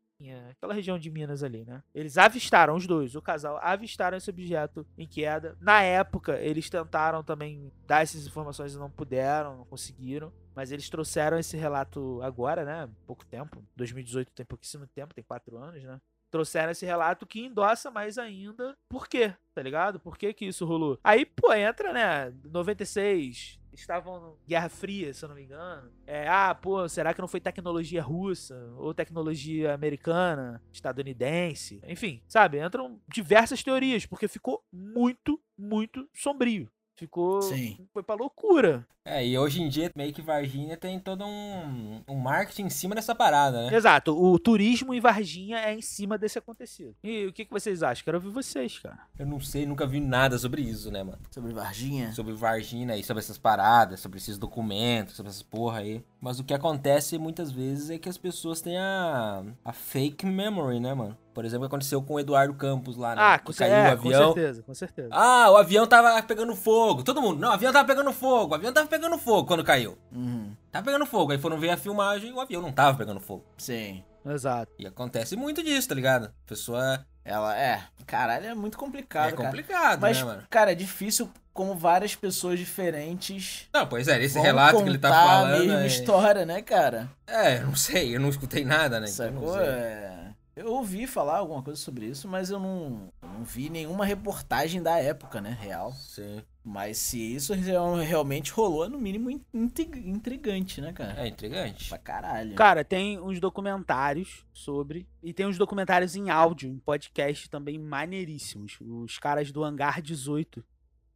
aquela 0.51 0.75
região 0.75 0.99
de 0.99 1.11
Minas 1.11 1.43
ali, 1.43 1.65
né? 1.65 1.83
Eles 1.95 2.19
avistaram 2.19 2.75
os 2.75 2.87
dois, 2.87 3.15
o 3.15 3.23
casal 3.23 3.59
avistaram 3.63 4.17
esse 4.17 4.29
objeto 4.29 4.87
em 4.99 5.07
queda. 5.07 5.57
Na 5.61 5.83
época, 5.83 6.39
eles 6.41 6.69
tentaram 6.69 7.23
também 7.23 7.73
dar 7.87 8.03
essas 8.03 8.27
informações 8.27 8.75
e 8.75 8.79
não 8.79 8.91
puderam, 8.91 9.57
não 9.57 9.65
conseguiram. 9.65 10.33
Mas 10.55 10.73
eles 10.73 10.91
trouxeram 10.91 11.39
esse 11.39 11.57
relato 11.57 12.21
agora, 12.23 12.65
né? 12.65 12.89
Pouco 13.07 13.25
tempo. 13.25 13.65
2018 13.77 14.33
tem 14.33 14.45
pouquíssimo 14.45 14.87
tempo, 14.89 15.15
tem 15.15 15.25
quatro 15.25 15.57
anos, 15.57 15.83
né? 15.83 15.99
Trouxeram 16.31 16.71
esse 16.71 16.87
relato 16.87 17.27
que 17.27 17.41
endossa 17.41 17.91
mais 17.91 18.17
ainda 18.17 18.77
por 18.89 19.09
quê, 19.09 19.35
tá 19.55 19.63
ligado? 19.63 19.99
Por 19.99 20.17
que 20.17 20.33
que 20.33 20.45
isso 20.47 20.65
rolou? 20.65 20.99
Aí, 21.03 21.25
pô, 21.27 21.53
entra, 21.53 21.93
né? 21.93 22.33
96, 22.45 23.60
estavam 23.81 24.37
Guerra 24.47 24.69
Fria, 24.69 25.13
se 25.13 25.25
eu 25.25 25.29
não 25.29 25.37
me 25.37 25.45
engano. 25.45 25.91
É, 26.07 26.29
ah, 26.29 26.55
pô, 26.55 26.89
será 26.89 27.13
que 27.15 27.21
não 27.21 27.29
foi 27.29 27.41
tecnologia 27.41 28.03
russa 28.03 28.55
ou 28.77 28.95
tecnologia 28.95 29.75
americana, 29.75 30.63
estadunidense? 30.73 31.81
Enfim, 31.87 32.23
sabe? 32.27 32.65
Entram 32.65 33.01
diversas 33.09 33.63
teorias, 33.63 34.07
porque 34.07 34.29
ficou 34.29 34.65
muito, 34.73 35.41
muito 35.57 36.09
sombrio. 36.15 36.71
Ficou. 37.01 37.41
Sim. 37.41 37.79
Foi 37.95 38.03
pra 38.03 38.15
loucura. 38.15 38.87
É, 39.03 39.27
e 39.27 39.39
hoje 39.39 39.63
em 39.63 39.71
dia, 39.71 39.91
meio 39.97 40.13
que 40.13 40.21
Varginha 40.21 40.77
tem 40.77 41.01
todo 41.01 41.25
um, 41.25 42.03
um 42.07 42.17
marketing 42.17 42.65
em 42.65 42.71
cima 42.71 42.95
dessa 42.95 43.15
parada, 43.15 43.71
né? 43.71 43.75
Exato. 43.75 44.15
O 44.15 44.39
turismo 44.39 44.93
em 44.93 45.01
Varginha 45.01 45.57
é 45.61 45.73
em 45.73 45.81
cima 45.81 46.19
desse 46.19 46.39
acontecido. 46.39 46.95
E 47.03 47.25
o 47.25 47.33
que, 47.33 47.47
que 47.47 47.51
vocês 47.51 47.83
acham? 47.83 48.05
Quero 48.05 48.19
ouvir 48.19 48.29
vocês, 48.29 48.79
cara. 48.79 48.99
Eu 49.19 49.25
não 49.25 49.41
sei, 49.41 49.65
nunca 49.65 49.87
vi 49.87 49.99
nada 49.99 50.37
sobre 50.37 50.61
isso, 50.61 50.91
né, 50.91 51.03
mano? 51.03 51.21
Sobre 51.31 51.55
Varginha. 51.55 52.13
Sobre 52.13 52.35
Varginha 52.35 52.95
e 52.95 53.03
sobre 53.03 53.23
essas 53.23 53.39
paradas, 53.39 54.01
sobre 54.01 54.19
esses 54.19 54.37
documentos, 54.37 55.17
sobre 55.17 55.31
essas 55.31 55.43
porra 55.43 55.79
aí. 55.79 56.05
Mas 56.21 56.39
o 56.39 56.45
que 56.45 56.53
acontece 56.53 57.17
muitas 57.17 57.51
vezes 57.51 57.89
é 57.89 57.99
que 57.99 58.09
as 58.09 58.19
pessoas 58.19 58.61
têm 58.61 58.77
a, 58.77 59.43
a 59.65 59.73
fake 59.73 60.27
memory, 60.27 60.79
né, 60.79 60.93
mano? 60.93 61.17
Por 61.33 61.45
exemplo, 61.47 61.65
o 61.65 61.69
que 61.69 61.75
aconteceu 61.75 62.03
com 62.03 62.15
o 62.15 62.21
Eduardo 62.21 62.53
Campos 62.53 62.97
lá, 62.97 63.15
né? 63.15 63.23
Ah, 63.23 63.39
que 63.39 63.47
com, 63.47 63.53
caiu 63.55 63.73
é, 63.73 63.89
o 63.89 63.93
avião. 63.93 64.29
com 64.29 64.35
certeza, 64.35 64.63
com 64.63 64.75
certeza. 64.75 65.09
Ah, 65.13 65.51
o 65.51 65.57
avião 65.57 65.87
tava 65.87 66.23
pegando 66.23 66.55
fogo. 66.55 67.03
Todo 67.03 67.23
mundo, 67.23 67.41
não, 67.41 67.49
o 67.49 67.53
avião 67.53 67.73
tava 67.73 67.89
pegando 67.89 68.13
fogo. 68.13 68.53
O 68.53 68.55
avião 68.55 68.73
tava 68.73 68.87
pegando 68.87 69.17
fogo 69.17 69.47
quando 69.49 69.65
caiu. 69.65 69.97
Uhum. 70.13 70.55
Tava 70.71 70.85
pegando 70.85 71.07
fogo. 71.07 71.33
Aí 71.33 71.39
foram 71.39 71.59
ver 71.59 71.71
a 71.71 71.77
filmagem 71.79 72.31
e 72.31 72.33
o 72.33 72.41
avião 72.41 72.61
não 72.61 72.73
tava 72.73 72.99
pegando 72.99 73.21
fogo. 73.21 73.45
Sim. 73.57 74.05
Exato. 74.27 74.71
E 74.79 74.87
acontece 74.87 75.37
muito 75.37 75.63
disso, 75.63 75.89
tá 75.89 75.95
ligado? 75.95 76.27
A 76.27 76.49
pessoa. 76.49 77.07
Ela 77.25 77.59
é. 77.59 77.83
Caralho, 78.07 78.47
é 78.47 78.55
muito 78.55 78.77
complicado. 78.77 79.29
é 79.29 79.33
cara. 79.33 79.49
complicado, 79.49 80.01
Mas, 80.01 80.19
né, 80.19 80.25
mano? 80.25 80.43
cara, 80.51 80.73
é 80.73 80.75
difícil 80.75 81.31
como 81.61 81.75
várias 81.75 82.17
pessoas 82.17 82.59
diferentes. 82.59 83.69
Não, 83.71 83.87
pois 83.87 84.09
é, 84.09 84.19
esse 84.25 84.41
relato 84.41 84.83
que 84.83 84.89
ele 84.89 84.97
tá 84.97 85.11
falando. 85.11 85.57
a 85.57 85.59
mesma 85.59 85.83
é... 85.83 85.87
história, 85.87 86.47
né, 86.47 86.63
cara? 86.63 87.11
é, 87.27 87.59
eu 87.59 87.67
não 87.67 87.77
sei, 87.77 88.17
eu 88.17 88.19
não 88.19 88.31
escutei 88.31 88.65
nada, 88.65 88.99
né? 88.99 89.07
então 89.07 89.27
Sacou? 89.27 89.53
sei. 89.53 89.67
É... 89.67 90.31
Eu 90.57 90.73
ouvi 90.73 91.07
falar 91.07 91.37
alguma 91.37 91.63
coisa 91.63 91.79
sobre 91.79 92.07
isso, 92.07 92.27
mas 92.27 92.51
eu 92.51 92.59
não, 92.59 93.13
não 93.23 93.45
vi 93.45 93.69
nenhuma 93.69 94.07
reportagem 94.07 94.83
da 94.83 94.99
época, 94.99 95.39
né, 95.39 95.55
real. 95.61 95.93
Sim. 95.93 96.43
Mas 96.65 96.97
se 96.97 97.19
isso 97.35 97.53
real- 97.53 97.95
realmente 97.97 98.53
rolou, 98.53 98.87
é 98.87 98.89
no 98.89 98.99
mínimo 98.99 99.31
in- 99.31 99.45
intrig- 99.53 100.07
intrigante, 100.07 100.81
né, 100.81 100.95
cara? 100.95 101.15
É 101.19 101.29
intrigante. 101.29 101.91
Pra 101.91 101.99
caralho. 101.99 102.55
Cara, 102.55 102.83
tem 102.83 103.21
uns 103.21 103.39
documentários 103.39 104.47
sobre. 104.53 105.07
E 105.23 105.35
tem 105.35 105.47
uns 105.47 105.59
documentários 105.59 106.17
em 106.17 106.31
áudio, 106.31 106.71
em 106.71 106.79
podcast 106.79 107.51
também 107.51 107.79
maneiríssimos. 107.79 108.79
Os 108.81 109.19
caras 109.19 109.53
do 109.53 109.63
Hangar 109.63 110.01
18 110.01 110.65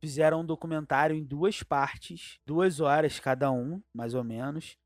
fizeram 0.04 0.42
um 0.42 0.44
documentário 0.44 1.16
em 1.16 1.24
duas 1.24 1.62
partes, 1.62 2.38
duas 2.44 2.78
horas 2.78 3.18
cada 3.18 3.50
um, 3.50 3.80
mais 3.92 4.12
ou 4.12 4.22
menos. 4.22 4.76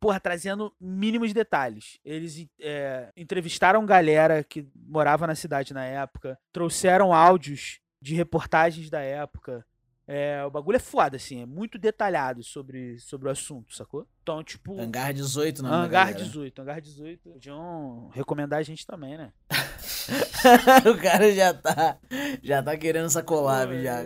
Porra, 0.00 0.20
trazendo 0.20 0.72
mínimos 0.80 1.32
detalhes. 1.32 1.98
Eles 2.04 2.46
é, 2.60 3.10
entrevistaram 3.16 3.84
galera 3.84 4.44
que 4.44 4.68
morava 4.74 5.26
na 5.26 5.34
cidade 5.34 5.74
na 5.74 5.84
época, 5.84 6.38
trouxeram 6.52 7.12
áudios 7.12 7.80
de 8.00 8.14
reportagens 8.14 8.88
da 8.88 9.00
época. 9.00 9.66
É, 10.12 10.44
o 10.44 10.50
bagulho 10.50 10.74
é 10.74 10.80
foda, 10.80 11.16
assim, 11.16 11.42
é 11.42 11.46
muito 11.46 11.78
detalhado 11.78 12.42
sobre, 12.42 12.98
sobre 12.98 13.28
o 13.28 13.30
assunto, 13.30 13.76
sacou? 13.76 14.08
Então, 14.22 14.42
tipo. 14.42 14.80
Hangar 14.80 15.12
18, 15.12 15.62
não 15.62 15.72
Hangar 15.72 16.12
18, 16.12 16.62
Hangar 16.62 16.80
18. 16.80 17.30
Podiam 17.30 18.08
recomendar 18.12 18.58
a 18.58 18.62
gente 18.64 18.84
também, 18.84 19.16
né? 19.16 19.32
o 20.90 21.00
cara 21.00 21.32
já 21.32 21.54
tá, 21.54 21.96
já 22.42 22.60
tá 22.60 22.76
querendo 22.76 23.06
essa 23.06 23.22
collab 23.22 23.80
já. 23.80 24.02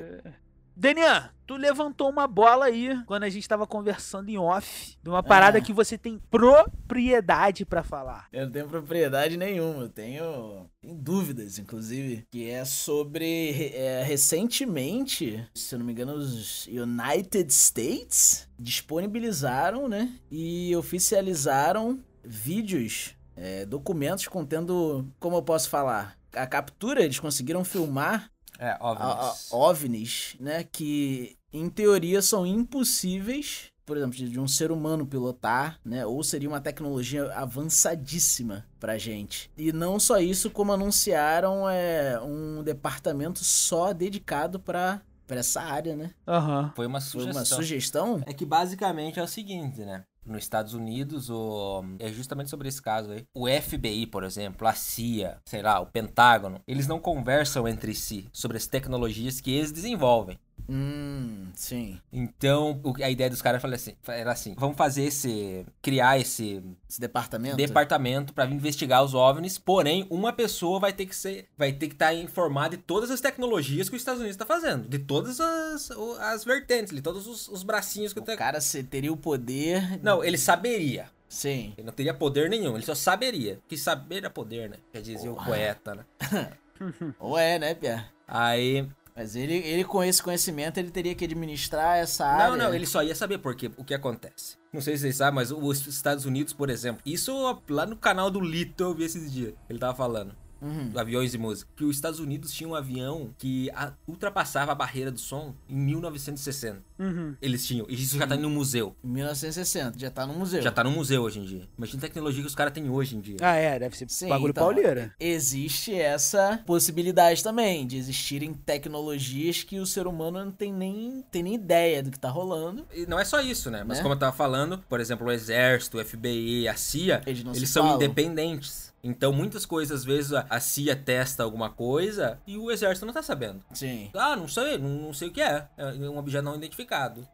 Denian, 0.77 1.31
tu 1.47 1.55
levantou 1.57 2.09
uma 2.11 2.27
bola 2.27 2.67
aí 2.67 3.01
quando 3.07 3.23
a 3.25 3.29
gente 3.29 3.49
tava 3.49 3.67
conversando 3.67 4.29
em 4.29 4.37
off 4.39 4.97
de 5.03 5.09
uma 5.09 5.23
parada 5.23 5.59
Ah. 5.59 5.61
que 5.61 5.73
você 5.73 5.97
tem 5.97 6.19
propriedade 6.31 7.65
pra 7.65 7.83
falar. 7.83 8.27
Eu 8.33 8.47
não 8.47 8.53
tenho 8.53 8.69
propriedade 8.69 9.37
nenhuma, 9.37 9.85
eu 9.85 9.89
tenho, 9.89 10.69
tenho 10.81 10.95
dúvidas, 10.95 11.59
inclusive, 11.59 12.27
que 12.31 12.51
é 12.51 12.65
sobre 12.65 13.71
é, 13.75 14.03
recentemente, 14.03 15.47
se 15.55 15.75
eu 15.75 15.79
não 15.79 15.87
me 15.87 15.93
engano, 15.93 16.15
os 16.15 16.67
United 16.67 17.53
States 17.53 18.49
disponibilizaram, 18.59 19.89
né, 19.89 20.13
e 20.31 20.75
oficializaram 20.77 22.01
vídeos, 22.25 23.15
é, 23.37 23.65
documentos 23.67 24.27
contendo, 24.29 25.07
como 25.21 25.37
eu 25.37 25.43
posso 25.43 25.69
falar, 25.69 26.17
a 26.33 26.47
captura, 26.47 27.03
eles 27.05 27.21
conseguiram 27.21 27.65
filmar 27.65 28.29
É, 28.59 28.71
a- 28.71 28.79
a- 28.81 28.87
óbvio. 28.91 29.35
OVNIs, 29.51 30.37
né? 30.41 30.65
Que 30.65 31.37
em 31.53 31.69
teoria 31.69 32.23
são 32.23 32.47
impossíveis, 32.47 33.71
por 33.87 33.97
exemplo, 33.97 34.17
de, 34.17 34.29
de 34.29 34.41
um 34.41 34.49
ser 34.49 34.71
humano 34.73 35.07
pilotar, 35.07 35.79
né? 35.85 36.07
Ou 36.07 36.23
seria 36.23 36.49
uma 36.49 36.61
tecnologia 36.61 37.31
avançadíssima 37.35 38.65
pra 38.81 38.97
gente. 38.99 39.51
E 39.57 39.73
não 39.73 39.99
só 40.01 40.19
isso, 40.19 40.51
como 40.51 40.73
anunciaram 40.73 41.69
é, 41.69 42.19
um 42.21 42.63
departamento 42.63 43.45
só 43.45 43.93
dedicado 43.93 44.59
pra, 44.59 45.01
pra 45.27 45.39
essa 45.41 45.61
área, 45.61 45.95
né? 45.97 46.13
Aham. 46.27 46.73
Foi 46.75 46.87
uma 46.87 47.01
Foi 47.01 47.11
sugestão. 47.21 47.39
uma 47.41 47.45
sugestão? 47.45 48.23
É 48.27 48.33
que 48.33 48.45
basicamente 48.47 49.19
é 49.19 49.23
o 49.23 49.29
seguinte, 49.29 49.81
né? 49.81 50.05
Nos 50.27 50.43
Estados 50.43 50.75
Unidos, 50.75 51.29
o... 51.31 51.85
é 51.99 52.09
justamente 52.09 52.51
sobre 52.51 52.69
esse 52.69 52.81
caso 52.81 53.13
aí. 53.13 53.27
O 53.35 53.47
FBI, 53.47 54.07
por 54.07 54.25
exemplo, 54.25 54.67
a 54.67 54.73
CIA, 54.73 55.39
sei 55.45 55.63
lá, 55.63 55.81
o 55.81 55.87
Pentágono, 55.87 56.61
eles 56.67 56.87
não 56.87 56.99
conversam 56.99 57.69
entre 57.69 57.95
si 57.95 58.29
sobre 58.33 58.57
as 58.57 58.67
tecnologias 58.67 59.41
que 59.41 59.53
eles 59.53 59.73
desenvolvem. 59.73 60.39
Hum, 60.69 61.49
sim. 61.55 62.01
Então, 62.13 62.81
o- 62.83 62.95
a 63.03 63.11
ideia 63.11 63.29
dos 63.29 63.43
caras 63.43 63.61
foi 63.61 63.73
assim, 63.75 63.95
era 64.09 64.33
assim: 64.33 64.55
vamos 64.57 64.77
fazer 64.77 65.05
esse. 65.05 65.67
criar 65.83 66.19
esse 66.19 66.63
Esse 66.89 67.01
departamento. 67.01 67.57
departamento 67.57 68.33
para 68.33 68.47
investigar 68.51 69.05
os 69.05 69.15
OVNIs, 69.15 69.59
porém, 69.59 70.07
uma 70.11 70.33
pessoa 70.33 70.81
vai 70.81 70.93
ter 70.93 71.07
que 71.07 71.15
ser. 71.15 71.47
vai 71.57 71.73
ter 71.73 71.89
que 71.89 71.95
estar 71.95 72.15
informada 72.15 72.77
de 72.77 72.83
todas 72.83 73.11
as 73.11 73.21
tecnologias 73.21 73.89
que 73.89 73.97
os 73.97 74.01
Estados 74.03 74.21
Unidos 74.21 74.35
está 74.37 74.47
fazendo. 74.47 74.89
De 74.89 74.99
todas 74.99 75.41
as, 75.41 75.91
o- 75.91 76.17
as 76.21 76.45
vertentes, 76.45 76.95
de 76.95 77.03
todos 77.03 77.27
os, 77.27 77.47
os 77.49 77.63
bracinhos 77.63 78.13
que 78.13 78.21
O 78.21 78.23
tem. 78.23 78.37
cara 78.37 78.61
se- 78.61 78.83
teria 78.83 79.13
o 79.13 79.17
poder. 79.17 80.01
Não, 80.03 80.25
ele 80.25 80.39
saberia. 80.39 81.11
Sim. 81.29 81.75
Ele 81.77 81.87
não 81.87 81.93
teria 81.93 82.15
poder 82.15 82.49
nenhum, 82.49 82.77
ele 82.77 82.87
só 82.87 82.95
saberia. 82.95 83.59
Que 83.69 83.77
saber 83.77 84.25
é 84.25 84.29
poder, 84.29 84.71
né? 84.71 84.77
Já 84.95 85.01
dizia 85.01 85.31
o 85.31 85.35
Porra. 85.35 85.47
poeta, 85.47 85.95
né? 85.95 86.05
Ou 87.19 87.37
é, 87.37 87.59
né, 87.59 87.75
Pia? 87.75 88.07
Aí. 88.27 88.87
Mas 89.17 89.37
ele, 89.37 89.55
ele, 89.55 89.85
com 89.85 90.03
esse 90.03 90.21
conhecimento, 90.21 90.79
ele 90.79 90.91
teria 90.91 91.15
que 91.15 91.25
administrar 91.25 91.99
essa 91.99 92.27
área. 92.27 92.51
Não, 92.51 92.57
não, 92.57 92.75
ele 92.75 92.85
só 92.87 93.03
ia 93.03 93.15
saber 93.15 93.39
porque 93.39 93.71
o 93.77 93.85
que 93.85 93.95
acontece. 93.95 94.57
Não 94.73 94.81
sei 94.81 94.97
se 94.97 95.03
vocês 95.03 95.17
sabem, 95.17 95.37
mas 95.37 95.53
os 95.53 95.87
Estados 95.87 96.25
Unidos, 96.25 96.53
por 96.53 96.69
exemplo, 96.69 97.01
isso 97.07 97.33
lá 97.69 97.87
no 97.87 97.97
canal 97.97 98.29
do 98.29 98.41
Lito 98.41 98.83
eu 98.83 98.95
vi 98.95 99.05
esses 99.05 99.33
dias. 99.33 99.55
Ele 99.71 99.79
tava 99.79 99.95
falando. 99.95 100.35
Uhum. 100.61 100.91
Aviões 100.97 101.35
e 101.35 101.39
música. 101.39 101.71
Que 101.77 101.85
os 101.85 101.95
Estados 101.95 102.19
Unidos 102.19 102.53
tinha 102.53 102.69
um 102.69 102.75
avião 102.75 103.35
que 103.39 103.71
ultrapassava 104.09 104.73
a 104.73 104.75
barreira 104.75 105.13
do 105.13 105.21
som 105.21 105.55
em 105.69 105.77
1960. 105.77 106.83
Uhum. 106.99 107.35
Eles 107.43 107.67
tinham. 107.67 107.87
E 107.89 107.95
isso 107.95 108.17
já 108.19 108.27
tá 108.27 108.37
no 108.37 108.49
museu. 108.51 108.95
1960, 109.03 109.99
já 109.99 110.11
tá 110.11 110.27
no 110.27 110.35
museu. 110.35 110.63
Já 110.63 110.71
tá 110.71 110.85
no 110.85 110.91
museu 110.91 111.23
hoje 111.23 111.41
em 111.41 111.45
dia. 111.45 111.69
Imagina 111.77 111.99
a 111.99 112.01
tecnologia 112.03 112.41
que 112.43 112.47
os 112.49 112.55
caras 112.55 112.73
têm 112.73 112.89
hoje 112.89 113.17
em 113.17 113.21
dia. 113.21 113.37
Ah, 113.41 113.57
é, 113.57 113.79
deve 113.79 113.97
ser 113.97 114.09
Sim, 114.09 114.29
bagulho 114.29 114.51
então, 114.51 114.65
pauleira. 114.65 115.13
Existe 115.19 115.95
essa 115.95 116.61
possibilidade 116.67 117.43
também 117.43 117.87
de 117.87 117.97
existirem 117.97 118.53
tecnologias 118.55 119.63
que 119.63 119.79
o 119.79 119.87
ser 119.87 120.07
humano 120.07 120.45
não 120.45 120.53
tem 120.53 120.73
nem, 120.73 121.25
tem 121.31 121.43
nem 121.43 121.55
ideia 121.55 122.03
do 122.03 122.11
que 122.11 122.19
tá 122.19 122.29
rolando. 122.29 122.87
E 122.95 123.07
não 123.07 123.19
é 123.19 123.25
só 123.25 123.41
isso, 123.41 123.71
né? 123.71 123.83
Mas 123.87 123.99
Né? 123.99 124.03
como 124.03 124.15
eu 124.15 124.19
tava 124.19 124.37
falando, 124.37 124.79
por 124.89 125.01
exemplo, 125.01 125.27
o 125.27 125.33
Exército, 125.33 125.99
o 125.99 126.05
FBI, 126.05 126.69
a 126.69 126.75
CIA, 126.77 127.23
Eles 127.27 127.43
não 127.45 127.53
eles 127.55 127.69
são 127.71 127.85
falam. 127.85 127.97
independentes. 127.97 128.93
Então, 129.07 129.35
muitas 129.35 129.67
coisas, 129.67 130.01
às 130.01 130.05
vezes, 130.05 130.33
a 130.33 130.47
a 130.49 130.59
CIA 130.61 130.97
testa 130.97 131.43
alguma 131.43 131.69
coisa 131.69 132.39
e 132.47 132.57
o 132.57 132.71
Exército 132.71 133.05
não 133.05 133.13
tá 133.13 133.23
sabendo. 133.23 133.63
Sim. 133.75 134.09
Ah, 134.15 134.35
não 134.35 134.49
sei, 134.49 134.79
não, 134.79 134.89
não 134.89 135.13
sei 135.13 135.29
o 135.29 135.31
que 135.31 135.43
é. 135.43 135.67
É 135.77 135.85
um 136.09 136.17
objeto 136.17 136.43
não 136.45 136.57
identificado. 136.57 136.84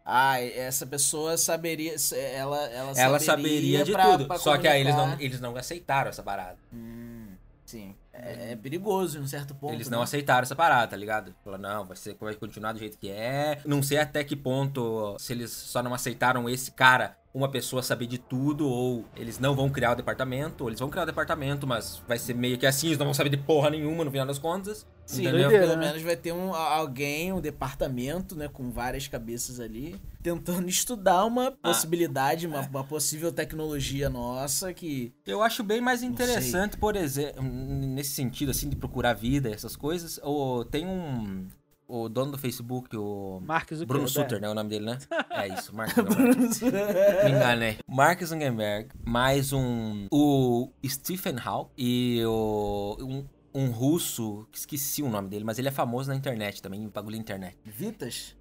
Ah, 0.04 0.40
essa 0.40 0.86
pessoa 0.86 1.36
saberia. 1.36 1.94
Ela, 2.34 2.58
ela, 2.68 2.92
Ela 2.96 3.18
saberia 3.20 3.84
de 3.84 3.92
pra- 3.92 4.04
tudo. 4.04 4.26
pra 4.26 4.38
Só 4.38 4.56
que 4.58 4.66
aí 4.68 4.80
eles 4.80 4.94
não, 4.94 5.20
eles 5.20 5.40
não 5.40 5.56
aceitaram 5.56 6.10
essa 6.10 6.22
parada. 6.22 6.56
Hum, 6.72 7.28
sim. 7.64 7.94
É, 8.12 8.52
é 8.52 8.56
perigoso 8.56 9.18
em 9.18 9.22
um 9.22 9.26
certo 9.26 9.54
ponto. 9.54 9.72
Eles 9.72 9.88
não 9.88 9.98
né? 9.98 10.04
aceitaram 10.04 10.42
essa 10.42 10.56
parada, 10.56 10.88
tá 10.88 10.96
ligado? 10.96 11.34
Falaram, 11.44 11.62
não, 11.62 11.84
vai, 11.84 11.96
ser, 11.96 12.16
vai 12.20 12.34
continuar 12.34 12.72
do 12.72 12.78
jeito 12.78 12.98
que 12.98 13.08
é. 13.10 13.58
Não 13.64 13.82
sei 13.82 13.98
até 13.98 14.22
que 14.24 14.36
ponto, 14.36 15.16
se 15.18 15.32
eles 15.32 15.50
só 15.50 15.82
não 15.82 15.94
aceitaram 15.94 16.48
esse 16.48 16.70
cara, 16.72 17.16
uma 17.32 17.48
pessoa 17.48 17.82
saber 17.82 18.06
de 18.06 18.18
tudo, 18.18 18.68
ou 18.68 19.04
eles 19.16 19.38
não 19.38 19.54
vão 19.54 19.70
criar 19.70 19.92
o 19.92 19.94
departamento, 19.94 20.64
ou 20.64 20.70
eles 20.70 20.80
vão 20.80 20.90
criar 20.90 21.04
o 21.04 21.06
departamento, 21.06 21.66
mas 21.66 22.02
vai 22.08 22.18
ser 22.18 22.34
meio 22.34 22.58
que 22.58 22.66
assim, 22.66 22.88
eles 22.88 22.98
não 22.98 23.06
vão 23.06 23.14
saber 23.14 23.30
de 23.30 23.36
porra 23.36 23.70
nenhuma 23.70 24.04
no 24.04 24.10
final 24.10 24.26
das 24.26 24.38
contas. 24.38 24.86
Sim, 25.06 25.22
entendeu? 25.22 25.42
doideira. 25.42 25.66
pelo 25.66 25.80
né? 25.80 25.86
menos 25.88 26.02
vai 26.02 26.16
ter 26.16 26.32
um, 26.32 26.54
alguém, 26.54 27.32
um 27.32 27.40
departamento, 27.40 28.36
né, 28.36 28.48
com 28.48 28.70
várias 28.70 29.08
cabeças 29.08 29.58
ali, 29.58 30.00
tentando 30.22 30.68
estudar 30.68 31.24
uma 31.24 31.48
Ah. 31.48 31.56
possibilidade, 31.62 32.46
uma, 32.46 32.60
uma 32.60 32.84
possível 32.84 33.32
tecnologia 33.32 34.08
nossa 34.08 34.72
que. 34.72 35.12
Eu 35.26 35.42
acho 35.42 35.62
bem 35.62 35.80
mais 35.80 36.02
interessante, 36.02 36.76
por 36.76 36.96
exemplo, 36.96 37.42
nesse 37.42 38.10
sentido, 38.10 38.50
assim, 38.50 38.68
de 38.68 38.76
procurar 38.76 39.14
vida, 39.14 39.50
essas 39.50 39.76
coisas. 39.76 40.18
Ou 40.22 40.64
tem 40.64 40.86
um. 40.86 41.46
O 41.92 42.08
dono 42.08 42.30
do 42.30 42.38
Facebook, 42.38 42.96
o. 42.96 43.42
Mark 43.44 43.64
Zuckerberg. 43.64 43.86
Bruno 43.86 44.08
Sutter, 44.08 44.40
né? 44.40 44.48
O 44.48 44.54
nome 44.54 44.70
dele, 44.70 44.86
né? 44.86 44.98
É 45.28 45.48
isso, 45.48 45.74
Mark 45.74 45.92
Zuckerberg. 45.92 46.38
Me 47.24 47.30
enganei. 47.32 47.78
Mark 47.84 48.22
Zuckerberg, 48.22 48.90
mais 49.04 49.52
um. 49.52 50.06
O 50.12 50.70
Stephen 50.86 51.34
Hawking 51.44 51.72
e 51.76 52.24
o. 52.24 52.96
Um, 53.00 53.24
um 53.52 53.70
russo, 53.72 54.46
que 54.52 54.58
esqueci 54.58 55.02
o 55.02 55.08
nome 55.08 55.28
dele, 55.28 55.44
mas 55.44 55.58
ele 55.58 55.66
é 55.66 55.72
famoso 55.72 56.08
na 56.08 56.14
internet 56.14 56.62
também, 56.62 56.88
bagulho 56.88 57.16
na 57.16 57.22
internet. 57.22 57.58
Vitas? 57.64 58.36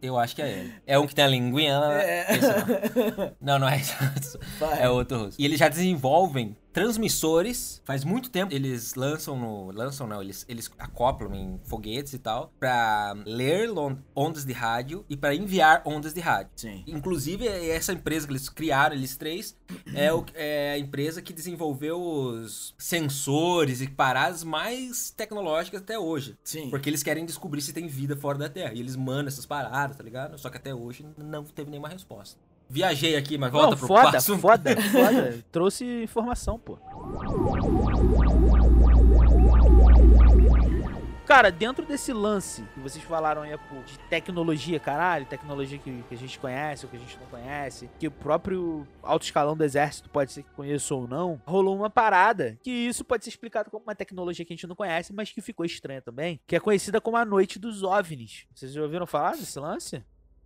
Eu 0.00 0.16
acho 0.16 0.36
que 0.36 0.42
é 0.42 0.50
ele. 0.50 0.74
É 0.86 0.96
um 0.96 1.04
que 1.04 1.14
tem 1.16 1.24
a 1.24 1.28
linguinha. 1.28 1.80
É. 1.94 2.36
Esse 2.36 2.46
não. 2.46 3.36
não, 3.40 3.58
não 3.58 3.68
é 3.68 3.78
isso. 3.78 4.38
É 4.78 4.88
outro 4.88 5.24
russo. 5.24 5.40
E 5.40 5.44
eles 5.44 5.58
já 5.58 5.68
desenvolvem 5.68 6.56
transmissores. 6.72 7.80
Faz 7.84 8.04
muito 8.04 8.30
tempo 8.30 8.52
eles 8.52 8.94
lançam 8.94 9.36
no. 9.38 9.70
Lançam 9.72 10.06
não, 10.06 10.22
eles, 10.22 10.44
eles 10.48 10.70
acoplam 10.78 11.34
em 11.34 11.60
foguetes 11.64 12.12
e 12.12 12.18
tal. 12.18 12.52
Pra 12.58 13.14
ler 13.26 13.68
ondas 14.14 14.44
de 14.44 14.52
rádio 14.52 15.04
e 15.08 15.16
pra 15.16 15.34
enviar 15.34 15.82
ondas 15.84 16.12
de 16.14 16.20
rádio. 16.20 16.50
Sim. 16.56 16.82
Inclusive, 16.86 17.46
essa 17.46 17.92
empresa 17.92 18.26
que 18.26 18.32
eles 18.32 18.48
criaram, 18.48 18.94
eles 18.96 19.16
três, 19.16 19.56
é, 19.94 20.12
o- 20.12 20.24
é 20.34 20.72
a 20.72 20.78
empresa 20.78 21.20
que 21.22 21.32
desenvolveu 21.32 22.00
os 22.00 22.74
sensores 22.78 23.80
e 23.80 23.88
paradas 23.88 24.44
mais 24.44 25.10
tecnológicas 25.10 25.80
até 25.82 25.98
hoje. 25.98 26.36
Sim. 26.44 26.70
Porque 26.70 26.88
eles 26.88 27.02
querem 27.02 27.24
descobrir 27.24 27.60
se 27.60 27.72
tem 27.72 27.86
vida 27.86 28.16
fora 28.16 28.38
da 28.38 28.48
Terra. 28.48 28.72
E 28.74 28.80
eles 28.80 28.96
mandam 28.96 29.26
essas 29.28 29.46
paradas, 29.46 29.96
tá 29.96 30.02
ligado? 30.02 30.38
Só 30.38 30.48
que 30.50 30.56
até 30.56 30.74
hoje 30.74 31.06
não 31.16 31.44
teve 31.44 31.70
nenhuma 31.70 31.88
resposta. 31.88 32.38
Viajei 32.72 33.16
aqui, 33.16 33.36
mas 33.36 33.52
volta 33.52 33.72
Não, 33.72 33.76
pro 33.76 33.86
foda, 33.86 34.16
assunto. 34.16 34.40
foda, 34.40 34.74
foda. 34.80 35.44
Trouxe 35.52 35.84
informação, 36.04 36.58
pô. 36.58 36.78
Cara, 41.26 41.50
dentro 41.52 41.84
desse 41.84 42.14
lance 42.14 42.62
que 42.72 42.80
vocês 42.80 43.04
falaram 43.04 43.42
aí, 43.42 43.54
pô, 43.68 43.76
de 43.84 43.98
tecnologia, 44.08 44.80
caralho, 44.80 45.26
tecnologia 45.26 45.78
que, 45.78 46.02
que 46.08 46.14
a 46.14 46.16
gente 46.16 46.38
conhece 46.38 46.86
ou 46.86 46.90
que 46.90 46.96
a 46.96 46.98
gente 46.98 47.18
não 47.20 47.26
conhece, 47.26 47.90
que 47.98 48.06
o 48.08 48.10
próprio 48.10 48.86
alto 49.02 49.24
escalão 49.24 49.54
do 49.54 49.62
exército 49.62 50.08
pode 50.08 50.32
ser 50.32 50.42
que 50.42 50.50
conheça 50.52 50.94
ou 50.94 51.06
não, 51.06 51.40
rolou 51.46 51.76
uma 51.76 51.90
parada 51.90 52.58
que 52.62 52.70
isso 52.70 53.04
pode 53.04 53.22
ser 53.24 53.30
explicado 53.30 53.70
como 53.70 53.84
uma 53.84 53.94
tecnologia 53.94 54.46
que 54.46 54.52
a 54.52 54.56
gente 54.56 54.66
não 54.66 54.74
conhece, 54.74 55.12
mas 55.12 55.30
que 55.30 55.42
ficou 55.42 55.66
estranha 55.66 56.00
também, 56.00 56.40
que 56.46 56.56
é 56.56 56.60
conhecida 56.60 57.02
como 57.02 57.18
a 57.18 57.24
Noite 57.24 57.58
dos 57.58 57.82
OVNIs. 57.82 58.46
Vocês 58.54 58.72
já 58.72 58.80
ouviram 58.82 59.06
falar 59.06 59.32
desse 59.32 59.58
lance? 59.60 60.02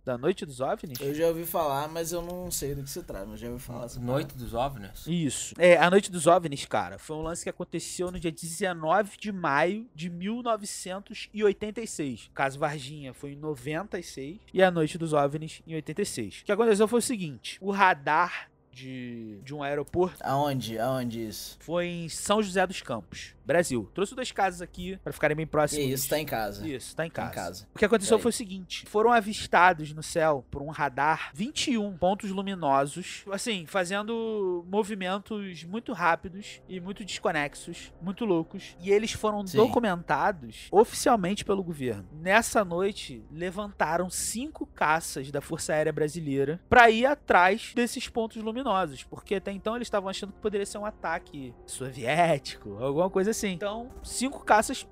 Da 0.07 0.17
Noite 0.17 0.45
dos 0.45 0.61
OVNIs? 0.61 1.01
Eu 1.01 1.13
já 1.13 1.27
ouvi 1.27 1.45
falar, 1.45 1.89
mas 1.89 2.13
eu 2.13 2.21
não 2.21 2.49
sei 2.49 2.73
do 2.73 2.81
que 2.81 2.89
se 2.89 3.03
trata, 3.03 3.25
mas 3.25 3.41
já 3.41 3.49
ouvi 3.49 3.61
falar. 3.61 3.83
essa 3.83 3.99
Noite 3.99 4.37
dos 4.37 4.53
OVNIs? 4.53 5.05
Isso. 5.05 5.53
É, 5.57 5.75
a 5.75 5.91
Noite 5.91 6.09
dos 6.09 6.27
OVNIs, 6.27 6.63
cara, 6.63 6.97
foi 6.97 7.17
um 7.17 7.21
lance 7.21 7.43
que 7.43 7.49
aconteceu 7.49 8.09
no 8.09 8.17
dia 8.17 8.31
19 8.31 9.17
de 9.17 9.33
maio 9.33 9.85
de 9.93 10.09
1986. 10.09 12.27
O 12.27 12.31
caso 12.31 12.57
Varginha 12.57 13.13
foi 13.13 13.33
em 13.33 13.35
96 13.35 14.39
e 14.53 14.63
a 14.63 14.71
Noite 14.71 14.97
dos 14.97 15.11
OVNIs 15.11 15.61
em 15.67 15.75
86. 15.75 16.39
O 16.39 16.45
que 16.45 16.53
aconteceu 16.53 16.87
foi 16.87 16.99
o 16.99 17.03
seguinte: 17.03 17.57
o 17.59 17.69
radar 17.69 18.49
de, 18.71 19.41
de 19.43 19.53
um 19.53 19.61
aeroporto 19.63 20.23
Aonde? 20.23 20.79
Aonde 20.79 21.27
isso? 21.27 21.57
foi 21.59 21.87
em 21.87 22.07
São 22.07 22.41
José 22.41 22.65
dos 22.65 22.81
Campos, 22.81 23.35
Brasil. 23.47 23.89
Trouxe 23.93 24.13
dois 24.13 24.31
casos 24.31 24.61
aqui 24.61 24.97
pra 25.03 25.13
ficarem 25.13 25.35
bem 25.35 25.47
próximos. 25.47 25.85
isso, 25.89 26.09
tá 26.09 26.19
em 26.19 26.25
casa. 26.25 26.67
Isso, 26.67 26.95
tá 26.95 27.05
em 27.05 27.09
Tá 27.09 27.23
casa. 27.23 27.31
em 27.31 27.35
casa. 27.35 27.67
O 27.73 27.79
que 27.79 27.85
aconteceu 27.85 28.19
foi 28.19 28.29
o 28.29 28.33
seguinte: 28.33 28.85
foram 28.87 29.11
avistados 29.11 29.93
no 29.93 30.03
céu 30.03 30.45
por 30.51 30.61
um 30.61 30.67
radar 30.69 31.31
21 31.33 31.97
pontos 31.97 32.29
luminosos, 32.29 33.23
assim, 33.31 33.65
fazendo 33.65 34.65
movimentos 34.69 35.63
muito 35.63 35.93
rápidos 35.93 36.61
e 36.67 36.79
muito 36.81 37.05
desconexos, 37.05 37.93
muito 38.01 38.25
loucos. 38.25 38.75
E 38.81 38.91
eles 38.91 39.13
foram 39.13 39.45
Sim. 39.47 39.57
documentados 39.57 40.67
oficialmente 40.71 41.45
pelo 41.45 41.63
governo. 41.63 42.05
Nessa 42.11 42.65
noite, 42.65 43.23
levantaram 43.31 44.09
cinco 44.09 44.65
caças 44.65 45.31
da 45.31 45.39
Força 45.39 45.73
Aérea 45.73 45.93
Brasileira 45.93 46.59
para 46.69 46.89
ir 46.89 47.05
atrás 47.05 47.71
desses 47.73 48.09
pontos 48.09 48.43
luminosos, 48.43 49.03
porque 49.03 49.35
até 49.35 49.51
então 49.51 49.75
eles 49.75 49.87
estavam 49.87 50.09
achando 50.09 50.33
que 50.33 50.39
poderia 50.41 50.65
ser 50.65 50.77
um 50.79 50.85
ataque 50.85 51.53
soviético, 51.65 52.77
alguma 52.83 53.09
coisa 53.09 53.31
assim. 53.31 53.36
Então, 53.43 53.89
cinco 54.03 54.43
caças 54.43 54.87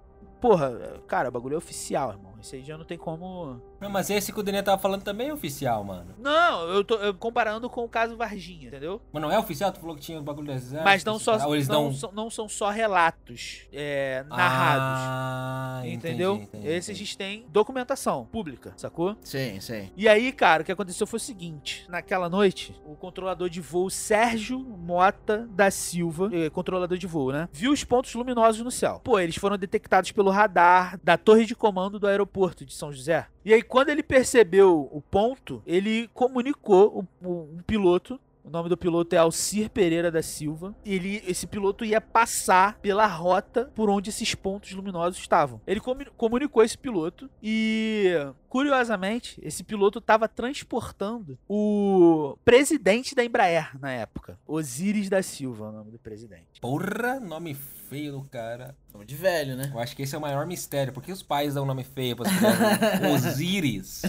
Porra, 0.46 1.02
cara, 1.08 1.30
o 1.30 1.32
bagulho 1.32 1.56
é 1.56 1.58
oficial, 1.58 2.12
irmão. 2.12 2.34
Isso 2.40 2.54
aí 2.54 2.64
já 2.64 2.78
não 2.78 2.86
tem 2.86 3.00
como. 3.00 3.60
Não, 3.82 3.90
mas 3.90 4.12
esse 4.12 4.32
que 4.32 4.40
o 4.40 4.44
Daniel 4.44 4.64
tava 4.64 4.80
falando 4.80 5.02
também 5.02 5.30
é 5.30 5.34
oficial, 5.34 5.84
mano. 5.84 6.14
Não, 6.20 6.68
eu 6.68 6.84
tô 6.84 6.96
eu 6.98 7.16
comparando 7.16 7.68
com 7.68 7.84
o 7.84 7.90
caso 7.90 8.16
Varginha, 8.16 8.68
entendeu? 8.68 9.02
Mas 9.12 9.24
não 9.24 9.32
é 9.32 9.40
oficial? 9.40 9.72
Tu 9.72 9.80
falou 9.80 9.96
que 9.96 10.04
tinha 10.04 10.20
o 10.20 10.24
bagulho 10.24 10.46
do 10.46 10.54
exército? 10.54 10.84
Mas 10.84 11.04
não, 11.04 11.18
só, 11.18 11.40
não, 11.40 11.60
dão... 11.62 11.92
são, 11.92 12.12
não 12.12 12.30
são 12.30 12.48
só 12.48 12.70
relatos 12.70 13.68
é, 13.74 14.24
narrados. 14.30 15.00
Ah, 15.02 15.65
entendeu? 15.96 16.34
entendi, 16.36 16.48
entendi, 16.58 16.68
Esses 16.68 16.90
entendi. 16.90 17.02
eles 17.02 17.16
têm 17.16 17.46
documentação 17.50 18.26
pública, 18.26 18.74
sacou? 18.78 19.16
Sim, 19.24 19.60
sim. 19.60 19.90
E 19.96 20.08
aí, 20.08 20.32
cara, 20.32 20.62
o 20.62 20.66
que 20.66 20.72
aconteceu 20.72 21.06
foi 21.08 21.18
o 21.18 21.20
seguinte: 21.20 21.86
naquela 21.90 22.30
noite, 22.30 22.76
o 22.86 22.96
controlador 22.96 23.50
de 23.50 23.62
voo 23.62 23.90
Sérgio 23.90 24.60
Mota 24.60 25.48
da 25.52 25.70
Silva, 25.72 26.30
eh, 26.34 26.50
controlador 26.50 26.98
de 26.98 27.08
voo, 27.08 27.32
né? 27.32 27.50
Viu 27.52 27.72
os 27.72 27.84
pontos 27.84 28.14
luminosos 28.14 28.62
no 28.62 28.72
céu. 28.72 29.02
Pô, 29.04 29.20
eles 29.20 29.36
foram 29.36 29.58
detectados 29.58 30.12
pelo 30.12 30.30
radar 30.32 31.00
da 31.04 31.18
torre 31.18 31.46
de 31.46 31.56
comando 31.56 32.00
do 32.00 32.08
aeroporto 32.08 32.66
de 32.66 32.74
São 32.74 32.92
José. 32.92 33.28
E 33.44 33.54
aí, 33.54 33.62
quando 33.62 33.90
ele 33.90 34.02
percebeu 34.04 34.90
o 34.92 35.02
ponto, 35.02 35.62
ele 35.66 36.10
comunicou 36.14 37.08
o, 37.22 37.28
o- 37.28 37.50
um 37.58 37.62
piloto. 37.66 38.20
O 38.46 38.50
nome 38.52 38.70
do 38.70 38.78
piloto 38.78 39.16
é 39.16 39.18
Alcir 39.18 39.72
Pereira 39.72 40.12
da 40.12 40.22
Silva. 40.22 40.76
Ele, 40.86 41.24
esse 41.26 41.48
piloto 41.48 41.84
ia 41.84 42.00
passar 42.00 42.78
pela 42.78 43.08
rota 43.08 43.72
por 43.74 43.90
onde 43.90 44.12
esses 44.12 44.36
pontos 44.36 44.72
luminosos 44.72 45.18
estavam. 45.20 45.60
Ele 45.66 45.80
comu- 45.80 46.06
comunicou 46.16 46.64
esse 46.64 46.78
piloto 46.78 47.28
e, 47.42 48.14
curiosamente, 48.48 49.40
esse 49.42 49.64
piloto 49.64 49.98
estava 49.98 50.28
transportando 50.30 51.40
o 51.50 52.38
presidente 52.46 53.16
da 53.16 53.26
Embraer 53.26 53.76
na 53.80 53.92
época. 53.92 54.38
Osiris 54.46 55.10
da 55.10 55.24
Silva, 55.24 55.66
é 55.66 55.70
o 55.70 55.72
nome 55.72 55.92
do 55.92 55.98
presidente. 55.98 56.62
Porra, 56.62 57.20
nome 57.20 57.56
feio 57.90 58.12
do 58.12 58.22
cara. 58.24 58.76
Nome 58.92 59.06
de 59.06 59.16
velho, 59.16 59.56
né? 59.56 59.72
Eu 59.74 59.80
acho 59.80 59.96
que 59.96 60.04
esse 60.04 60.16
é 60.16 60.18
o 60.18 60.22
maior 60.22 60.46
mistério. 60.46 60.94
Por 60.94 61.04
que 61.04 61.12
os 61.12 61.22
pais 61.22 61.54
dão 61.54 61.66
nome 61.66 61.84
feio 61.84 62.16
pras 62.16 62.32
crianças? 62.36 63.32
Osiris. 63.32 64.02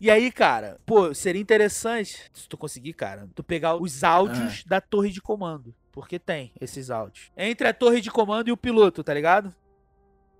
E 0.00 0.10
aí, 0.10 0.30
cara, 0.32 0.78
pô, 0.86 1.12
seria 1.14 1.40
interessante, 1.40 2.30
se 2.32 2.48
tu 2.48 2.56
conseguir, 2.56 2.94
cara, 2.94 3.28
tu 3.34 3.42
pegar 3.42 3.76
os 3.76 4.02
áudios 4.02 4.64
da 4.64 4.80
torre 4.80 5.10
de 5.10 5.20
comando. 5.20 5.74
Porque 5.92 6.18
tem 6.18 6.52
esses 6.60 6.90
áudios. 6.90 7.30
Entre 7.36 7.66
a 7.66 7.74
torre 7.74 8.00
de 8.00 8.10
comando 8.10 8.48
e 8.48 8.52
o 8.52 8.56
piloto, 8.56 9.02
tá 9.02 9.12
ligado? 9.12 9.54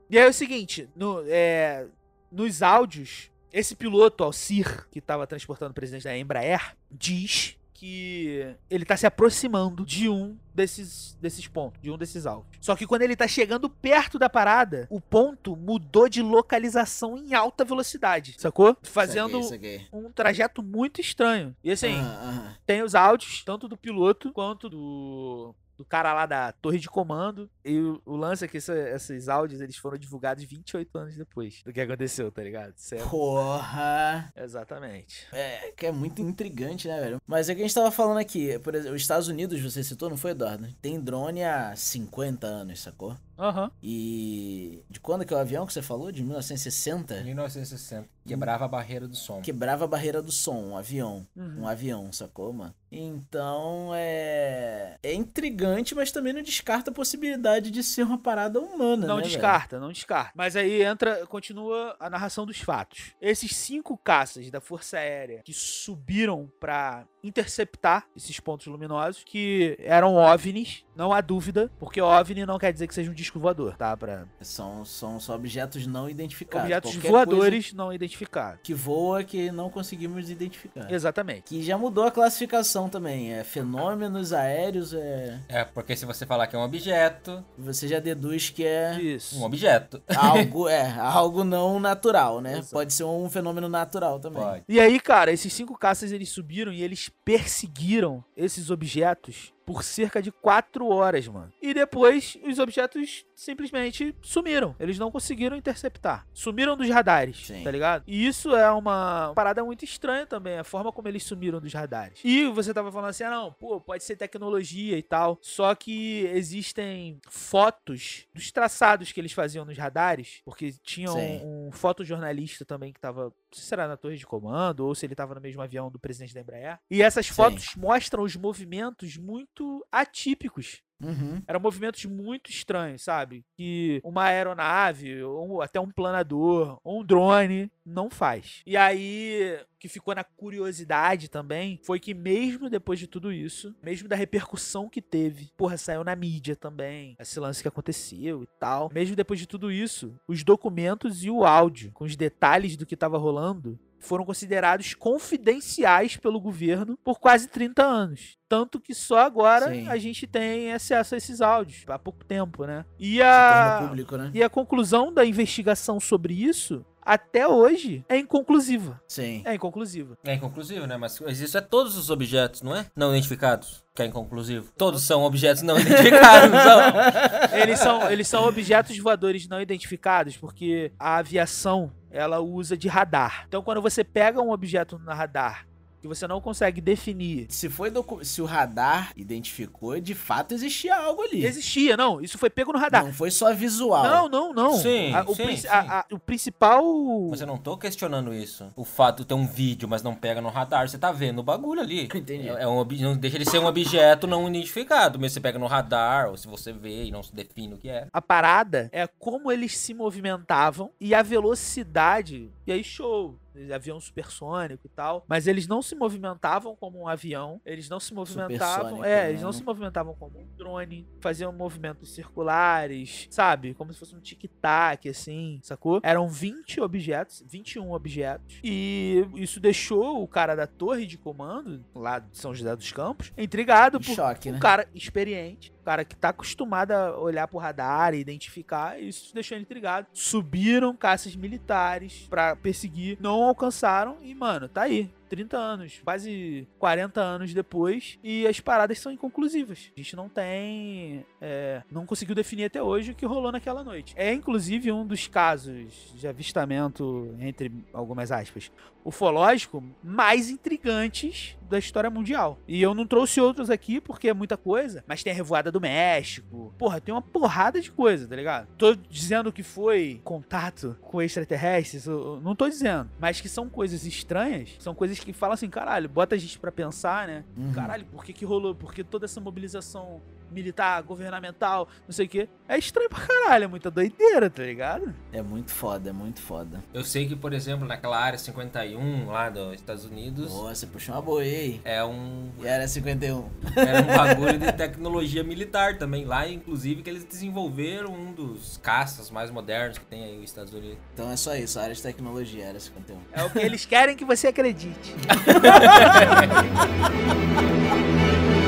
E 0.09 0.19
aí 0.19 0.25
é 0.25 0.29
o 0.29 0.33
seguinte, 0.33 0.89
no, 0.95 1.23
é, 1.27 1.87
nos 2.31 2.63
áudios, 2.63 3.31
esse 3.53 3.75
piloto, 3.75 4.25
Alcir, 4.25 4.89
que 4.91 5.01
tava 5.01 5.27
transportando 5.27 5.73
o 5.73 5.75
presidente 5.75 6.05
da 6.05 6.17
Embraer, 6.17 6.77
diz 6.91 7.57
que 7.81 8.55
ele 8.69 8.85
tá 8.85 8.95
se 8.95 9.07
aproximando 9.07 9.87
de 9.87 10.07
um 10.07 10.37
desses, 10.55 11.17
desses 11.19 11.47
pontos, 11.49 11.81
de 11.81 11.91
um 11.91 11.97
desses 11.97 12.27
alvos. 12.27 12.45
Só 12.61 12.77
que 12.77 12.87
quando 12.87 13.01
ele 13.01 13.17
tá 13.17 13.27
chegando 13.27 13.71
perto 13.71 14.19
da 14.19 14.29
parada, 14.29 14.87
o 14.91 15.01
ponto 15.01 15.57
mudou 15.57 16.07
de 16.07 16.21
localização 16.21 17.17
em 17.17 17.33
alta 17.33 17.65
velocidade, 17.65 18.35
sacou? 18.37 18.77
Fazendo 18.83 19.43
Saquei, 19.43 19.79
saquei. 19.79 19.87
um 19.95 20.13
trajeto 20.13 20.63
muito 20.63 21.01
estranho. 21.01 21.57
E 21.65 21.71
assim, 21.71 21.95
Aham, 21.95 22.29
aham. 22.29 22.57
tem 22.67 22.83
os 22.83 22.95
áudios, 22.95 23.43
tanto 23.47 23.67
do 23.67 23.79
piloto 23.79 24.31
quanto 24.31 24.69
do, 24.69 25.55
do 25.81 25.85
cara 25.87 26.13
lá 26.13 26.27
da 26.27 26.53
torre 26.53 26.79
de 26.79 26.91
comando. 26.91 27.49
E 27.65 27.79
o, 27.79 28.03
o 28.05 28.15
lance 28.15 28.45
é 28.45 28.49
que 28.49 28.59
essa- 28.59 28.77
esses 28.77 29.31
áudios 29.31 29.63
eles 29.63 29.77
foram 29.79 29.97
divulgados 29.97 30.45
28 30.45 30.99
anos 30.99 31.17
depois 31.17 31.63
do 31.65 31.73
que 31.73 31.81
aconteceu, 31.81 32.31
tá 32.31 32.43
ligado? 32.43 32.75
Isso 32.77 32.95
é- 32.95 32.99
Porra! 32.99 34.31
Exatamente. 34.37 35.27
É, 35.33 35.73
que 35.75 35.87
é 35.87 35.93
muito 35.93 36.21
intrigante, 36.21 36.87
né, 36.87 37.01
velho? 37.01 37.19
Mas 37.27 37.49
é 37.49 37.53
o 37.53 37.57
que 37.57 37.63
a 37.63 37.65
gente 37.65 37.75
tava 37.75 37.91
falando 37.91 38.19
aqui. 38.19 38.59
Por 38.59 38.75
exemplo, 38.75 38.95
os 38.95 39.01
Estados 39.01 39.27
Unidos, 39.29 39.59
você 39.63 39.83
citou, 39.83 40.11
não 40.11 40.19
foi, 40.19 40.33
Eduardo? 40.33 40.69
Tem 40.83 41.01
drone 41.01 41.43
há 41.43 41.75
50 41.75 42.47
anos, 42.47 42.81
sacou? 42.83 43.17
Aham. 43.41 43.71
E. 43.83 44.85
De 44.91 45.01
quando 45.01 45.25
que 45.25 45.33
é 45.33 45.37
o 45.37 45.41
avião 45.41 45.67
que 45.67 45.73
você 45.73 45.83
falou? 45.83 46.13
De 46.13 46.23
1960? 46.23 47.23
1960. 47.23 48.09
Quebrava 48.27 48.65
a 48.67 48.69
barreira 48.69 49.09
do 49.09 49.17
som. 49.17 49.41
Quebrava 49.41 49.85
a 49.85 49.89
barreira 49.89 50.21
do 50.23 50.31
som, 50.31 50.57
um 50.57 50.77
avião. 50.77 51.27
Uhum. 51.35 51.63
Um 51.63 51.67
avião, 51.67 52.13
sacou, 52.13 52.53
mano? 52.53 52.75
Então 52.93 53.91
é. 53.95 54.97
É 55.03 55.15
intrigante, 55.15 55.95
mas 55.95 56.13
também 56.13 56.33
não 56.33 56.43
descarta 56.43 56.91
a 56.91 56.95
possibilidade 56.95 57.71
de 57.71 57.83
ser 57.83 58.03
uma 58.03 58.19
parada 58.19 58.61
humana, 58.61 59.07
Não 59.07 59.17
né? 59.17 59.23
velho? 59.23 59.33
descarta, 59.33 59.81
não 59.81 59.91
descarta. 59.93 60.33
Mas 60.35 60.55
aí 60.57 60.83
entra, 60.83 61.27
continua 61.27 61.97
a 61.99 62.11
narração 62.11 62.45
dos 62.45 62.61
fatos. 62.61 63.13
Esses 63.21 63.57
cinco 63.57 63.97
caças 63.97 64.51
da 64.51 64.61
Força 64.61 64.99
Aérea 64.99 65.43
que 65.45 65.53
subiram 65.55 66.51
pra 66.61 67.07
interceptar 67.23 68.07
esses 68.17 68.39
pontos 68.41 68.67
luminosos, 68.67 69.23
que 69.25 69.77
eram 69.81 70.15
OVNIs, 70.15 70.85
não 70.95 71.13
há 71.13 71.21
dúvida, 71.21 71.71
porque 71.79 72.01
OVNI 72.01 72.45
não 72.45 72.59
quer 72.59 72.73
dizer 72.73 72.87
que 72.87 72.95
seja 72.95 73.11
um 73.11 73.15
disco 73.15 73.39
voador, 73.39 73.77
tá? 73.77 73.97
Pra 73.97 74.27
São, 74.41 74.85
são 74.85 75.19
só 75.19 75.35
objetos 75.35 75.87
não 75.87 76.09
identificados. 76.09 76.65
objetos 76.65 76.93
Qualquer 76.93 77.11
voadores 77.11 77.73
não 77.73 77.93
identificados. 77.93 78.61
Que 78.63 78.75
voa 78.75 79.25
que 79.25 79.51
não 79.51 79.71
conseguimos 79.71 80.31
identificar. 80.31 80.91
Exatamente. 80.91 81.43
Que 81.43 81.63
já 81.63 81.77
mudou 81.79 82.05
a 82.05 82.11
classificação 82.11 82.89
também. 82.89 83.33
É 83.33 83.45
fenômenos 83.45 84.33
aéreos, 84.33 84.93
é. 84.93 85.41
É, 85.49 85.65
porque 85.65 85.97
se 85.97 86.05
você 86.05 86.27
falar 86.27 86.47
que 86.47 86.57
é 86.57 86.59
um 86.59 86.63
objeto, 86.63 87.45
Você 87.59 87.87
já 87.89 87.99
deduz 88.01 88.51
que 88.51 88.65
é 88.65 89.01
Isso. 89.01 89.39
um 89.39 89.45
objeto. 89.45 90.03
algo, 90.17 90.69
é, 90.69 90.91
algo 90.99 91.45
não 91.45 91.79
natural, 91.81 92.41
né? 92.41 92.59
Exato. 92.59 92.71
Pode 92.73 92.93
ser 92.93 93.05
um 93.05 93.29
fenômeno 93.29 93.69
natural 93.69 94.19
também. 94.19 94.43
Pode. 94.43 94.65
E 94.69 94.81
aí, 94.81 94.99
cara, 95.01 95.33
esses 95.33 95.53
cinco 95.53 95.77
caças 95.79 96.13
eles 96.13 96.29
subiram 96.29 96.73
e 96.73 96.83
eles 96.83 97.10
perseguiram 97.25 98.25
esses 98.37 98.71
objetos 98.71 99.53
por 99.65 99.83
cerca 99.83 100.21
de 100.21 100.33
quatro 100.33 100.89
horas, 100.89 101.29
mano. 101.29 101.53
E 101.63 101.73
depois 101.73 102.37
os 102.45 102.59
objetos 102.59 103.25
simplesmente 103.41 104.15
sumiram. 104.21 104.77
Eles 104.79 104.99
não 104.99 105.11
conseguiram 105.11 105.57
interceptar. 105.57 106.27
Sumiram 106.33 106.77
dos 106.77 106.91
radares, 106.91 107.47
Sim. 107.47 107.65
tá 107.65 107.71
ligado? 107.71 108.05
E 108.07 108.27
isso 108.27 108.55
é 108.55 108.71
uma 108.71 109.33
parada 109.35 109.65
muito 109.65 109.83
estranha 109.83 110.27
também, 110.27 110.59
a 110.59 110.65
forma 110.65 110.93
como 110.93 111.09
eles 111.09 111.23
sumiram 111.23 111.59
dos 111.59 111.73
radares. 111.73 112.21
E 112.23 112.47
você 112.49 112.75
tava 112.75 112.93
falando 112.93 113.09
assim, 113.09 113.25
ah 113.25 113.31
não, 113.31 113.51
pô, 113.53 113.81
pode 113.81 114.05
ser 114.05 114.17
tecnologia 114.17 114.99
e 114.99 115.03
tal. 115.03 115.39
Só 115.41 115.75
que 115.75 116.27
existem 116.35 117.19
fotos 117.31 118.27
dos 118.35 118.53
traçados 118.53 119.11
que 119.11 119.19
eles 119.19 119.33
faziam 119.33 119.65
nos 119.65 119.79
radares, 119.79 120.43
porque 120.45 120.75
tinha 120.83 121.09
Sim. 121.09 121.41
um, 121.43 121.69
um 121.69 121.73
fotojornalista 121.73 122.67
também 122.67 122.93
que 122.93 123.01
tava, 123.01 123.25
não 123.25 123.33
sei 123.53 123.65
se 123.65 123.73
era 123.73 123.89
na 123.89 123.97
torre 123.97 124.17
de 124.17 124.27
comando 124.27 124.81
ou 124.87 124.95
se 124.95 125.07
ele 125.07 125.15
tava 125.15 125.35
no 125.35 125.41
mesmo 125.41 125.63
avião 125.63 125.91
do 125.91 125.99
presidente 125.99 126.35
da 126.35 126.43
Embraer. 126.43 126.79
E 126.91 127.01
essas 127.01 127.27
Sim. 127.27 127.33
fotos 127.33 127.75
mostram 127.75 128.23
os 128.23 128.37
movimentos 128.37 129.17
muito 129.17 129.87
atípicos 129.91 130.83
Uhum. 131.01 131.43
eram 131.47 131.61
movimentos 131.61 132.05
muito 132.05 132.51
estranhos, 132.51 133.03
sabe? 133.03 133.45
Que 133.57 134.01
uma 134.05 134.25
aeronave, 134.25 135.23
ou 135.23 135.63
até 135.63 135.81
um 135.81 135.91
planador, 135.91 136.79
ou 136.85 137.01
um 137.01 137.05
drone 137.05 137.71
não 137.85 138.11
faz. 138.11 138.63
E 138.67 138.77
aí, 138.77 139.59
o 139.75 139.79
que 139.79 139.89
ficou 139.89 140.15
na 140.15 140.23
curiosidade 140.25 141.29
também 141.29 141.81
foi 141.85 141.99
que, 141.99 142.15
mesmo 142.15 142.69
depois 142.69 142.99
de 142.99 143.07
tudo 143.07 143.33
isso, 143.33 143.75
mesmo 143.83 144.09
da 144.09 144.17
repercussão 144.17 144.89
que 144.89 145.03
teve, 145.03 145.51
porra, 145.57 145.77
saiu 145.77 146.05
na 146.05 146.15
mídia 146.15 146.55
também, 146.55 147.17
esse 147.19 147.41
lance 147.41 147.63
que 147.63 147.69
aconteceu 147.69 148.43
e 148.43 148.47
tal. 148.59 148.91
Mesmo 148.93 149.17
depois 149.17 149.41
de 149.41 149.47
tudo 149.47 149.73
isso, 149.73 150.15
os 150.29 150.45
documentos 150.45 151.25
e 151.25 151.31
o 151.31 151.45
áudio, 151.45 151.93
com 151.93 152.05
os 152.05 152.17
detalhes 152.17 152.77
do 152.77 152.87
que 152.87 152.97
tava 152.97 153.19
rolando, 153.19 153.79
foram 154.01 154.25
considerados 154.25 154.95
confidenciais 154.95 156.17
pelo 156.17 156.41
governo 156.41 156.99
por 157.05 157.21
quase 157.21 157.49
30 157.49 157.85
anos. 157.85 158.39
Tanto 158.49 158.81
que 158.81 158.95
só 158.95 159.19
agora 159.19 159.73
Sim. 159.73 159.89
a 159.89 159.97
gente 159.97 160.27
tem 160.27 160.73
acesso 160.73 161.15
a 161.15 161.19
esses 161.19 161.41
áudios, 161.41 161.85
há 161.87 161.99
pouco 161.99 162.25
tempo, 162.25 162.65
né? 162.65 162.85
E 162.99 163.23
a, 163.23 163.87
público, 163.87 164.17
né? 164.17 164.31
e 164.35 164.43
a 164.43 164.51
conclusão 164.51 165.13
da 165.13 165.25
investigação 165.25 166.01
sobre 166.01 166.35
isso, 166.35 166.85
até 167.03 167.47
hoje, 167.47 168.05
é 168.09 168.19
inconclusiva. 168.19 169.01
Sim. 169.07 169.43
É 169.45 169.55
inconclusiva. 169.55 170.19
É 170.25 170.35
inconclusivo, 170.35 170.87
né? 170.87 170.97
Mas 170.97 171.21
isso 171.41 171.57
é 171.57 171.61
todos 171.61 171.97
os 171.97 172.11
objetos, 172.11 172.63
não 172.63 172.75
é? 172.75 172.87
Não 172.95 173.15
identificados, 173.15 173.85
que 173.95 174.03
é 174.03 174.07
inconclusivo. 174.07 174.71
Todos 174.77 175.03
são 175.03 175.23
objetos 175.23 175.63
não 175.63 175.79
identificados, 175.81 176.51
não? 176.51 177.59
Eles 177.59 177.79
são, 177.79 178.11
eles 178.11 178.29
são 178.29 178.45
objetos 178.47 178.99
voadores 178.99 179.49
não 179.49 179.61
identificados, 179.61 180.37
porque 180.37 180.93
a 180.99 181.17
aviação 181.17 181.93
ela 182.11 182.41
usa 182.41 182.77
de 182.77 182.89
radar. 182.89 183.45
Então, 183.49 183.63
quando 183.63 183.81
você 183.81 184.03
pega 184.03 184.41
um 184.43 184.51
objeto 184.51 184.99
no 184.99 185.13
radar 185.13 185.70
que 186.01 186.09
você 186.09 186.27
não 186.27 186.41
consegue 186.41 186.81
definir 186.81 187.47
Se 187.51 187.69
foi 187.69 187.91
docu- 187.91 188.25
se 188.25 188.41
o 188.41 188.45
radar 188.45 189.13
identificou, 189.17 190.01
de 190.01 190.15
fato 190.15 190.53
existia 190.55 190.97
algo 190.97 191.23
ali. 191.23 191.45
Existia, 191.45 191.97
não. 191.97 192.21
Isso 192.21 192.39
foi 192.39 192.49
pego 192.51 192.73
no 192.73 192.79
radar. 192.79 193.05
Não 193.05 193.13
foi 193.13 193.31
só 193.31 193.53
visual. 193.55 194.03
Não, 194.05 194.29
não, 194.29 194.53
não. 194.53 194.77
Sim, 194.79 195.15
A- 195.15 195.23
o, 195.29 195.35
sim, 195.35 195.45
princi- 195.45 195.63
sim. 195.63 195.69
a- 195.69 196.01
a- 196.01 196.05
o 196.11 196.19
principal. 196.19 196.83
Mas 197.31 197.41
eu 197.41 197.47
não 197.47 197.59
tô 197.59 197.77
questionando 197.77 198.33
isso. 198.33 198.67
O 198.77 198.85
fato 198.85 199.19
de 199.21 199.27
ter 199.27 199.35
um 199.35 199.47
vídeo, 199.47 199.89
mas 199.89 200.03
não 200.03 200.15
pega 200.15 200.41
no 200.41 200.49
radar, 200.49 200.89
você 200.89 200.99
tá 200.99 201.13
vendo 201.13 201.41
o 201.41 201.43
bagulho 201.43 201.81
ali. 201.81 202.09
Entendi. 202.15 202.49
É 202.49 202.67
um, 202.67 202.79
ob- 202.79 202.99
não 203.01 203.17
deixa 203.17 203.39
de 203.39 203.45
ser 203.49 203.59
um 203.59 203.67
objeto 203.67 204.27
não 204.27 204.49
identificado. 204.49 205.19
Mesmo 205.19 205.35
você 205.35 205.41
pega 205.41 205.59
no 205.59 205.67
radar, 205.67 206.29
ou 206.31 206.37
se 206.37 206.47
você 206.49 206.73
vê 206.73 207.05
e 207.05 207.11
não 207.11 207.23
se 207.23 207.35
define 207.35 207.75
o 207.75 207.79
que 207.79 207.89
é. 207.89 208.07
A 208.13 208.23
parada 208.23 208.89
é 208.93 209.07
como 209.07 209.51
eles 209.53 209.77
se 209.77 209.93
movimentavam 209.95 210.91
e 211.01 211.15
a 211.15 211.23
velocidade. 211.23 212.51
E 212.67 212.73
aí, 212.73 212.83
show. 212.85 213.37
Avião 213.73 214.01
supersônico 214.01 214.87
e 214.87 214.91
tal. 214.91 215.25
Mas 215.29 215.47
eles 215.47 215.67
não 215.67 215.83
se 215.83 215.95
movimentavam 215.95 216.77
como 216.77 217.01
um 217.01 217.09
avião. 217.09 217.61
Eles 217.65 217.89
não 217.89 217.99
se 218.01 218.15
movimentavam. 218.15 218.59
Supersônico, 218.59 219.05
É, 219.05 219.23
né? 219.25 219.29
eles 219.31 219.43
não 219.43 219.53
se 219.53 219.63
movimentavam 219.65 220.15
como 220.15 220.39
um 220.41 220.47
drone. 220.57 221.07
Faziam 221.21 221.53
movimentos 221.53 222.15
circulares, 222.15 223.27
sabe? 223.31 223.75
Como 223.75 223.93
se 223.93 223.99
fosse 223.99 224.15
um 224.15 224.21
tic-tac, 224.21 225.09
assim, 225.09 225.59
sacou? 225.63 226.01
Eram 226.03 226.29
20 226.29 226.81
objetos, 226.81 227.43
21 227.49 227.93
objetos. 227.93 228.59
E 228.63 229.25
isso 229.37 229.61
deixou 229.61 230.23
o 230.23 230.29
cara 230.29 230.55
da 230.55 230.67
torre 230.67 231.07
de 231.07 231.17
comando, 231.19 231.85
lá 231.95 232.19
de 232.19 232.37
São 232.37 232.55
José 232.55 232.75
dos 232.75 232.93
Campos, 232.93 233.33
intrigado 233.37 233.99
Em 233.99 234.01
por 234.03 234.15
choque, 234.15 234.51
né? 234.51 234.57
um 234.57 234.61
cara 234.61 234.87
experiente, 234.95 235.73
um 235.81 235.85
cara 235.85 236.05
que 236.05 236.17
tá 236.17 236.29
acostumado 236.31 236.93
a 236.93 237.19
olhar 237.19 237.47
pro 237.49 237.59
radar 237.59 238.15
e 238.15 238.19
identificar, 238.21 239.01
e 239.01 239.09
isso 239.09 239.33
deixou 239.35 239.57
ele 239.57 239.63
intrigado. 239.63 240.07
Subiram 240.13 240.95
caças 240.97 241.35
militares 241.37 242.27
pra 242.29 242.55
perseguir, 242.57 243.17
não 243.21 243.50
alcançaram 243.51 244.17
e, 244.23 244.35
mano, 244.35 244.69
tá 244.69 244.83
aí. 244.83 245.11
30 245.29 245.57
anos, 245.57 246.01
quase 246.03 246.67
40 246.77 247.21
anos 247.21 247.55
depois, 247.55 248.19
e 248.21 248.49
as 248.49 248.59
paradas 248.59 248.99
são 248.99 249.13
inconclusivas. 249.13 249.93
A 249.97 250.01
gente 250.01 250.17
não 250.17 250.29
tem. 250.29 251.25
é, 251.41 251.85
não 251.89 252.05
conseguiu 252.05 252.35
definir 252.35 252.65
até 252.65 252.83
hoje 252.83 253.13
o 253.13 253.15
que 253.15 253.25
rolou 253.25 253.53
naquela 253.53 253.85
noite. 253.85 254.13
É 254.17 254.33
inclusive 254.35 254.91
um 254.91 255.07
dos 255.07 255.29
casos 255.29 256.13
de 256.17 256.27
avistamento, 256.27 257.33
entre 257.39 257.73
algumas 257.93 258.33
aspas, 258.33 258.73
ufológico 259.05 259.85
mais 260.03 260.51
intrigantes 260.51 261.57
da 261.71 261.79
história 261.79 262.11
mundial. 262.11 262.59
E 262.67 262.83
eu 262.83 262.95
não 262.95 263.07
trouxe 263.07 263.41
outros 263.41 263.71
aqui 263.71 264.01
porque 264.01 264.29
é 264.29 264.35
muita 264.35 264.57
coisa, 264.57 265.05
mas 265.07 265.23
tem 265.23 265.33
a 265.33 265.37
Revoada 265.37 265.71
do 265.71 265.81
México. 265.81 266.75
Porra, 266.77 267.01
tem 267.01 267.15
uma 267.15 267.23
porrada 267.23 267.81
de 267.81 267.91
coisa, 267.91 268.27
tá 268.27 268.37
ligado? 268.37 268.69
Tô 268.77 268.95
dizendo 268.95 269.53
que 269.53 269.63
foi 269.63 270.21
contato 270.25 270.97
com 271.01 271.23
extraterrestres, 271.23 272.07
não 272.43 272.55
tô 272.55 272.69
dizendo, 272.69 273.09
mas 273.19 273.41
que 273.41 273.49
são 273.49 273.69
coisas 273.69 274.05
estranhas, 274.05 274.77
são 274.79 274.95
coisas 274.95 275.19
que 275.21 275.33
falam 275.33 275.55
assim, 275.55 275.71
caralho, 275.71 276.09
bota 276.09 276.35
a 276.35 276.39
gente 276.39 276.59
pra 276.59 276.73
pensar, 276.73 277.27
né? 277.27 277.45
Uhum. 277.57 277.73
Caralho, 277.73 278.05
por 278.07 278.25
que 278.25 278.33
que 278.33 278.45
rolou? 278.45 278.75
Por 278.75 278.93
que 278.93 279.05
toda 279.05 279.25
essa 279.25 279.41
mobilização 279.41 280.21
militar, 280.51 281.03
governamental, 281.03 281.89
não 282.07 282.13
sei 282.13 282.27
o 282.27 282.29
quê? 282.29 282.49
É 282.69 282.79
estranho 282.79 283.09
pra 283.09 283.21
caralho, 283.21 283.65
é 283.65 283.67
muita 283.67 283.91
doideira, 283.91 284.49
tá 284.49 284.63
ligado? 284.63 285.13
É 285.33 285.43
muito 285.43 285.73
foda, 285.73 286.11
é 286.11 286.13
muito 286.13 286.41
foda. 286.41 286.83
Eu 286.95 287.05
sei 287.05 287.27
que, 287.27 287.35
por 287.35 287.53
exemplo, 287.53 287.87
naquela 287.87 288.19
área 288.19 288.39
51 288.39 289.27
lá 289.27 289.51
dos 289.51 289.75
Estados 289.75 290.05
Unidos, 290.05 290.53
você 290.53 290.87
puxou 290.87 291.15
uma 291.15 291.23
boa 291.23 291.43
aí? 291.43 291.81
É 291.85 292.05
um. 292.05 292.51
E 292.63 292.67
era 292.67 292.87
51. 292.87 293.49
Era 293.77 294.03
um 294.03 294.07
bagulho 294.07 294.59
de 294.59 294.73
tecnologia 294.73 295.43
militar 295.43 295.99
também. 295.99 296.25
Lá, 296.25 296.49
inclusive, 296.49 297.03
que 297.03 297.11
eles 297.11 297.25
desenvolveram 297.25 298.13
um 298.13 298.33
dos 298.33 298.79
caças 298.79 299.31
mais 299.31 299.51
modernos 299.51 299.99
que 299.99 300.05
tem 300.05 300.25
aí 300.25 300.39
os 300.39 300.45
Estados 300.45 300.73
Unidos. 300.73 300.99
Então 301.13 301.31
é 301.31 301.37
só 301.37 301.55
isso, 301.55 301.79
área 301.79 301.95
de 301.95 302.03
tecnologia, 302.03 302.65
era 302.65 302.79
51. 302.79 303.19
É 303.33 303.45
o 303.45 303.51
que 303.51 303.59
eles 303.59 303.85
querem 303.85 304.17
que 304.17 304.25
você 304.25 304.49
acredite. 304.49 305.15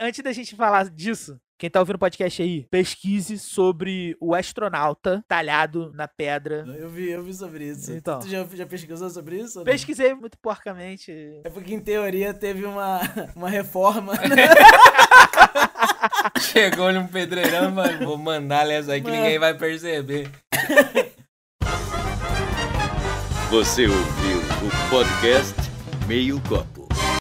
Antes 0.00 0.22
da 0.22 0.32
gente 0.32 0.54
falar 0.54 0.88
disso, 0.90 1.40
quem 1.58 1.68
tá 1.68 1.80
ouvindo 1.80 1.96
o 1.96 1.98
podcast 1.98 2.40
aí, 2.40 2.68
pesquise 2.70 3.36
sobre 3.36 4.16
o 4.20 4.32
astronauta 4.32 5.24
talhado 5.26 5.90
na 5.92 6.06
pedra. 6.06 6.64
Eu 6.78 6.88
vi, 6.88 7.10
eu 7.10 7.20
vi 7.24 7.34
sobre 7.34 7.64
isso. 7.64 7.92
Então. 7.92 8.20
Tu 8.20 8.28
já, 8.28 8.46
já 8.54 8.64
pesquisou 8.64 9.10
sobre 9.10 9.40
isso? 9.40 9.58
ou 9.58 9.64
não? 9.64 9.72
Pesquisei 9.72 10.14
muito 10.14 10.38
porcamente. 10.38 11.10
É 11.42 11.50
porque 11.50 11.74
em 11.74 11.80
teoria 11.80 12.32
teve 12.32 12.64
uma, 12.64 13.00
uma 13.34 13.50
reforma. 13.50 14.12
Chegou 16.38 16.92
num 16.92 17.08
pedreirão, 17.08 17.72
mano. 17.72 18.06
Vou 18.06 18.16
mandar 18.16 18.70
essa 18.70 18.92
aí 18.92 19.00
que 19.00 19.10
Mano. 19.10 19.20
ninguém 19.20 19.38
vai 19.40 19.52
perceber. 19.54 20.30
Você 23.50 23.88
ouviu 23.88 24.38
o 24.38 24.90
podcast 24.90 25.54
Meio 26.06 26.40
Copo. 26.42 26.77